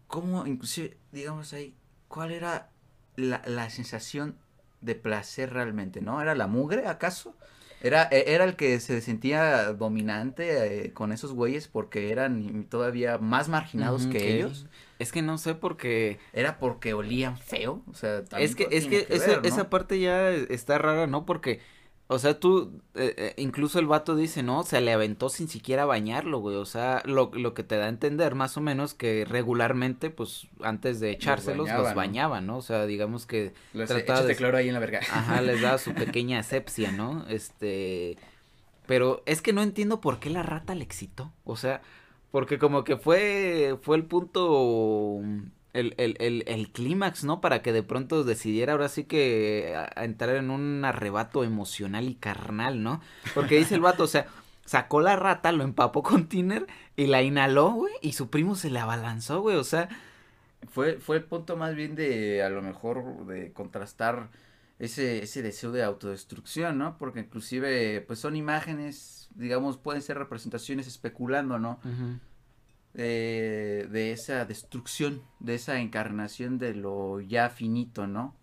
cómo, 0.08 0.46
inclusive, 0.46 0.98
digamos 1.12 1.54
ahí, 1.54 1.76
¿cuál 2.08 2.32
era 2.32 2.70
la, 3.16 3.42
la 3.46 3.70
sensación 3.70 4.38
de 4.82 4.96
placer 4.96 5.54
realmente, 5.54 6.02
¿no? 6.02 6.22
¿Era 6.22 6.36
la 6.36 6.48
mugre, 6.48 6.88
acaso? 6.88 7.36
Era, 7.82 8.10
e, 8.12 8.34
era 8.34 8.44
el 8.44 8.56
que 8.56 8.80
se 8.80 9.02
sentía 9.02 9.72
dominante 9.74 10.86
eh, 10.86 10.94
con 10.94 11.12
esos 11.12 11.32
güeyes 11.32 11.68
porque 11.68 12.12
eran 12.12 12.66
todavía 12.66 13.18
más 13.18 13.48
marginados 13.48 14.06
que 14.08 14.36
ellos. 14.36 14.68
Es 15.00 15.14
que 15.14 15.22
no 15.22 15.38
sé 15.38 15.56
por 15.56 15.78
qué. 15.78 16.20
Era 16.34 16.60
porque 16.60 16.94
olían 16.94 17.38
feo, 17.38 17.82
o 17.90 17.94
sea. 17.94 18.24
Es 18.38 18.56
que, 18.56 18.68
es 18.72 18.86
que, 18.86 19.08
esa, 19.10 19.40
esa 19.44 19.70
parte 19.70 20.00
ya 20.00 20.30
está 20.30 20.78
rara, 20.78 21.08
¿no? 21.08 21.26
Porque 21.26 21.62
o 22.12 22.18
sea, 22.18 22.40
tú, 22.40 22.82
eh, 22.96 23.14
eh, 23.18 23.34
incluso 23.38 23.78
el 23.78 23.86
vato 23.86 24.16
dice, 24.16 24.42
¿no? 24.42 24.64
Se 24.64 24.82
le 24.82 24.92
aventó 24.92 25.30
sin 25.30 25.48
siquiera 25.48 25.86
bañarlo, 25.86 26.40
güey. 26.40 26.56
O 26.56 26.66
sea, 26.66 27.04
lo, 27.06 27.30
lo 27.36 27.54
que 27.54 27.62
te 27.62 27.78
da 27.78 27.86
a 27.86 27.90
entender 27.90 28.34
más 28.34 28.58
o 28.58 28.62
menos 28.62 28.96
que 28.96 29.26
regularmente, 29.26 30.10
pues, 30.10 30.48
antes 30.64 31.00
de 31.00 31.12
echárselos, 31.12 31.70
los, 31.70 31.94
bañaban, 31.94 32.48
¿no? 32.48 32.58
O 32.58 32.62
sea, 32.64 32.88
digamos 32.88 33.28
que... 33.28 33.54
Los 33.74 33.90
trataba 33.90 34.24
de 34.24 34.36
cloro 34.36 34.58
ahí 34.58 34.70
en 34.70 34.74
la 34.74 34.80
verga. 34.80 35.02
Ajá, 35.02 35.40
les 35.42 35.62
daba 35.62 35.78
su 35.78 35.94
pequeña 35.94 36.40
asepsia, 36.40 36.92
¿no? 36.92 37.28
Este... 37.30 38.18
Pero 38.88 39.22
es 39.28 39.44
que 39.44 39.54
no 39.54 39.62
entiendo 39.62 40.02
por 40.02 40.20
qué 40.20 40.32
la 40.32 40.42
rata 40.42 40.74
le 40.74 40.84
excitó. 40.84 41.32
O 41.44 41.58
sea, 41.58 41.84
porque 42.32 42.58
como 42.58 42.84
que 42.84 42.98
fue, 42.98 43.78
fue 43.84 43.98
el 43.98 44.06
punto 44.06 45.22
el, 45.74 45.94
el, 45.98 46.16
el, 46.20 46.44
el 46.48 46.72
clímax, 46.72 47.24
¿no? 47.24 47.42
Para 47.42 47.62
que 47.62 47.72
de 47.72 47.84
pronto 47.84 48.24
decidiera 48.24 48.74
ahora 48.74 48.90
sí 48.90 49.04
que 49.04 49.76
a, 49.76 50.04
entrar 50.04 50.36
en 50.36 50.50
un 50.50 50.84
arrebato 50.84 51.44
emocional 51.44 52.10
y 52.10 52.16
carnal, 52.16 52.82
¿no? 52.84 53.02
Porque 53.36 53.58
dice 53.58 53.76
el 53.76 53.82
vato, 53.82 54.04
o 54.04 54.08
sea, 54.08 54.28
sacó 54.66 55.02
la 55.02 55.16
rata, 55.16 55.52
lo 55.52 55.64
empapó 55.64 56.04
con 56.04 56.28
tiner 56.28 56.68
y 56.96 57.08
la 57.08 57.22
inhaló, 57.22 57.72
güey, 57.72 57.94
y 58.02 58.14
su 58.14 58.30
primo 58.30 58.56
se 58.56 58.70
le 58.70 58.80
abalanzó, 58.80 59.42
güey, 59.42 59.56
o 59.56 59.64
sea. 59.64 59.90
Fue, 60.70 61.00
fue 61.00 61.18
el 61.18 61.24
punto 61.24 61.56
más 61.56 61.74
bien 61.74 61.96
de, 61.96 62.44
a 62.44 62.50
lo 62.50 62.62
mejor, 62.62 63.26
de 63.28 63.54
contrastar 63.54 64.30
ese, 64.78 65.24
ese 65.24 65.42
deseo 65.42 65.72
de 65.72 65.84
autodestrucción, 65.84 66.78
¿no? 66.78 66.98
Porque 66.98 67.22
inclusive, 67.22 68.02
pues 68.02 68.20
son 68.20 68.36
imágenes, 68.36 69.30
digamos, 69.36 69.78
pueden 69.78 70.02
ser 70.02 70.18
representaciones 70.18 70.88
especulando, 70.88 71.60
¿no? 71.60 71.80
De 72.94 74.12
esa 74.12 74.46
destrucción, 74.46 75.22
de 75.40 75.56
esa 75.56 75.80
encarnación 75.80 76.58
de 76.58 76.74
lo 76.74 77.22
ya 77.22 77.50
finito, 77.50 78.08
¿no? 78.08 78.36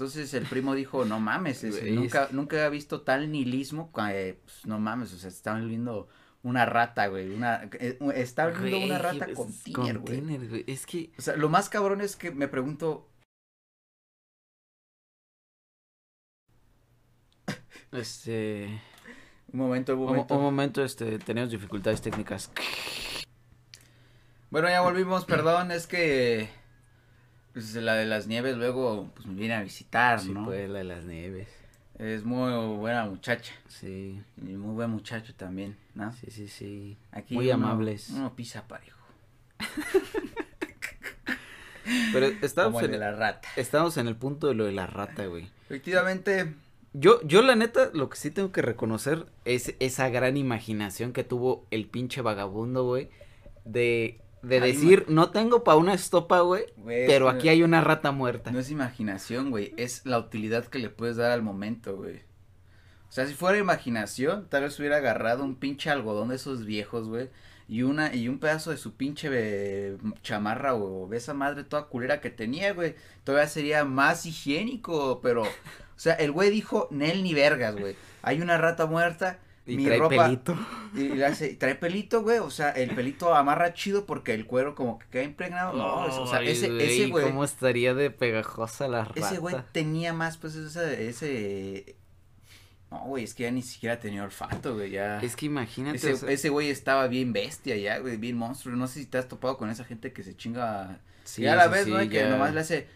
Entonces 0.00 0.32
el 0.32 0.46
primo 0.46 0.74
dijo, 0.74 1.04
no 1.04 1.20
mames, 1.20 1.62
nunca, 1.92 2.28
nunca 2.32 2.64
he 2.64 2.70
visto 2.70 3.02
tal 3.02 3.30
nihilismo, 3.30 3.90
pues 3.92 4.64
no 4.64 4.78
mames, 4.78 5.12
o 5.12 5.18
sea, 5.18 5.28
estaban 5.28 5.68
viendo 5.68 6.08
una 6.42 6.64
rata, 6.64 7.08
güey, 7.08 7.30
una, 7.34 7.68
eh, 7.78 7.98
viendo 8.00 8.86
una 8.86 8.98
rata 8.98 9.30
con 9.34 9.52
tiner, 9.52 9.98
güey. 9.98 10.64
Es 10.66 10.86
que... 10.86 11.12
O 11.18 11.22
sea, 11.22 11.36
lo 11.36 11.50
más 11.50 11.68
cabrón 11.68 12.00
es 12.00 12.16
que 12.16 12.30
me 12.30 12.48
pregunto... 12.48 13.10
Este... 17.92 18.80
Un 19.52 19.58
momento, 19.58 19.94
un 19.94 20.06
momento. 20.06 20.34
Un, 20.34 20.42
momento, 20.42 20.82
este, 20.82 21.18
tenemos 21.18 21.50
dificultades 21.50 22.00
técnicas. 22.00 22.50
Bueno, 24.50 24.68
ya 24.68 24.80
volvimos, 24.80 25.24
perdón, 25.24 25.70
es 25.70 25.86
que 25.86 26.48
pues, 27.52 27.74
la 27.76 27.94
de 27.94 28.06
las 28.06 28.26
nieves 28.26 28.56
luego 28.56 29.10
pues 29.14 29.26
me 29.26 29.34
viene 29.34 29.54
a 29.54 29.62
visitar, 29.62 30.24
¿no? 30.24 30.40
Sí, 30.40 30.44
pues 30.46 30.68
la 30.68 30.78
de 30.78 30.84
las 30.84 31.04
nieves. 31.04 31.48
Es 31.98 32.24
muy 32.24 32.50
buena 32.76 33.04
muchacha. 33.04 33.52
Sí. 33.68 34.20
Y 34.38 34.56
muy 34.56 34.74
buen 34.74 34.90
muchacho 34.90 35.34
también, 35.34 35.76
¿no? 35.94 36.12
Sí, 36.14 36.30
sí, 36.30 36.48
sí. 36.48 36.96
Aquí 37.12 37.34
muy 37.34 37.50
amables. 37.50 38.08
Uno 38.10 38.34
pisa 38.34 38.66
parejo. 38.66 38.98
Pero 42.12 42.26
estamos 42.42 42.72
Como 42.74 42.80
el 42.80 42.86
en, 42.86 42.92
de 42.92 42.98
la 42.98 43.12
rata. 43.12 43.48
estamos 43.56 43.96
en 43.96 44.06
el 44.06 44.16
punto 44.16 44.46
de 44.48 44.54
lo 44.54 44.64
de 44.64 44.72
la 44.72 44.86
rata, 44.86 45.26
güey. 45.26 45.48
Efectivamente, 45.64 46.54
Yo, 46.92 47.20
yo 47.22 47.42
la 47.42 47.56
neta, 47.56 47.90
lo 47.94 48.08
que 48.08 48.16
sí 48.16 48.30
tengo 48.30 48.52
que 48.52 48.62
reconocer 48.62 49.26
es 49.44 49.74
esa 49.80 50.08
gran 50.08 50.36
imaginación 50.36 51.12
que 51.12 51.24
tuvo 51.24 51.66
el 51.70 51.86
pinche 51.86 52.20
vagabundo, 52.22 52.84
güey. 52.84 53.08
De, 53.64 54.20
de 54.42 54.60
Ay, 54.60 54.72
decir, 54.72 55.04
no 55.08 55.30
tengo 55.30 55.64
pa' 55.64 55.76
una 55.76 55.94
estopa, 55.94 56.40
güey, 56.40 56.64
pero 56.84 57.28
aquí 57.28 57.48
hay 57.48 57.62
una 57.62 57.80
rata 57.80 58.10
muerta. 58.10 58.50
No 58.50 58.58
es 58.58 58.70
imaginación, 58.70 59.50
güey, 59.50 59.74
es 59.76 60.06
la 60.06 60.18
utilidad 60.18 60.66
que 60.66 60.78
le 60.78 60.88
puedes 60.88 61.16
dar 61.16 61.30
al 61.30 61.42
momento, 61.42 61.96
güey. 61.96 62.16
O 63.08 63.12
sea, 63.12 63.26
si 63.26 63.34
fuera 63.34 63.58
imaginación, 63.58 64.46
tal 64.48 64.62
vez 64.62 64.78
hubiera 64.78 64.98
agarrado 64.98 65.42
un 65.42 65.56
pinche 65.56 65.90
algodón 65.90 66.28
de 66.28 66.36
esos 66.36 66.64
viejos, 66.64 67.08
güey, 67.08 67.28
y 67.68 67.82
una 67.82 68.14
y 68.14 68.28
un 68.28 68.38
pedazo 68.38 68.70
de 68.70 68.76
su 68.76 68.94
pinche 68.94 69.28
eh, 69.32 69.96
chamarra 70.22 70.74
o 70.74 71.08
de 71.08 71.16
esa 71.16 71.34
madre 71.34 71.64
toda 71.64 71.86
culera 71.86 72.20
que 72.20 72.30
tenía, 72.30 72.72
güey. 72.72 72.94
Todavía 73.24 73.48
sería 73.48 73.84
más 73.84 74.26
higiénico, 74.26 75.20
pero 75.22 75.42
o 75.42 75.46
sea, 75.96 76.14
el 76.14 76.32
güey 76.32 76.50
dijo, 76.50 76.88
"Nel 76.90 77.22
ni 77.22 77.34
vergas, 77.34 77.76
güey. 77.76 77.94
Hay 78.22 78.40
una 78.40 78.58
rata 78.58 78.86
muerta." 78.86 79.38
Y 79.66 79.76
mi 79.76 79.84
trae 79.84 79.98
ropa 79.98 80.24
pelito. 80.24 80.58
y 80.94 81.10
le 81.10 81.24
hace, 81.26 81.54
trae 81.54 81.74
pelito, 81.74 82.22
güey, 82.22 82.38
o 82.38 82.50
sea, 82.50 82.70
el 82.70 82.94
pelito 82.94 83.34
amarra 83.34 83.74
chido 83.74 84.06
porque 84.06 84.34
el 84.34 84.46
cuero 84.46 84.74
como 84.74 84.98
que 84.98 85.06
queda 85.08 85.22
impregnado. 85.22 85.74
No, 85.74 86.22
o 86.22 86.26
sea, 86.26 86.38
Ay, 86.38 86.48
ese 86.48 86.66
ese 86.82 87.06
güey 87.08 87.26
¿Cómo 87.26 87.44
estaría 87.44 87.94
de 87.94 88.10
pegajosa 88.10 88.88
la 88.88 89.04
rata? 89.04 89.20
ese 89.20 89.38
güey 89.38 89.54
tenía 89.72 90.12
más, 90.12 90.38
pues, 90.38 90.54
ese, 90.54 91.08
ese... 91.08 91.96
No, 92.90 93.04
güey, 93.04 93.22
es 93.22 93.34
que 93.34 93.44
ya 93.44 93.50
ni 93.52 93.62
siquiera 93.62 94.00
tenía 94.00 94.24
olfato, 94.24 94.74
güey, 94.74 94.90
ya... 94.90 95.20
Es 95.20 95.36
que 95.36 95.46
imagínate. 95.46 95.98
ese, 95.98 96.14
o 96.14 96.16
sea, 96.16 96.30
ese 96.30 96.48
güey 96.48 96.70
estaba 96.70 97.06
bien 97.06 97.32
bestia 97.32 97.76
ya, 97.76 97.98
güey, 97.98 98.16
bien 98.16 98.36
monstruo. 98.36 98.74
No 98.74 98.88
sé 98.88 99.00
si 99.00 99.06
te 99.06 99.18
has 99.18 99.28
topado 99.28 99.56
con 99.58 99.70
esa 99.70 99.84
gente 99.84 100.12
que 100.12 100.24
se 100.24 100.36
chinga... 100.36 101.00
sí, 101.22 101.42
ya 101.42 101.54
la 101.54 101.68
ves, 101.68 101.84
sí, 101.84 101.90
¿no? 101.90 102.02
Y 102.02 102.08
Que 102.08 102.24
nomás 102.24 102.54
le 102.54 102.60
hace... 102.60 102.88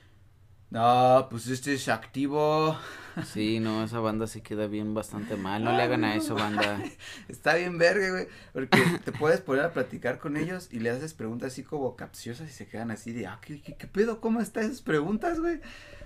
No, 0.70 1.28
pues 1.30 1.46
este 1.48 1.74
es 1.74 1.88
activo. 1.88 2.76
Sí, 3.32 3.60
no, 3.60 3.84
esa 3.84 4.00
banda 4.00 4.26
sí 4.26 4.40
queda 4.40 4.66
bien 4.66 4.92
bastante 4.92 5.36
mal. 5.36 5.62
No 5.62 5.70
le 5.76 5.84
hagan 5.84 6.02
a 6.02 6.16
eso, 6.16 6.34
banda. 6.34 6.82
Está 7.28 7.54
bien 7.54 7.78
verga, 7.78 8.10
güey. 8.10 8.26
Porque 8.52 8.82
te 9.04 9.12
puedes 9.12 9.40
poner 9.40 9.64
a 9.66 9.72
platicar 9.72 10.18
con 10.18 10.36
ellos 10.36 10.68
y 10.72 10.80
le 10.80 10.90
haces 10.90 11.14
preguntas 11.14 11.52
así 11.52 11.62
como 11.62 11.94
capciosas 11.94 12.50
y 12.50 12.52
se 12.52 12.66
quedan 12.66 12.90
así 12.90 13.12
de, 13.12 13.28
ah, 13.28 13.38
¿qué, 13.40 13.60
qué, 13.62 13.76
qué 13.76 13.86
pedo? 13.86 14.20
¿Cómo 14.20 14.40
están 14.40 14.64
esas 14.64 14.82
preguntas, 14.82 15.38
güey? 15.38 15.60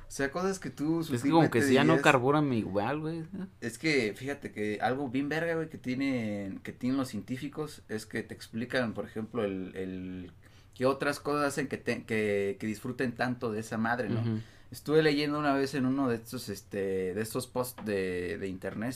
O 0.09 0.11
sea, 0.11 0.31
cosas 0.31 0.59
que 0.59 0.71
tú 0.71 1.01
Es 1.01 1.23
que 1.23 1.31
como 1.31 1.51
que 1.51 1.61
si 1.61 1.75
ya 1.75 1.85
no 1.85 2.01
carburan 2.01 2.51
igual, 2.55 3.01
güey. 3.01 3.25
Es 3.61 3.79
que 3.79 4.15
fíjate 4.17 4.53
que 4.53 4.79
algo 4.81 5.09
bien 5.09 5.29
verga, 5.29 5.55
güey, 5.55 5.69
que 5.69 5.77
tienen, 5.77 6.61
que 6.61 6.73
tienen 6.73 6.97
los 6.97 7.09
científicos 7.09 7.83
es 7.89 8.07
que 8.07 8.23
te 8.23 8.33
explican, 8.33 8.95
por 8.95 9.05
ejemplo, 9.05 9.45
el, 9.45 9.77
el 9.77 10.33
qué 10.79 10.87
otras 10.87 11.19
cosas 11.21 11.49
hacen 11.49 11.67
que, 11.69 11.77
te- 11.77 12.05
que, 12.05 12.57
que 12.59 12.67
disfruten 12.67 13.13
tanto 13.13 13.53
de 13.53 13.61
esa 13.61 13.77
madre, 13.77 14.09
¿no? 14.09 14.21
Estuve 14.71 15.03
leyendo 15.03 15.39
una 15.39 15.53
vez 15.55 15.75
en 15.75 15.85
uno 15.87 16.09
de 16.09 16.15
estos, 16.17 16.49
este, 16.49 17.13
de 17.15 17.21
estos 17.21 17.47
posts 17.49 17.85
de, 17.85 18.39
de 18.39 18.49
internet, 18.49 18.95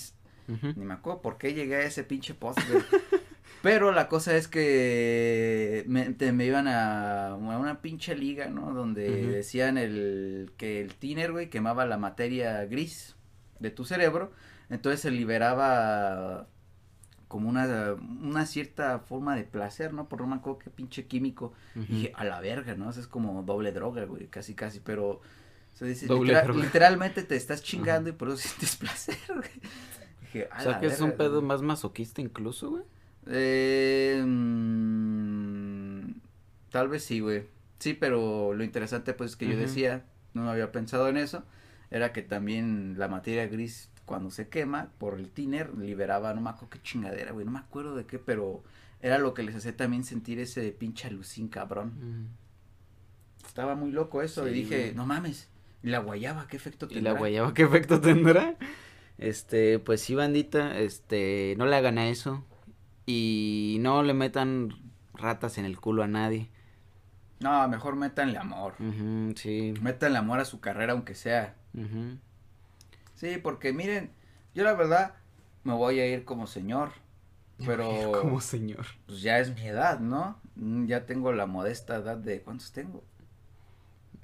ni 0.76 0.85
me 0.85 0.95
acuerdo 0.95 1.20
por 1.22 1.39
qué 1.39 1.55
llegué 1.55 1.76
a 1.76 1.83
ese 1.83 2.05
pinche 2.05 2.35
post, 2.35 2.59
güey. 2.70 2.83
Pero 3.62 3.93
la 3.93 4.09
cosa 4.09 4.37
es 4.37 4.49
que 4.49 5.85
me, 5.87 6.11
te- 6.14 6.33
me 6.33 6.45
iban 6.47 6.66
a, 6.68 7.28
a 7.28 7.35
una 7.37 7.80
pinche 7.80 8.14
liga, 8.16 8.49
¿no? 8.49 8.72
Donde 8.74 9.09
decían 9.28 9.78
el 9.78 10.53
que 10.57 10.80
el 10.80 10.95
tiner, 10.95 11.30
güey, 11.33 11.49
quemaba 11.49 11.87
la 11.87 11.97
materia 11.97 12.64
gris 12.66 13.14
de 13.61 13.70
tu 13.70 13.85
cerebro. 13.85 14.33
Entonces 14.68 15.01
se 15.01 15.11
liberaba 15.12 16.49
como 17.33 17.49
una, 17.49 17.95
una 17.95 18.45
cierta 18.45 18.99
forma 18.99 19.35
de 19.35 19.45
placer, 19.45 19.95
¿no? 19.95 20.07
Por 20.07 20.20
no 20.20 20.26
me 20.26 20.37
acuerdo 20.37 20.59
qué 20.59 20.68
pinche 20.70 21.07
químico. 21.07 21.55
Y 21.74 21.80
dije, 21.95 22.12
a 22.14 22.24
la 22.24 22.41
verga, 22.43 22.74
¿no? 22.74 22.91
Eso 22.91 23.01
es 23.01 23.07
como 23.07 23.43
doble 23.43 23.72
droga, 23.72 24.05
güey, 24.05 24.26
casi, 24.28 24.55
casi, 24.55 24.80
pero... 24.80 25.09
O 25.12 25.20
sea, 25.74 25.89
dice, 25.89 26.07
Doble 26.07 26.33
literal- 26.35 26.45
droga. 26.49 26.62
literalmente 26.64 27.22
te 27.22 27.35
estás 27.37 27.62
chingando 27.62 28.11
y 28.11 28.12
por 28.12 28.28
eso 28.28 28.37
sientes 28.49 28.76
placer, 28.76 29.16
güey. 29.28 29.49
Dije, 30.20 30.49
a 30.53 30.59
O 30.59 30.62
sea 30.62 30.72
la 30.72 30.80
que 30.80 30.87
es 30.89 31.01
un 31.01 31.09
verga, 31.09 31.18
pedo 31.24 31.35
güey. 31.37 31.47
más 31.47 31.62
masoquista 31.62 32.20
incluso, 32.20 32.68
güey. 32.70 32.83
Eh, 33.28 34.22
mm, 34.26 36.12
tal 36.70 36.89
vez 36.89 37.05
sí, 37.05 37.20
güey. 37.20 37.45
Sí, 37.78 37.95
pero 37.95 38.53
lo 38.55 38.62
interesante, 38.62 39.14
pues, 39.14 39.35
que 39.37 39.49
yo 39.49 39.57
decía, 39.57 40.05
no 40.35 40.49
había 40.51 40.70
pensado 40.70 41.09
en 41.09 41.16
eso, 41.16 41.45
era 41.91 42.12
que 42.12 42.22
también 42.22 42.95
la 42.99 43.09
materia 43.09 43.47
gris, 43.49 43.91
cuando 44.05 44.31
se 44.31 44.49
quema 44.49 44.91
por 44.99 45.19
el 45.19 45.31
tiner, 45.31 45.77
liberaba, 45.77 46.35
no 46.35 46.41
me 46.41 46.51
acuerdo 46.51 46.71
qué 46.71 46.83
chingadera, 46.83 47.33
güey, 47.33 47.45
no 47.47 47.53
me 47.53 47.59
acuerdo 47.59 47.95
de 47.95 48.05
qué, 48.05 48.19
pero 48.19 48.63
era 49.01 49.19
lo 49.19 49.35
que 49.35 49.43
les 49.43 49.55
hacía 49.55 49.77
también 49.77 50.05
sentir 50.05 50.39
ese 50.39 50.71
pinche 50.73 51.09
alucín 51.09 51.49
cabrón. 51.49 51.93
Ujú. 51.99 53.47
Estaba 53.47 53.75
muy 53.75 53.91
loco 53.91 54.23
eso, 54.23 54.49
y 54.49 54.53
dije, 54.53 54.79
güey. 54.79 54.95
no 54.95 55.07
mames, 55.07 55.49
¿y 55.83 55.89
la 55.89 55.99
guayaba 55.99 56.47
qué 56.49 56.57
efecto 56.57 56.87
¿Y 56.87 56.95
tendrá? 56.95 57.13
la 57.13 57.19
guayaba 57.19 57.55
qué 57.55 57.63
efecto 57.63 58.01
tendrá? 58.01 58.57
Este, 59.19 59.79
pues 59.79 60.01
sí, 60.01 60.15
bandita, 60.15 60.79
este, 60.79 61.55
no 61.59 61.67
le 61.67 61.77
hagan 61.77 61.99
a 61.99 62.09
eso. 62.09 62.45
Y 63.07 63.79
no 63.81 64.03
le 64.03 64.15
metan 64.15 64.75
ratas 65.15 65.59
en 65.59 65.65
el 65.65 65.79
culo 65.79 66.03
a 66.03 66.09
nadie. 66.09 66.49
No, 67.41 67.67
mejor 67.69 67.97
métanle 67.97 68.39
amor. 68.39 68.75
Ujú, 68.79 69.35
sí. 69.37 69.75
Métanle 69.81 70.19
amor 70.19 70.39
a 70.41 70.45
su 70.45 70.61
carrera, 70.61 70.93
aunque 70.93 71.15
sea. 71.15 71.57
Sí, 73.23 73.39
porque 73.41 73.73
miren, 73.73 74.11
yo 74.53 74.64
la 74.64 74.73
verdad 74.75 75.14
me 75.62 75.75
voy 75.75 76.01
a 76.01 76.07
ir 76.12 76.25
como 76.25 76.49
señor, 76.49 76.91
pero 77.64 78.11
Como 78.20 78.41
señor. 78.41 78.85
pues 79.07 79.23
ya 79.23 79.39
es 79.39 79.55
mi 79.55 79.62
edad, 79.64 80.01
¿no? 80.01 80.41
Mm, 80.57 80.87
Ya 80.87 81.07
tengo 81.07 81.33
la 81.33 81.47
modesta 81.47 81.95
edad 81.99 82.16
de 82.16 82.43
¿cuántos 82.43 82.73
tengo? 82.73 83.05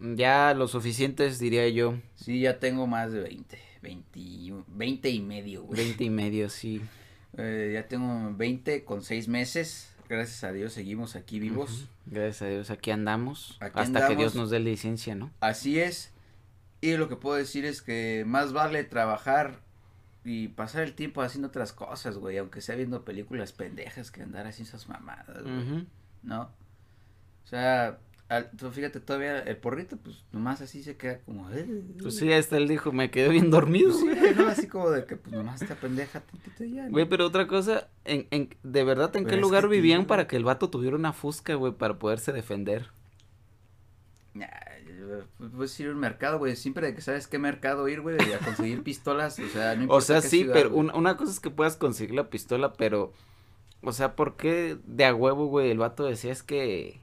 Ya 0.00 0.52
lo 0.54 0.66
suficientes, 0.66 1.38
diría 1.38 1.68
yo. 1.68 1.94
Sí, 2.16 2.40
ya 2.40 2.58
tengo 2.58 2.88
más 2.88 3.12
de 3.12 3.20
20, 3.20 3.56
20, 3.82 4.64
20 4.66 5.10
y 5.10 5.20
medio, 5.20 5.62
güey. 5.62 5.80
Veinte 5.84 6.02
y 6.02 6.10
medio, 6.10 6.48
sí. 6.50 6.82
Eh, 7.36 7.70
ya 7.74 7.86
tengo 7.86 8.34
20 8.36 8.84
con 8.84 9.02
6 9.02 9.28
meses, 9.28 9.94
gracias 10.08 10.42
a 10.42 10.50
Dios 10.50 10.72
seguimos 10.72 11.14
aquí 11.14 11.38
vivos. 11.38 11.70
Ujú. 11.82 11.88
Gracias 12.06 12.42
a 12.42 12.46
Dios, 12.48 12.70
aquí 12.70 12.90
andamos. 12.90 13.58
Aquí 13.60 13.78
hasta 13.78 13.92
que 13.92 13.98
andamos. 13.98 14.16
Dios 14.16 14.34
nos 14.34 14.50
dé 14.50 14.58
licencia, 14.58 15.14
¿no? 15.14 15.30
Así 15.38 15.78
es, 15.78 16.10
y 16.80 16.96
lo 16.96 17.08
que 17.08 17.16
puedo 17.16 17.36
decir 17.36 17.64
es 17.64 17.82
que 17.82 18.24
más 18.26 18.52
vale 18.52 18.84
trabajar 18.84 19.60
y 20.24 20.48
pasar 20.48 20.82
el 20.82 20.94
tiempo 20.94 21.22
haciendo 21.22 21.48
otras 21.48 21.72
cosas, 21.72 22.18
güey, 22.18 22.38
aunque 22.38 22.60
sea 22.60 22.76
viendo 22.76 23.04
películas 23.04 23.52
pendejas 23.52 24.10
que 24.10 24.22
andar 24.22 24.46
haciendo 24.46 24.68
esas 24.76 24.88
mamadas, 24.88 25.42
güey. 25.42 25.58
Ujú. 25.62 25.86
¿no? 26.22 26.42
O 27.44 27.46
sea, 27.48 27.98
al- 28.28 28.50
tú 28.50 28.70
fíjate, 28.70 29.00
todavía 29.00 29.38
el 29.38 29.56
porrito, 29.56 29.96
pues 29.96 30.22
nomás 30.32 30.60
así 30.60 30.82
se 30.82 30.96
queda 30.98 31.20
como. 31.20 31.48
"Eh". 31.50 31.82
Pues 32.02 32.16
sí, 32.18 32.30
hasta 32.32 32.58
él 32.58 32.68
dijo, 32.68 32.92
me 32.92 33.10
quedé 33.10 33.28
bien 33.30 33.50
dormido, 33.50 33.92
Sí, 33.92 34.04
güey. 34.06 34.34
¿no? 34.34 34.48
Así 34.48 34.66
como 34.66 34.90
de 34.90 35.06
que, 35.06 35.16
pues 35.16 35.34
nomás 35.34 35.62
esta 35.62 35.76
pendeja 35.76 36.20
tantito 36.20 36.64
ya. 36.64 36.84
¿no? 36.84 36.90
Güey, 36.90 37.08
pero 37.08 37.24
otra 37.26 37.46
cosa, 37.46 37.88
en, 38.04 38.26
en, 38.30 38.54
¿de 38.62 38.84
verdad 38.84 39.16
en 39.16 39.24
Pero 39.24 39.36
qué 39.36 39.40
lugar 39.40 39.62
que 39.62 39.68
vivían 39.70 40.00
tío. 40.02 40.08
para 40.08 40.26
que 40.28 40.36
el 40.36 40.44
vato 40.44 40.68
tuviera 40.68 40.94
una 40.96 41.14
fusca, 41.14 41.54
güey, 41.54 41.72
para 41.72 41.98
poderse 41.98 42.32
defender? 42.32 42.90
Ay, 44.34 44.77
Puedes 45.56 45.78
ir 45.80 45.88
a 45.88 45.90
un 45.92 45.98
mercado, 45.98 46.38
güey. 46.38 46.56
Siempre 46.56 46.86
de 46.86 46.94
que 46.94 47.00
sabes 47.00 47.26
qué 47.26 47.38
mercado 47.38 47.88
ir, 47.88 48.00
güey, 48.00 48.16
a 48.32 48.38
conseguir 48.38 48.82
pistolas. 48.84 49.38
O 49.38 49.48
sea, 49.48 49.74
no 49.74 49.80
O 49.80 49.82
importa 49.84 50.06
sea, 50.06 50.20
qué 50.22 50.28
sí, 50.28 50.38
ciudad, 50.40 50.54
pero 50.54 50.74
una, 50.74 50.94
una 50.94 51.16
cosa 51.16 51.32
es 51.32 51.40
que 51.40 51.50
puedas 51.50 51.76
conseguir 51.76 52.14
la 52.14 52.30
pistola, 52.30 52.72
pero, 52.74 53.12
o 53.82 53.92
sea, 53.92 54.14
¿por 54.16 54.36
qué 54.36 54.78
de 54.84 55.04
a 55.04 55.14
huevo, 55.14 55.46
güey, 55.46 55.70
el 55.70 55.78
vato 55.78 56.04
decía 56.04 56.32
es 56.32 56.42
que 56.42 57.00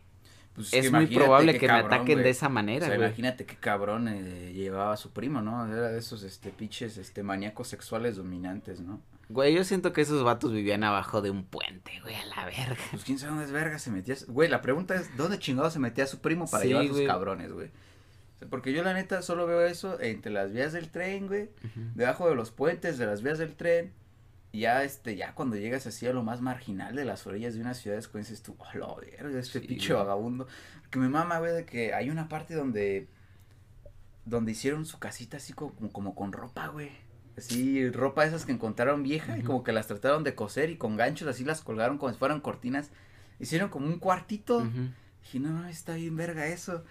Pues 0.56 0.74
es 0.74 0.89
que 0.89 0.91
muy 0.91 1.06
probable 1.08 1.58
que 1.58 1.68
me 1.68 1.74
ataquen 1.74 2.24
de 2.24 2.30
esa 2.30 2.47
O 2.47 2.49
manera, 2.49 2.88
sea, 2.88 2.95
güey? 2.95 3.08
imagínate 3.08 3.45
qué 3.45 3.56
cabrón 3.58 4.08
eh, 4.08 4.53
llevaba 4.53 4.93
a 4.93 4.97
su 4.97 5.12
primo, 5.12 5.41
¿no? 5.41 5.66
Era 5.72 5.89
de 5.89 5.99
esos, 5.99 6.24
este, 6.24 6.51
pinches, 6.51 6.97
este, 6.97 7.24
maníacos 7.24 7.68
sexuales 7.68 8.16
dominantes, 8.18 8.80
¿no? 8.82 9.01
Güey, 9.28 9.56
yo 9.56 9.64
siento 9.64 9.91
que 9.91 10.01
esos 10.01 10.24
vatos 10.24 10.51
vivían 10.53 10.84
abajo 10.84 11.22
de 11.22 11.32
un 11.32 11.45
puente, 11.45 11.91
güey, 12.03 12.14
a 12.16 12.26
la 12.28 12.45
verga. 12.45 12.78
Pues 12.91 13.03
quién 13.03 13.18
sabe 13.18 13.32
dónde 13.32 13.45
es 13.45 13.51
verga 13.51 13.80
se 13.80 13.89
metía. 13.89 14.16
Güey, 14.28 14.49
la 14.49 14.62
pregunta 14.62 14.93
es, 14.95 15.18
¿dónde 15.18 15.39
chingado 15.39 15.72
se 15.72 15.80
metía 15.80 16.06
su 16.06 16.20
primo 16.22 16.45
para 16.47 16.62
Sí, 16.62 16.68
llevar 16.70 16.86
a 16.86 16.88
sus 16.89 17.01
cabrones, 17.01 17.51
güey? 17.51 17.72
Porque 18.50 18.74
yo 18.74 18.84
la 18.84 18.94
neta 18.94 19.22
solo 19.22 19.48
veo 19.48 19.62
eso 19.62 20.00
entre 20.02 20.32
las 20.32 20.52
vías 20.52 20.74
del 20.74 20.90
tren, 20.90 21.28
güey, 21.28 21.50
debajo 21.96 22.30
de 22.30 22.36
los 22.36 22.52
puentes 22.52 22.98
de 22.98 23.06
las 23.06 23.22
vías 23.22 23.38
del 23.38 23.56
tren. 23.56 23.94
Y 24.52 24.62
ya, 24.62 24.84
este, 24.84 25.16
ya 25.16 25.34
cuando 25.36 25.58
llegas 25.58 25.86
así 25.88 26.08
a 26.08 26.14
lo 26.14 26.24
más 26.24 26.42
marginal 26.42 26.96
de 26.96 27.04
las 27.04 27.26
orillas 27.28 27.56
de 27.56 27.62
una 27.62 27.74
ciudad, 27.74 28.02
dices 28.14 28.42
tú, 28.42 28.56
oh, 28.58 28.78
la 28.78 28.94
verga, 28.96 29.40
este 29.40 29.60
Sí, 29.60 29.68
pinche 29.68 29.94
vagabundo. 29.94 30.48
Que 30.90 31.00
me 31.00 31.10
mama, 31.10 31.40
güey, 31.40 31.54
de 31.54 31.66
que 31.66 31.94
hay 31.94 32.10
una 32.10 32.30
parte 32.30 32.56
donde, 32.56 33.08
donde 34.26 34.54
hicieron 34.54 34.86
su 34.86 34.98
casita 35.00 35.38
así 35.38 35.54
como, 35.54 35.74
como 35.92 36.16
con 36.16 36.32
ropa, 36.32 36.68
güey. 36.68 36.92
Así, 37.38 37.90
ropa 37.90 38.26
esas 38.26 38.46
que 38.46 38.54
encontraron 38.54 39.04
vieja 39.04 39.38
y 39.38 39.44
como 39.44 39.64
que 39.64 39.74
las 39.74 39.88
trataron 39.88 40.24
de 40.24 40.36
coser 40.36 40.70
y 40.70 40.78
con 40.78 40.96
ganchos 40.96 41.28
así 41.28 41.44
las 41.44 41.62
colgaron 41.62 41.98
como 41.98 42.14
si 42.14 42.18
fueran 42.18 42.40
cortinas. 42.40 42.92
Hicieron 43.40 43.68
como 43.70 43.88
un 43.88 44.00
cuartito. 44.00 44.60
Ujú. 44.60 44.90
Dije, 45.22 45.40
no, 45.40 45.50
no, 45.50 45.68
está 45.68 45.96
bien 45.96 46.16
verga 46.16 46.48
eso. 46.48 46.86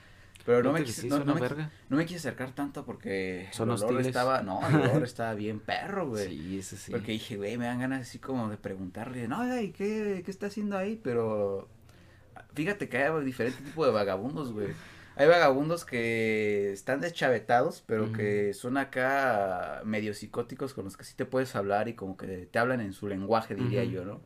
Pero 0.45 0.63
no 0.63 0.73
me, 0.73 0.85
quise, 0.85 1.07
no, 1.07 1.25
no 1.25 1.35
me, 1.35 1.41
no 1.89 1.97
me 1.97 2.05
quise 2.05 2.19
acercar 2.19 2.53
tanto 2.53 2.85
porque 2.85 3.49
Son 3.51 3.71
el 3.71 3.83
olor 3.83 4.01
estaba, 4.03 4.43
no, 4.43 4.61
el 4.69 4.75
olor 4.77 5.03
estaba 5.05 5.35
bien 5.35 5.59
perro, 5.59 6.09
güey. 6.09 6.29
Sí, 6.29 6.59
eso 6.59 6.77
sí. 6.77 6.93
Porque 6.93 7.13
dije, 7.13 7.37
güey, 7.37 7.57
me 7.57 7.65
dan 7.65 7.81
ganas 7.81 8.03
así 8.03 8.19
como 8.19 8.51
de 8.51 8.59
preguntarle, 8.59 9.27
no, 9.27 9.41
oiga, 9.41 9.63
¿y 9.63 9.71
qué, 9.71 10.23
qué 10.23 10.31
está 10.31 10.47
haciendo 10.49 10.77
ahí? 10.77 11.01
Pero 11.03 11.69
fíjate 12.55 12.91
que 12.91 12.99
hay 12.99 13.25
diferente 13.25 13.63
tipo 13.63 13.87
de 13.87 13.93
vagabundos, 13.93 14.53
güey. 14.53 14.69
Hay 15.17 15.29
vagabundos 15.29 15.85
que 15.85 16.73
están 16.73 17.01
deschavetados, 17.01 17.83
pero 17.87 18.13
que 18.13 18.53
son 18.53 18.77
acá 18.77 19.81
medio 19.85 20.13
psicóticos 20.13 20.75
con 20.75 20.85
los 20.85 20.97
que 20.97 21.05
sí 21.05 21.15
te 21.15 21.25
puedes 21.25 21.55
hablar 21.55 21.89
y 21.89 21.95
como 21.95 22.17
que 22.17 22.49
te 22.51 22.59
hablan 22.59 22.81
en 22.81 22.93
su 22.93 23.07
lenguaje, 23.07 23.55
diría 23.55 23.85
yo, 23.85 24.05
¿no? 24.05 24.21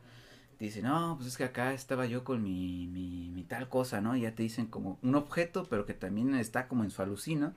Te 0.59 0.65
dicen, 0.65 0.83
no, 0.83 1.15
pues 1.15 1.29
es 1.29 1.37
que 1.37 1.45
acá 1.45 1.73
estaba 1.73 2.05
yo 2.05 2.25
con 2.25 2.43
mi, 2.43 2.85
mi, 2.87 3.29
mi, 3.29 3.43
tal 3.45 3.69
cosa, 3.69 4.01
¿no? 4.01 4.17
Y 4.17 4.21
ya 4.21 4.35
te 4.35 4.43
dicen 4.43 4.65
como 4.67 4.99
un 5.01 5.15
objeto, 5.15 5.65
pero 5.69 5.85
que 5.85 5.93
también 5.93 6.35
está 6.35 6.67
como 6.67 6.83
en 6.83 6.91
su 6.91 7.01
alucina. 7.01 7.53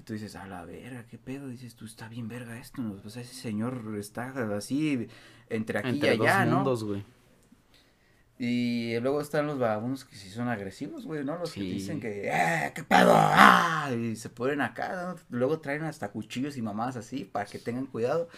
Y 0.00 0.02
tú 0.02 0.14
dices, 0.14 0.34
a 0.34 0.44
la 0.48 0.64
verga, 0.64 1.06
¿qué 1.06 1.16
pedo? 1.16 1.46
Dices, 1.46 1.76
tú 1.76 1.84
está 1.84 2.08
bien 2.08 2.26
verga 2.26 2.58
esto, 2.58 2.82
¿no? 2.82 2.96
Pues 2.96 3.16
ese 3.16 3.32
señor 3.32 3.94
está 4.00 4.30
así 4.56 5.06
entre 5.48 5.78
aquí 5.78 6.00
y 6.02 6.08
allá, 6.08 6.44
¿no? 6.44 6.56
Mundos, 6.56 6.82
güey. 6.82 7.04
Y 8.36 8.98
luego 8.98 9.20
están 9.20 9.46
los 9.46 9.60
vagabundos 9.60 10.04
que 10.04 10.16
sí 10.16 10.28
son 10.28 10.48
agresivos, 10.48 11.06
güey, 11.06 11.24
¿no? 11.24 11.38
Los 11.38 11.52
que 11.52 11.60
dicen 11.60 12.00
que, 12.00 12.30
¡eh, 12.32 12.72
qué 12.74 12.82
pedo! 12.82 13.12
¡Ah! 13.14 13.92
Y 13.96 14.16
se 14.16 14.28
ponen 14.28 14.60
acá, 14.60 15.14
¿no? 15.14 15.38
Luego 15.38 15.60
traen 15.60 15.84
hasta 15.84 16.10
cuchillos 16.10 16.56
y 16.56 16.62
mamás 16.62 16.96
así 16.96 17.24
para 17.24 17.46
que 17.46 17.60
tengan 17.60 17.86
cuidado. 17.86 18.28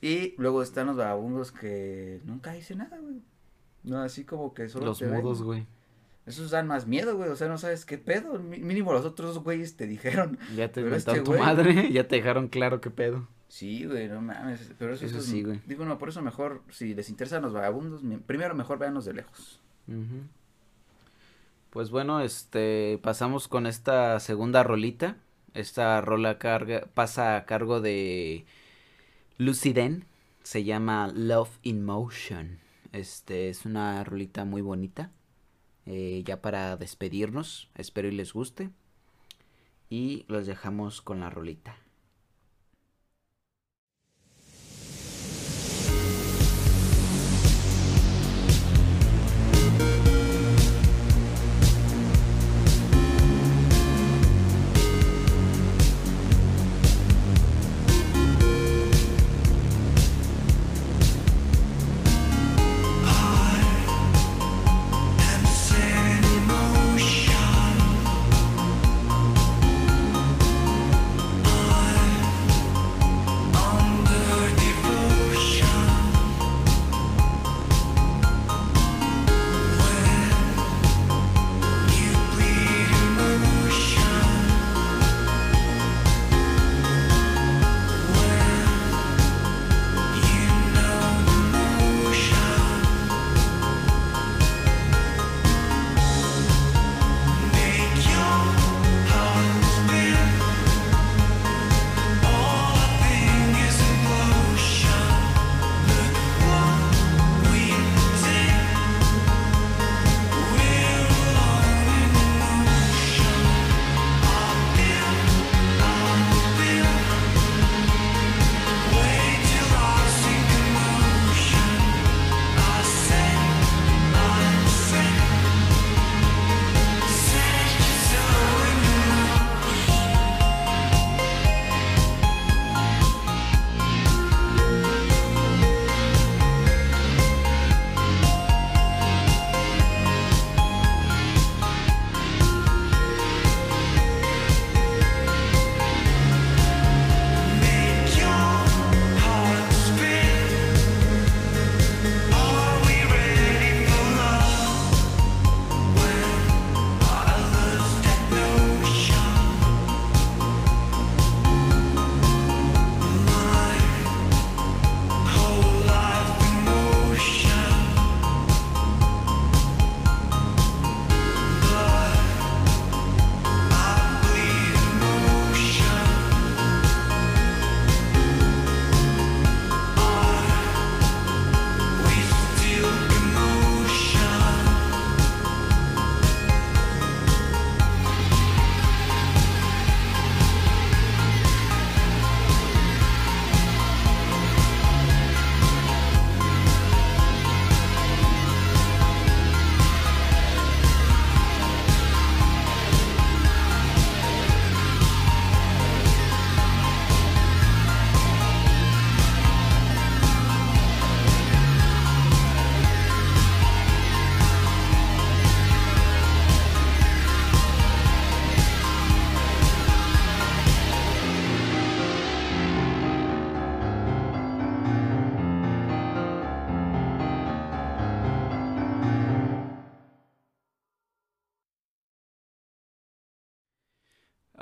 Y 0.00 0.34
luego 0.38 0.62
están 0.62 0.86
los 0.86 0.96
vagabundos 0.96 1.52
que 1.52 2.20
nunca 2.24 2.52
dicen 2.52 2.78
nada, 2.78 2.98
güey. 2.98 3.20
No, 3.82 4.00
así 4.00 4.24
como 4.24 4.54
que 4.54 4.68
solo 4.68 4.86
Los 4.86 5.02
mudos, 5.02 5.42
güey. 5.42 5.66
Esos 6.26 6.50
dan 6.50 6.66
más 6.66 6.86
miedo, 6.86 7.16
güey. 7.16 7.30
O 7.30 7.36
sea, 7.36 7.48
no 7.48 7.56
sabes 7.56 7.86
qué 7.86 7.96
pedo. 7.96 8.38
Mínimo 8.38 8.92
los 8.92 9.04
otros 9.06 9.38
güeyes 9.38 9.76
te 9.76 9.86
dijeron. 9.86 10.38
Ya 10.54 10.70
te 10.70 10.82
inventaron 10.82 11.20
este 11.20 11.32
tu 11.32 11.38
madre. 11.38 11.88
Ya 11.92 12.06
te 12.06 12.16
dejaron 12.16 12.48
claro 12.48 12.80
qué 12.80 12.90
pedo. 12.90 13.26
Sí, 13.48 13.86
güey, 13.86 14.08
no 14.08 14.20
mames. 14.20 14.72
Pero 14.78 14.92
eso, 14.92 15.20
sí, 15.22 15.42
güey. 15.42 15.60
Digo, 15.66 15.86
no, 15.86 15.98
por 15.98 16.10
eso 16.10 16.20
mejor, 16.20 16.62
si 16.70 16.94
les 16.94 17.08
interesan 17.08 17.42
los 17.42 17.54
vagabundos, 17.54 18.02
primero 18.26 18.54
mejor 18.54 18.78
véanlos 18.78 19.06
de 19.06 19.14
lejos. 19.14 19.62
Pues 21.70 21.90
bueno, 21.90 22.20
este, 22.20 23.00
pasamos 23.02 23.48
con 23.48 23.66
esta 23.66 24.20
segunda 24.20 24.62
rolita. 24.62 25.16
Esta 25.54 26.02
rola 26.02 26.38
carga, 26.38 26.88
pasa 26.92 27.36
a 27.36 27.46
cargo 27.46 27.80
de 27.80 28.44
Luciden. 29.40 30.04
Se 30.42 30.64
llama 30.64 31.12
Love 31.14 31.60
in 31.62 31.84
Motion. 31.84 32.58
Este, 32.90 33.50
es 33.50 33.66
una 33.66 34.02
rolita 34.02 34.44
muy 34.44 34.62
bonita. 34.62 35.12
Eh, 35.86 36.24
ya 36.26 36.42
para 36.42 36.76
despedirnos, 36.76 37.70
espero 37.76 38.08
y 38.08 38.12
les 38.12 38.32
guste. 38.32 38.70
Y 39.88 40.24
los 40.26 40.48
dejamos 40.48 41.02
con 41.02 41.20
la 41.20 41.30
rolita. 41.30 41.76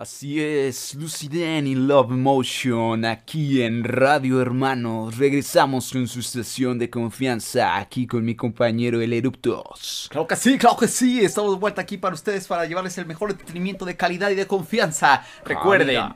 Así 0.06 0.40
es, 0.40 0.94
Luciden 0.94 1.66
y 1.66 1.74
Love 1.74 2.10
Motion 2.10 3.04
aquí 3.04 3.62
en 3.62 3.82
Radio 3.82 4.40
Hermanos. 4.40 5.18
Regresamos 5.18 5.90
con 5.90 6.06
su 6.06 6.20
estación 6.20 6.78
de 6.78 6.88
confianza 6.88 7.76
aquí 7.76 8.06
con 8.06 8.24
mi 8.24 8.36
compañero 8.36 9.00
El 9.00 9.12
Eruptos. 9.12 10.06
Claro 10.08 10.28
que 10.28 10.36
sí, 10.36 10.58
claro 10.58 10.76
que 10.76 10.86
sí. 10.86 11.24
Estamos 11.24 11.54
de 11.54 11.58
vuelta 11.58 11.82
aquí 11.82 11.98
para 11.98 12.14
ustedes 12.14 12.46
para 12.46 12.66
llevarles 12.66 12.96
el 12.98 13.06
mejor 13.06 13.32
entretenimiento 13.32 13.84
de 13.84 13.96
calidad 13.96 14.30
y 14.30 14.36
de 14.36 14.46
confianza. 14.46 15.24
Recuerden, 15.44 16.14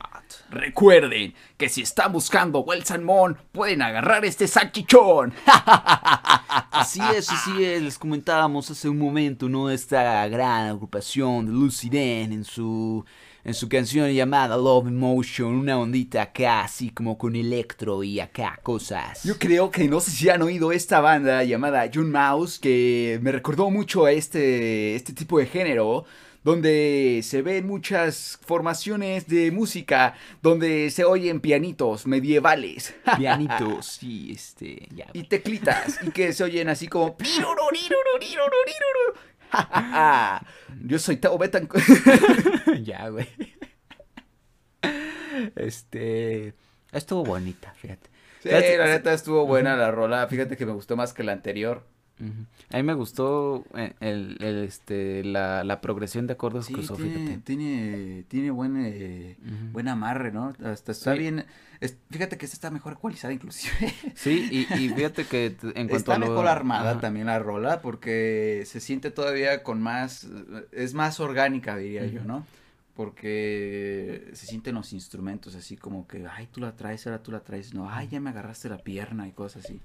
recuerden 0.51 1.35
que 1.57 1.69
si 1.69 1.83
están 1.83 2.13
buscando 2.13 2.61
Well 2.61 2.85
Salmón, 2.85 3.39
pueden 3.51 3.83
agarrar 3.83 4.25
este 4.25 4.47
salchichón. 4.47 5.35
así 6.71 7.01
es, 7.17 7.29
así 7.29 7.65
es. 7.65 7.83
Les 7.83 7.99
comentábamos 7.99 8.71
hace 8.71 8.89
un 8.89 8.99
momento, 8.99 9.49
¿no? 9.49 9.69
Esta 9.69 10.29
gran 10.29 10.69
agrupación 10.69 11.47
de 11.47 11.51
Luciden 11.51 12.33
en 12.33 12.45
su 12.45 13.05
en 13.45 13.55
su 13.55 13.69
canción 13.69 14.11
llamada 14.11 14.57
Love 14.57 14.89
Emotion, 14.89 15.55
una 15.55 15.79
ondita 15.79 16.23
acá, 16.23 16.63
así 16.63 16.91
como 16.91 17.17
con 17.17 17.37
electro 17.37 18.03
y 18.03 18.21
acá 18.21 18.59
cosas. 18.63 19.23
Yo 19.25 19.39
creo 19.39 19.71
que 19.71 19.89
no 19.89 20.01
sé 20.01 20.11
si 20.11 20.29
han 20.29 20.43
oído 20.43 20.73
esta 20.73 21.01
banda 21.01 21.43
llamada 21.45 21.89
June 21.93 22.11
Mouse, 22.11 22.59
que 22.59 23.19
me 23.23 23.33
recordó 23.33 23.71
mucho 23.71 24.05
a 24.05 24.13
este, 24.13 24.95
este 24.95 25.13
tipo 25.13 25.39
de 25.39 25.47
género 25.47 26.05
donde 26.43 27.21
se 27.23 27.43
ven 27.43 27.67
muchas 27.67 28.39
formaciones 28.45 29.27
de 29.27 29.51
música, 29.51 30.15
donde 30.43 30.91
se 30.91 31.05
oyen 31.05 31.41
pianitos 31.41 32.07
medievales. 32.07 32.95
Pianitos, 33.17 33.87
sí, 33.87 34.33
este, 34.35 34.89
ya. 34.95 35.07
Y 35.13 35.25
teclitas, 35.25 35.99
y 36.03 36.11
que 36.11 36.33
se 36.33 36.45
oyen 36.45 36.69
así 36.69 36.89
como... 36.89 37.17
Yo 40.85 40.99
soy 40.99 41.17
Tao 41.17 41.39
Betancourt. 41.39 41.85
ya, 42.83 43.09
güey. 43.09 43.29
Este. 45.57 46.55
Estuvo 46.93 47.25
bonita, 47.25 47.73
fíjate. 47.75 48.11
Sí, 48.43 48.49
la 48.49 48.87
neta 48.87 49.13
estuvo 49.13 49.47
buena 49.47 49.77
la 49.77 49.91
rola. 49.91 50.27
Fíjate 50.29 50.57
que 50.57 50.67
me 50.67 50.73
gustó 50.73 50.97
más 50.97 51.13
que 51.13 51.23
la 51.23 51.33
anterior. 51.33 51.87
A 52.71 52.77
mí 52.77 52.83
me 52.83 52.95
gustó 52.95 53.65
eh, 53.75 53.95
el, 54.01 54.37
el, 54.41 54.65
este, 54.65 55.25
la, 55.25 55.65
la, 55.65 55.81
progresión 55.81 56.27
de 56.27 56.35
acordes 56.35 56.67
que 56.67 56.81
usó, 56.81 56.95
tiene, 56.97 57.39
Tiene, 57.39 58.25
tiene 58.29 58.51
buen, 58.51 58.77
eh, 58.77 59.37
buen 59.73 59.89
amarre, 59.89 60.31
¿no? 60.31 60.53
Hasta 60.63 60.93
está 60.93 61.15
bien. 61.15 61.47
fíjate 62.11 62.37
que 62.37 62.45
esta 62.45 62.57
está 62.57 62.71
mejor 62.71 62.95
ecualizada 62.95 63.33
inclusive. 63.33 63.75
Sí, 64.15 64.49
y, 64.51 64.75
y 64.75 64.89
fíjate 64.91 65.25
que 65.25 65.57
en 65.63 65.89
cuanto 65.89 65.97
está 65.97 66.15
a 66.17 66.19
mejor 66.19 66.47
armada 66.47 67.01
también 67.01 67.27
la 67.27 67.39
rola 67.39 67.81
porque 67.81 68.65
se 68.67 68.81
siente 68.81 69.11
todavía 69.11 69.63
con 69.63 69.81
más, 69.81 70.29
es 70.73 70.93
más 70.95 71.21
orgánica 71.21 71.77
diría 71.77 72.07
yo, 72.07 72.25
¿no? 72.25 72.47
Porque 72.95 74.29
se 74.35 74.47
sienten 74.47 74.75
los 74.75 74.93
instrumentos 74.93 75.55
así 75.55 75.77
como 75.77 76.07
que, 76.07 76.27
ay, 76.31 76.49
tú 76.53 76.61
la 76.61 76.77
traes, 76.77 77.07
ahora 77.07 77.23
tú 77.23 77.33
la 77.33 77.41
traes, 77.41 77.73
no, 77.73 77.89
ay, 77.89 78.09
ya 78.09 78.21
me 78.21 78.29
agarraste 78.29 78.69
la 78.69 78.77
pierna 78.77 79.27
y 79.27 79.33
cosas 79.33 79.65
así. 79.65 79.81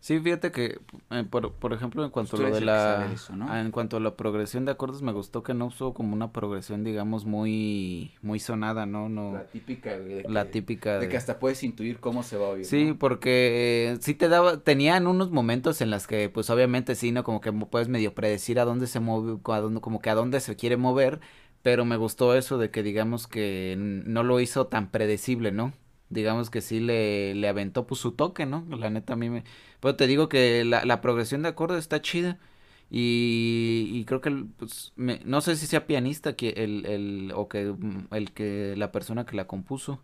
Sí, 0.00 0.18
fíjate 0.20 0.52
que, 0.52 0.80
eh, 1.10 1.24
por, 1.28 1.52
por, 1.52 1.72
ejemplo, 1.72 2.04
en 2.04 2.10
cuanto 2.10 2.36
a 2.36 2.40
lo 2.40 2.50
de 2.54 2.60
la... 2.60 3.10
Ah, 3.48 3.60
en 3.60 3.70
cuanto 3.70 3.96
a 3.96 4.00
la 4.00 4.16
progresión 4.16 4.64
de 4.64 4.72
acordes, 4.72 5.02
me 5.02 5.12
gustó 5.12 5.42
que 5.42 5.54
no 5.54 5.66
usó 5.66 5.94
como 5.94 6.14
una 6.14 6.32
progresión, 6.32 6.84
digamos, 6.84 7.24
muy 7.24 8.12
muy 8.22 8.38
sonada, 8.38 8.86
¿no? 8.86 9.08
no 9.08 9.32
la 9.32 9.44
típica. 9.44 9.98
De 9.98 10.24
la 10.28 10.46
típica. 10.46 10.98
De, 10.98 11.08
que 11.08 11.16
hasta 11.16 11.38
puedes 11.38 11.62
intuir 11.62 12.00
cómo 12.00 12.22
se 12.22 12.36
va 12.36 12.46
a 12.46 12.50
oír. 12.50 12.64
Sí, 12.64 12.94
porque 12.98 13.90
eh, 13.92 13.98
sí 14.00 14.14
te 14.14 14.28
daba... 14.28 14.60
Tenían 14.60 15.06
unos 15.06 15.30
momentos 15.30 15.80
en 15.80 15.90
las 15.90 16.06
que, 16.06 16.28
pues, 16.28 16.50
obviamente, 16.50 16.94
sí, 16.94 17.12
¿no? 17.12 17.24
Como 17.24 17.40
que 17.40 17.52
puedes 17.52 17.88
medio 17.88 18.14
predecir 18.14 18.60
a 18.60 18.64
dónde 18.64 18.86
se 18.86 19.00
mueve, 19.00 19.38
a 19.44 19.60
dónde, 19.60 19.80
como 19.80 20.00
que 20.00 20.10
a 20.10 20.14
dónde 20.14 20.40
se 20.40 20.56
quiere 20.56 20.76
mover, 20.76 21.20
pero 21.62 21.84
me 21.84 21.96
gustó 21.96 22.34
eso 22.34 22.58
de 22.58 22.70
que, 22.70 22.82
digamos, 22.82 23.26
que 23.26 23.76
no 23.78 24.22
lo 24.22 24.40
hizo 24.40 24.66
tan 24.66 24.90
predecible, 24.90 25.52
¿no? 25.52 25.72
Digamos 26.10 26.50
que 26.50 26.60
sí 26.60 26.80
le, 26.80 27.34
le 27.34 27.48
aventó 27.48 27.86
pues 27.86 28.00
su 28.00 28.12
toque, 28.12 28.46
¿no? 28.46 28.66
La 28.70 28.90
neta 28.90 29.14
a 29.14 29.16
mí 29.16 29.30
me... 29.30 29.44
Pero 29.80 29.96
te 29.96 30.06
digo 30.06 30.28
que 30.28 30.64
la, 30.64 30.84
la 30.84 31.00
progresión 31.00 31.42
de 31.42 31.48
acordes 31.48 31.78
está 31.80 32.00
chida. 32.02 32.38
Y, 32.90 33.90
y 33.92 34.04
creo 34.06 34.22
que 34.22 34.30
pues, 34.56 34.92
me, 34.96 35.20
no 35.24 35.42
sé 35.42 35.56
si 35.56 35.66
sea 35.66 35.86
pianista 35.86 36.36
que 36.36 36.50
el, 36.50 36.86
el 36.86 37.32
o 37.34 37.46
que 37.46 37.66
mm, 37.66 38.08
el 38.12 38.32
que 38.32 38.74
la 38.78 38.92
persona 38.92 39.26
que 39.26 39.36
la 39.36 39.46
compuso 39.46 40.00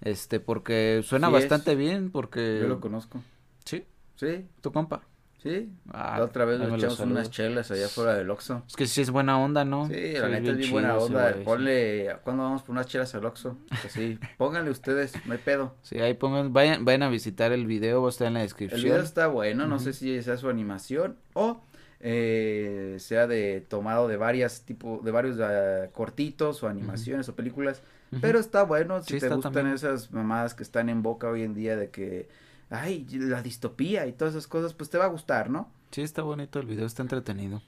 este 0.00 0.40
porque 0.40 1.02
suena 1.04 1.28
bastante 1.28 1.74
bien 1.74 2.10
porque 2.10 2.58
yo 2.62 2.68
lo 2.68 2.80
conozco 2.80 3.20
sí 3.66 3.84
sí 4.16 4.46
tu 4.62 4.72
compa 4.72 5.02
Sí, 5.42 5.72
ah, 5.92 6.18
la 6.18 6.24
otra 6.24 6.44
vez 6.44 6.60
nos 6.60 6.72
echamos 6.72 7.00
unas 7.00 7.28
chelas 7.28 7.68
allá 7.72 7.88
fuera 7.88 8.14
del 8.14 8.30
Oxxo. 8.30 8.62
Es 8.68 8.76
que 8.76 8.86
sí 8.86 9.00
es 9.00 9.10
buena 9.10 9.40
onda, 9.40 9.64
¿no? 9.64 9.88
Sí, 9.88 10.12
la 10.12 10.28
neta 10.28 10.52
es 10.52 10.56
bien 10.56 10.70
buena 10.70 10.96
onda. 10.96 11.34
Ponle, 11.44 12.14
¿cuándo 12.22 12.44
vamos 12.44 12.62
por 12.62 12.70
unas 12.70 12.86
chelas 12.86 13.12
al 13.16 13.24
Oxxo? 13.24 13.56
Pues 13.68 13.92
sí, 13.92 14.20
pónganle 14.38 14.70
ustedes, 14.70 15.14
no 15.26 15.32
hay 15.32 15.40
pedo. 15.40 15.74
Sí, 15.82 15.98
ahí 15.98 16.14
pongan, 16.14 16.52
vayan, 16.52 16.84
vayan 16.84 17.02
a 17.02 17.08
visitar 17.08 17.50
el 17.50 17.66
video, 17.66 18.08
estar 18.08 18.28
en 18.28 18.34
la 18.34 18.42
descripción. 18.42 18.78
El 18.78 18.84
video 18.84 19.02
está 19.02 19.26
bueno, 19.26 19.66
no 19.66 19.80
sé 19.80 19.92
si 19.92 20.22
sea 20.22 20.36
su 20.36 20.48
animación 20.48 21.16
o 21.32 21.60
eh, 21.98 22.96
sea 23.00 23.26
de 23.26 23.64
tomado 23.68 24.06
de 24.06 24.16
varias 24.16 24.62
tipo, 24.62 25.00
de 25.02 25.10
varios 25.10 25.38
uh, 25.38 25.90
cortitos 25.92 26.62
o 26.62 26.68
animaciones 26.68 27.28
o 27.28 27.34
películas, 27.34 27.82
pero 28.20 28.38
está 28.38 28.62
bueno 28.62 29.02
si 29.02 29.18
te 29.18 29.28
gustan 29.28 29.66
esas 29.72 30.12
mamadas 30.12 30.54
que 30.54 30.62
están 30.62 30.88
en 30.88 31.02
boca 31.02 31.28
hoy 31.28 31.42
en 31.42 31.54
día 31.54 31.76
de 31.76 31.90
que 31.90 32.28
ay, 32.72 33.06
la 33.10 33.42
distopía 33.42 34.06
y 34.06 34.12
todas 34.12 34.34
esas 34.34 34.46
cosas, 34.46 34.74
pues 34.74 34.90
te 34.90 34.98
va 34.98 35.04
a 35.04 35.08
gustar, 35.08 35.50
¿no? 35.50 35.70
Sí, 35.90 36.00
está 36.00 36.22
bonito 36.22 36.58
el 36.58 36.66
video, 36.66 36.86
está 36.86 37.02
entretenido. 37.02 37.62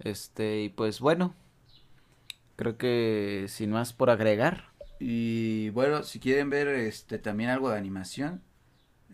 Este, 0.00 0.62
y 0.62 0.68
pues 0.68 1.00
bueno, 1.00 1.34
creo 2.56 2.76
que 2.76 3.46
sin 3.48 3.70
más 3.70 3.92
por 3.92 4.10
agregar. 4.10 4.72
Y 4.98 5.70
bueno, 5.70 6.02
si 6.02 6.18
quieren 6.18 6.50
ver 6.50 6.68
este 6.68 7.18
también 7.18 7.50
algo 7.50 7.70
de 7.70 7.78
animación, 7.78 8.42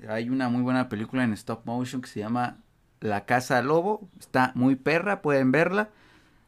hay 0.09 0.31
una 0.31 0.49
muy 0.49 0.63
buena 0.63 0.89
película 0.89 1.25
en 1.25 1.33
stop 1.35 1.67
motion 1.67 2.01
que 2.01 2.09
se 2.09 2.21
llama 2.21 2.63
La 3.01 3.27
Casa 3.27 3.61
Lobo, 3.63 4.09
está 4.19 4.53
muy 4.55 4.77
perra, 4.77 5.23
pueden 5.23 5.53
verla. 5.53 5.91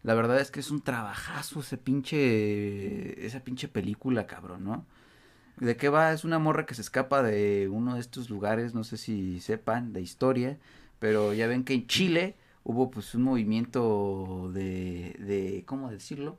La 0.03 0.15
verdad 0.15 0.41
es 0.41 0.51
que 0.51 0.61
es 0.61 0.71
un 0.71 0.81
trabajazo 0.81 1.61
ese 1.61 1.77
pinche 1.77 3.27
esa 3.27 3.41
pinche 3.41 3.69
película, 3.69 4.27
cabrón, 4.27 4.65
¿no? 4.65 4.87
¿De 5.61 5.77
qué 5.77 5.91
va? 5.91 6.13
Es 6.13 6.25
una 6.25 6.39
morra 6.39 6.65
que 6.65 6.75
se 6.75 6.81
escapa 6.81 7.23
de 7.23 7.69
uno 7.71 7.95
de 7.95 8.01
estos 8.01 8.31
lugares, 8.31 8.75
no 8.75 8.83
sé 8.83 8.97
si 8.97 9.41
sepan, 9.41 9.93
de 9.93 10.01
historia, 10.01 10.59
pero 10.99 11.35
ya 11.35 11.47
ven 11.47 11.65
que 11.65 11.75
en 11.75 11.87
Chile 11.87 12.35
hubo 12.65 12.91
pues 12.91 13.15
un 13.15 13.23
movimiento 13.25 14.51
de, 14.55 15.17
de 15.19 15.65
¿cómo 15.67 15.91
decirlo? 15.91 16.39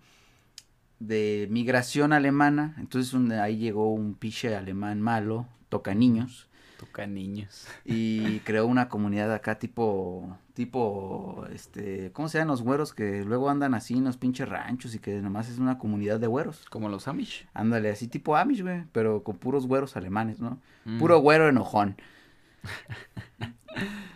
De 0.99 1.47
migración 1.51 2.13
alemana, 2.13 2.75
entonces 2.79 3.13
ahí 3.39 3.57
llegó 3.57 3.93
un 3.93 4.15
piche 4.15 4.55
alemán 4.55 5.01
malo, 5.01 5.47
toca 5.69 5.93
niños, 5.93 6.47
Toca 6.81 7.05
niños. 7.05 7.67
Y 7.85 8.39
creó 8.39 8.65
una 8.65 8.89
comunidad 8.89 9.31
acá 9.31 9.59
tipo, 9.59 10.35
tipo, 10.55 11.45
este, 11.53 12.11
¿cómo 12.11 12.27
se 12.27 12.39
llaman 12.39 12.47
los 12.47 12.63
güeros 12.63 12.91
que 12.95 13.23
luego 13.23 13.51
andan 13.51 13.75
así 13.75 13.93
en 13.93 14.05
los 14.05 14.17
pinches 14.17 14.49
ranchos 14.49 14.95
y 14.95 14.99
que 14.99 15.21
nomás 15.21 15.47
es 15.47 15.59
una 15.59 15.77
comunidad 15.77 16.19
de 16.19 16.25
güeros? 16.25 16.65
Como 16.71 16.89
los 16.89 17.07
Amish. 17.07 17.47
Ándale, 17.53 17.91
así 17.91 18.07
tipo 18.07 18.35
Amish, 18.35 18.63
güey, 18.63 18.85
pero 18.93 19.21
con 19.21 19.37
puros 19.37 19.67
güeros 19.67 19.95
alemanes, 19.95 20.39
¿no? 20.39 20.59
Mm. 20.85 20.97
Puro 20.97 21.19
güero 21.19 21.47
enojón. 21.47 21.97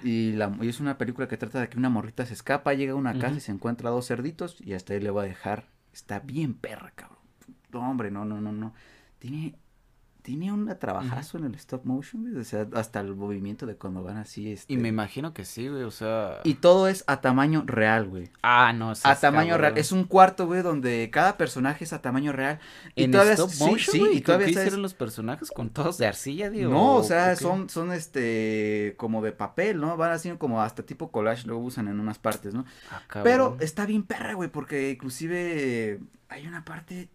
y, 0.03 0.32
la, 0.32 0.51
y 0.59 0.68
es 0.68 0.80
una 0.80 0.97
película 0.97 1.28
que 1.28 1.38
trata 1.38 1.61
de 1.61 1.70
que 1.70 1.78
una 1.78 1.89
morrita 1.89 2.26
se 2.26 2.34
escapa, 2.34 2.74
llega 2.74 2.93
a 2.93 2.95
una 2.95 3.20
casa 3.20 3.38
y 3.38 3.41
se 3.41 3.51
encuentra 3.51 3.91
dos 3.91 4.07
cerditos 4.07 4.57
y 4.59 4.74
hasta 4.74 4.93
ahí 4.93 5.01
le 5.01 5.11
va 5.11 5.22
a 5.22 5.26
dejar. 5.26 5.68
Está 5.93 6.20
bien 6.20 6.55
perra, 6.55 6.93
cabrón. 6.95 7.20
No, 7.72 7.91
hombre, 7.91 8.09
no, 8.09 8.26
no, 8.26 8.41
no, 8.41 8.51
no. 8.51 8.74
Tiene 9.20 9.55
tiene 10.26 10.51
un 10.51 10.76
trabajazo 10.80 11.38
en 11.38 11.45
el 11.45 11.53
stop 11.53 11.86
motion, 11.86 12.23
güey. 12.23 12.38
O 12.38 12.43
sea, 12.43 12.65
hasta 12.73 12.99
el 12.99 13.13
movimiento 13.13 13.67
de 13.67 13.76
cuando 13.76 14.01
van 14.01 14.17
así. 14.17 14.51
Este... 14.51 14.73
Y 14.73 14.78
me 14.78 14.88
imagino 14.88 15.36
que 15.36 15.45
sí, 15.45 15.67
güey. 15.67 15.84
O 15.84 15.91
sea. 15.91 16.39
Y 16.43 16.55
todo 16.55 16.88
es 16.88 17.03
a 17.05 17.21
tamaño 17.21 17.63
real, 17.67 18.07
güey. 18.07 18.32
Ah, 18.41 18.73
no. 18.73 18.91
A 19.03 19.15
tamaño 19.15 19.55
real. 19.59 19.78
Es 19.78 19.91
un 19.91 20.05
cuarto, 20.05 20.47
güey, 20.47 20.63
donde 20.63 21.11
cada 21.11 21.38
personaje 21.38 21.84
es 21.84 21.93
a 21.93 22.01
tamaño 22.01 22.32
real. 22.32 22.57
Y 22.95 23.03
¿En 23.03 23.11
todavía 23.11 23.34
stop 23.34 23.51
motion, 23.59 23.80
sí, 23.80 23.91
sí, 23.91 24.09
y 24.13 24.21
todavía 24.21 24.49
hicieron 24.49 24.82
los 24.82 24.95
personajes 24.95 25.51
con 25.51 25.69
todos 25.69 25.99
de 25.99 26.07
arcilla, 26.07 26.49
digo. 26.49 26.71
No, 26.71 26.95
o 26.95 27.03
sea, 27.03 27.36
son, 27.36 27.69
son 27.69 27.93
este, 27.93 28.95
como 28.97 29.21
de 29.21 29.32
papel, 29.32 29.80
¿no? 29.80 29.95
Van 29.95 30.11
así 30.11 30.32
como 30.32 30.59
hasta 30.63 30.84
tipo 30.84 31.11
collage, 31.11 31.45
lo 31.45 31.59
usan 31.59 31.88
en 31.88 31.99
unas 31.99 32.17
partes, 32.17 32.55
¿no? 32.55 32.65
Ah, 32.89 33.21
Pero 33.23 33.57
está 33.59 33.86
bien 33.86 34.01
perra, 34.01 34.34
güey, 34.34 34.49
porque 34.49 34.89
inclusive 34.89 35.99
hay 36.30 36.47
una 36.47 36.65
parte 36.65 37.09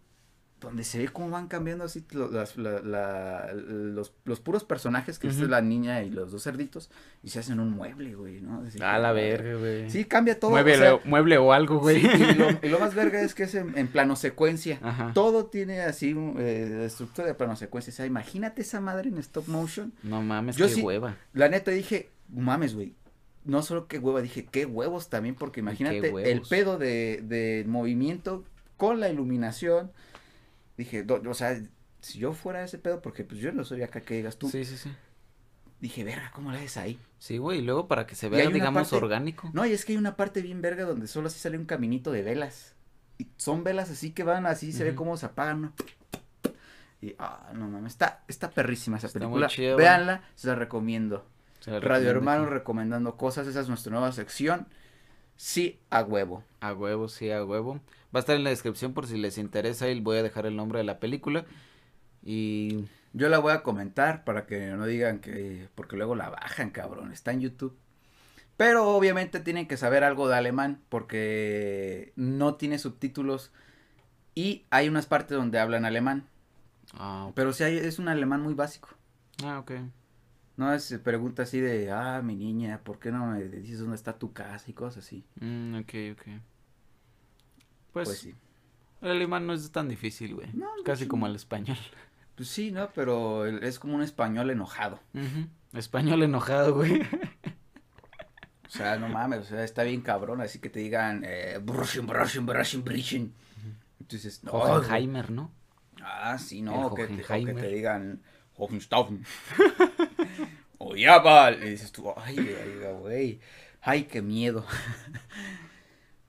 donde 0.61 0.83
se 0.83 0.99
ve 0.99 1.09
cómo 1.09 1.31
van 1.31 1.47
cambiando 1.47 1.83
así 1.83 2.05
los, 2.11 2.55
los, 2.55 4.39
puros 4.39 4.63
personajes, 4.63 5.17
que 5.17 5.27
es 5.27 5.39
la 5.39 5.61
niña 5.61 6.03
y 6.03 6.11
los 6.11 6.31
dos 6.31 6.43
cerditos, 6.43 6.91
y 7.23 7.29
se 7.29 7.39
hacen 7.39 7.59
un 7.59 7.71
mueble, 7.71 8.13
güey, 8.13 8.41
¿no? 8.41 8.63
a 8.81 8.99
la 8.99 9.11
verga, 9.11 9.55
güey. 9.55 9.89
Sí, 9.89 10.05
cambia 10.05 10.39
todo. 10.39 10.51
Mueble, 10.51 10.89
o, 10.89 11.01
mueble 11.03 11.37
o 11.39 11.51
algo, 11.51 11.79
güey. 11.79 12.05
y, 12.05 12.69
lo, 12.69 12.79
más 12.79 12.93
verga 12.93 13.21
es 13.23 13.33
que 13.33 13.43
es 13.43 13.55
en, 13.55 13.87
plano 13.87 14.15
secuencia. 14.15 14.79
Todo 15.13 15.47
tiene 15.47 15.81
así 15.81 16.15
eh, 16.37 16.83
estructura 16.85 17.27
de 17.27 17.33
plano 17.33 17.55
secuencia. 17.55 17.91
O 17.91 17.95
sea, 17.95 18.05
imagínate 18.05 18.61
esa 18.61 18.79
madre 18.79 19.09
en 19.09 19.17
stop 19.17 19.47
motion. 19.47 19.91
No 20.03 20.21
mames, 20.21 20.57
qué 20.57 20.65
hueva. 20.75 21.17
La 21.33 21.49
neta 21.49 21.71
dije, 21.71 22.09
mames, 22.29 22.75
güey. 22.75 22.93
No 23.43 23.63
solo 23.63 23.87
qué 23.87 23.97
hueva, 23.97 24.21
dije, 24.21 24.45
qué 24.45 24.67
huevos 24.67 25.09
también, 25.09 25.33
porque 25.33 25.61
imagínate 25.61 26.31
el 26.31 26.41
pedo 26.41 26.77
de, 26.77 27.23
de 27.23 27.65
movimiento 27.67 28.43
con 28.77 28.99
la 28.99 29.09
iluminación 29.09 29.91
Dije, 30.81 31.03
do- 31.03 31.21
o 31.29 31.33
sea, 31.35 31.61
si 31.99 32.17
yo 32.17 32.33
fuera 32.33 32.63
ese 32.63 32.79
pedo, 32.79 33.03
porque 33.03 33.23
pues 33.23 33.39
yo 33.39 33.51
no 33.51 33.63
soy 33.63 33.83
acá 33.83 34.01
que 34.01 34.15
digas 34.15 34.37
tú. 34.37 34.49
Sí, 34.49 34.65
sí, 34.65 34.77
sí. 34.77 34.91
Dije, 35.79 36.03
verga, 36.03 36.31
¿cómo 36.33 36.51
le 36.51 36.57
haces 36.57 36.77
ahí? 36.77 36.99
Sí, 37.19 37.37
güey, 37.37 37.59
y 37.59 37.61
luego 37.61 37.87
para 37.87 38.07
que 38.07 38.15
se 38.15 38.29
vea, 38.29 38.49
digamos, 38.49 38.89
parte- 38.89 38.95
orgánico. 39.05 39.49
No, 39.53 39.63
y 39.65 39.73
es 39.73 39.85
que 39.85 39.91
hay 39.93 39.97
una 39.99 40.15
parte 40.15 40.41
bien 40.41 40.61
verga 40.63 40.85
donde 40.85 41.05
solo 41.07 41.27
así 41.27 41.37
sale 41.39 41.57
un 41.59 41.65
caminito 41.65 42.11
de 42.11 42.23
velas. 42.23 42.73
Y 43.19 43.27
son 43.37 43.63
velas 43.63 43.91
así 43.91 44.09
que 44.11 44.23
van 44.23 44.47
así, 44.47 44.71
se 44.73 44.83
ve 44.83 44.95
cómo 44.95 45.15
se 45.17 45.27
apagan. 45.27 45.61
¿no? 45.61 45.73
Y, 47.01 47.15
ah, 47.19 47.51
no 47.53 47.67
mames, 47.67 47.93
está, 47.93 48.23
está 48.27 48.49
perrísima 48.49 48.97
esa 48.97 49.05
Está 49.07 49.19
muy 49.19 49.27
película. 49.27 49.47
chida, 49.49 49.73
güey. 49.73 49.85
Véanla, 49.85 50.23
se 50.35 50.47
la 50.47 50.55
recomiendo. 50.55 51.25
Se 51.59 51.69
la 51.71 51.79
Radio 51.79 51.83
recomiendo 51.89 52.09
Hermanos 52.17 52.45
aquí. 52.47 52.53
recomendando 52.55 53.17
cosas, 53.17 53.45
esa 53.47 53.59
es 53.61 53.67
nuestra 53.69 53.91
nueva 53.91 54.11
sección. 54.11 54.67
Sí, 55.41 55.79
a 55.89 56.03
huevo. 56.03 56.43
A 56.59 56.71
huevo, 56.71 57.09
sí, 57.09 57.31
a 57.31 57.43
huevo. 57.43 57.81
Va 58.15 58.19
a 58.19 58.19
estar 58.19 58.35
en 58.35 58.43
la 58.43 58.51
descripción 58.51 58.93
por 58.93 59.07
si 59.07 59.17
les 59.17 59.39
interesa 59.39 59.89
y 59.89 59.99
voy 59.99 60.17
a 60.17 60.23
dejar 60.23 60.45
el 60.45 60.55
nombre 60.55 60.77
de 60.77 60.83
la 60.85 60.99
película. 60.99 61.45
Y 62.23 62.85
Yo 63.13 63.27
la 63.27 63.39
voy 63.39 63.51
a 63.51 63.63
comentar 63.63 64.23
para 64.23 64.45
que 64.45 64.67
no 64.67 64.85
digan 64.85 65.17
que. 65.19 65.67
Porque 65.73 65.97
luego 65.97 66.13
la 66.13 66.29
bajan, 66.29 66.69
cabrón. 66.69 67.11
Está 67.11 67.31
en 67.31 67.41
YouTube. 67.41 67.75
Pero 68.55 68.89
obviamente 68.89 69.39
tienen 69.39 69.67
que 69.67 69.77
saber 69.77 70.03
algo 70.03 70.29
de 70.29 70.35
alemán 70.35 70.79
porque 70.89 72.13
no 72.15 72.53
tiene 72.53 72.77
subtítulos. 72.77 73.51
Y 74.35 74.67
hay 74.69 74.89
unas 74.89 75.07
partes 75.07 75.37
donde 75.37 75.57
hablan 75.59 75.85
alemán. 75.85 76.27
Ah. 76.93 77.31
Pero 77.33 77.51
sí 77.53 77.63
hay, 77.63 77.77
es 77.77 77.97
un 77.97 78.09
alemán 78.09 78.41
muy 78.41 78.53
básico. 78.53 78.89
Ah, 79.43 79.57
ok. 79.57 79.71
No 80.61 80.71
es 80.71 80.93
pregunta 81.03 81.41
así 81.41 81.59
de, 81.59 81.89
ah, 81.89 82.21
mi 82.23 82.35
niña, 82.35 82.81
¿por 82.83 82.99
qué 82.99 83.11
no 83.11 83.25
me 83.25 83.41
dices 83.45 83.79
dónde 83.79 83.95
está 83.95 84.19
tu 84.19 84.31
casa 84.31 84.69
y 84.69 84.73
cosas 84.73 85.03
así? 85.03 85.25
Mm, 85.39 85.79
ok, 85.79 85.93
ok. 86.11 86.23
Pues, 87.91 88.07
Pues, 88.09 88.19
sí. 88.19 88.35
el 89.01 89.09
alemán 89.09 89.47
no 89.47 89.53
es 89.53 89.71
tan 89.71 89.89
difícil, 89.89 90.35
güey. 90.35 90.53
No, 90.53 90.67
Casi 90.85 91.07
como 91.07 91.25
el 91.25 91.35
español. 91.35 91.77
Pues 92.35 92.47
sí, 92.47 92.71
¿no? 92.71 92.89
Pero 92.93 93.45
es 93.47 93.77
como 93.79 93.95
un 93.95 94.03
español 94.03 94.51
enojado. 94.51 94.99
Español 95.73 96.21
enojado, 96.21 96.75
güey. 96.75 97.01
O 98.67 98.69
sea, 98.73 98.97
no 98.97 99.09
mames, 99.09 99.39
o 99.39 99.43
sea, 99.43 99.63
está 99.65 99.83
bien 99.83 99.99
cabrón, 100.01 100.39
así 100.41 100.59
que 100.59 100.69
te 100.69 100.79
digan, 100.79 101.23
eh, 101.25 101.59
brushin, 101.61 102.05
brushin, 102.07 102.45
brushin, 102.45 102.83
brushin. 102.85 103.33
Entonces, 103.99 104.43
no. 104.45 104.51
Hohenheimer, 104.51 105.29
¿no? 105.31 105.51
Ah, 106.01 106.37
sí, 106.37 106.61
no, 106.61 106.93
que 106.95 107.07
te, 107.07 107.17
que 107.17 107.53
te 107.53 107.67
digan, 107.67 108.21
Hohenstaufen. 108.55 109.25
o 110.91 110.95
Jabal. 110.97 111.63
Y 111.63 111.71
dices 111.71 111.91
tú, 111.91 112.13
ay, 112.17 112.37
ay, 112.37 112.93
güey, 112.99 113.39
ay, 113.81 114.03
qué 114.03 114.21
miedo. 114.21 114.65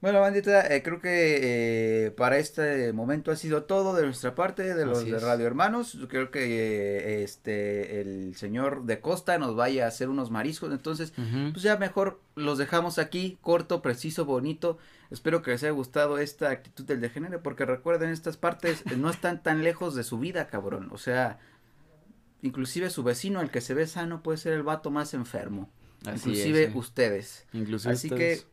Bueno, 0.03 0.19
bandita, 0.19 0.67
eh, 0.67 0.83
creo 0.83 0.99
que 0.99 2.07
eh, 2.07 2.11
para 2.11 2.37
este 2.37 2.91
momento 2.91 3.31
ha 3.31 3.37
sido 3.37 3.63
todo 3.63 3.95
de 3.95 4.03
nuestra 4.03 4.35
parte, 4.35 4.75
de 4.75 4.85
los 4.85 4.97
Así 4.97 5.11
de 5.11 5.15
es. 5.15 5.23
Radio 5.23 5.47
Hermanos. 5.47 5.93
Yo 5.93 6.09
creo 6.09 6.29
que 6.29 6.41
eh, 6.41 7.23
este 7.23 8.01
el 8.01 8.35
señor 8.35 8.83
de 8.83 8.99
Costa 8.99 9.37
nos 9.37 9.55
vaya 9.55 9.85
a 9.85 9.87
hacer 9.87 10.09
unos 10.09 10.29
mariscos, 10.29 10.73
entonces 10.73 11.13
pues 11.15 11.63
ya 11.63 11.77
mejor 11.77 12.19
los 12.35 12.57
dejamos 12.57 12.99
aquí, 12.99 13.37
corto, 13.39 13.81
preciso, 13.81 14.25
bonito. 14.25 14.77
Espero 15.09 15.41
que 15.41 15.51
les 15.51 15.63
haya 15.63 15.71
gustado 15.71 16.17
esta 16.17 16.49
actitud 16.49 16.83
del 16.83 16.99
degenere, 16.99 17.39
porque 17.39 17.65
recuerden, 17.65 18.09
estas 18.09 18.35
partes 18.35 18.83
no 18.97 19.09
están 19.09 19.41
tan 19.41 19.63
lejos 19.63 19.95
de 19.95 20.03
su 20.03 20.19
vida, 20.19 20.47
cabrón. 20.47 20.89
O 20.91 20.97
sea, 20.97 21.39
inclusive 22.43 22.91
su 22.91 23.01
vecino, 23.01 23.41
el 23.41 23.49
que 23.49 23.61
se 23.61 23.73
ve 23.73 23.87
sano, 23.87 24.21
puede 24.21 24.37
ser 24.37 24.53
el 24.53 24.61
vato 24.61 24.91
más 24.91 25.15
enfermo. 25.15 25.71
Así 26.05 26.29
inclusive 26.29 26.63
es, 26.65 26.71
sí. 26.73 26.77
ustedes. 26.77 27.47
Inclusive 27.53 27.93
Así 27.93 28.07
ustedes. 28.07 28.41
que 28.41 28.47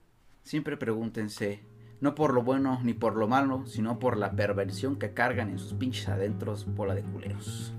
siempre 0.44 0.76
pregúntense, 0.78 1.60
no 2.00 2.14
por 2.14 2.32
lo 2.32 2.42
bueno 2.42 2.80
ni 2.82 2.94
por 2.94 3.16
lo 3.16 3.28
malo, 3.28 3.64
sino 3.66 3.98
por 3.98 4.16
la 4.16 4.32
perversión 4.32 4.96
que 4.98 5.12
cargan 5.12 5.50
en 5.50 5.58
sus 5.58 5.74
pinches 5.74 6.08
adentros, 6.08 6.64
bola 6.74 6.94
de 6.94 7.02
culeros. 7.02 7.74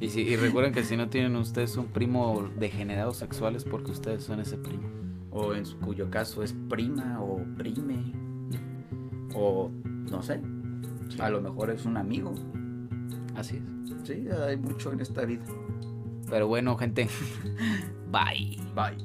Y, 0.00 0.08
si- 0.08 0.22
y 0.22 0.36
recuerden 0.36 0.72
que 0.72 0.82
si 0.84 0.96
no 0.96 1.08
tienen 1.10 1.36
ustedes 1.36 1.76
un 1.76 1.86
primo 1.86 2.48
degenerado 2.58 3.12
sexual 3.12 3.54
es 3.56 3.64
porque 3.64 3.90
ustedes 3.90 4.24
son 4.24 4.40
ese 4.40 4.56
primo. 4.56 4.88
O 5.30 5.54
en 5.54 5.66
su 5.66 5.76
cuyo 5.78 6.10
caso 6.10 6.42
es 6.44 6.54
prima 6.68 7.20
o 7.20 7.42
prime. 7.56 8.12
O 9.34 9.70
no 9.84 10.22
sé, 10.22 10.40
Sí. 11.08 11.20
a 11.20 11.28
lo 11.28 11.40
mejor 11.40 11.70
es 11.70 11.84
un 11.84 11.96
amigo. 11.96 12.32
Así 13.36 13.56
es. 13.56 13.62
Sí, 14.04 14.28
hay 14.46 14.56
mucho 14.56 14.92
en 14.92 15.00
esta 15.00 15.24
vida. 15.24 15.44
Pero 16.28 16.46
bueno, 16.46 16.76
gente. 16.76 17.08
Bye. 18.10 18.58
Bye. 18.74 18.96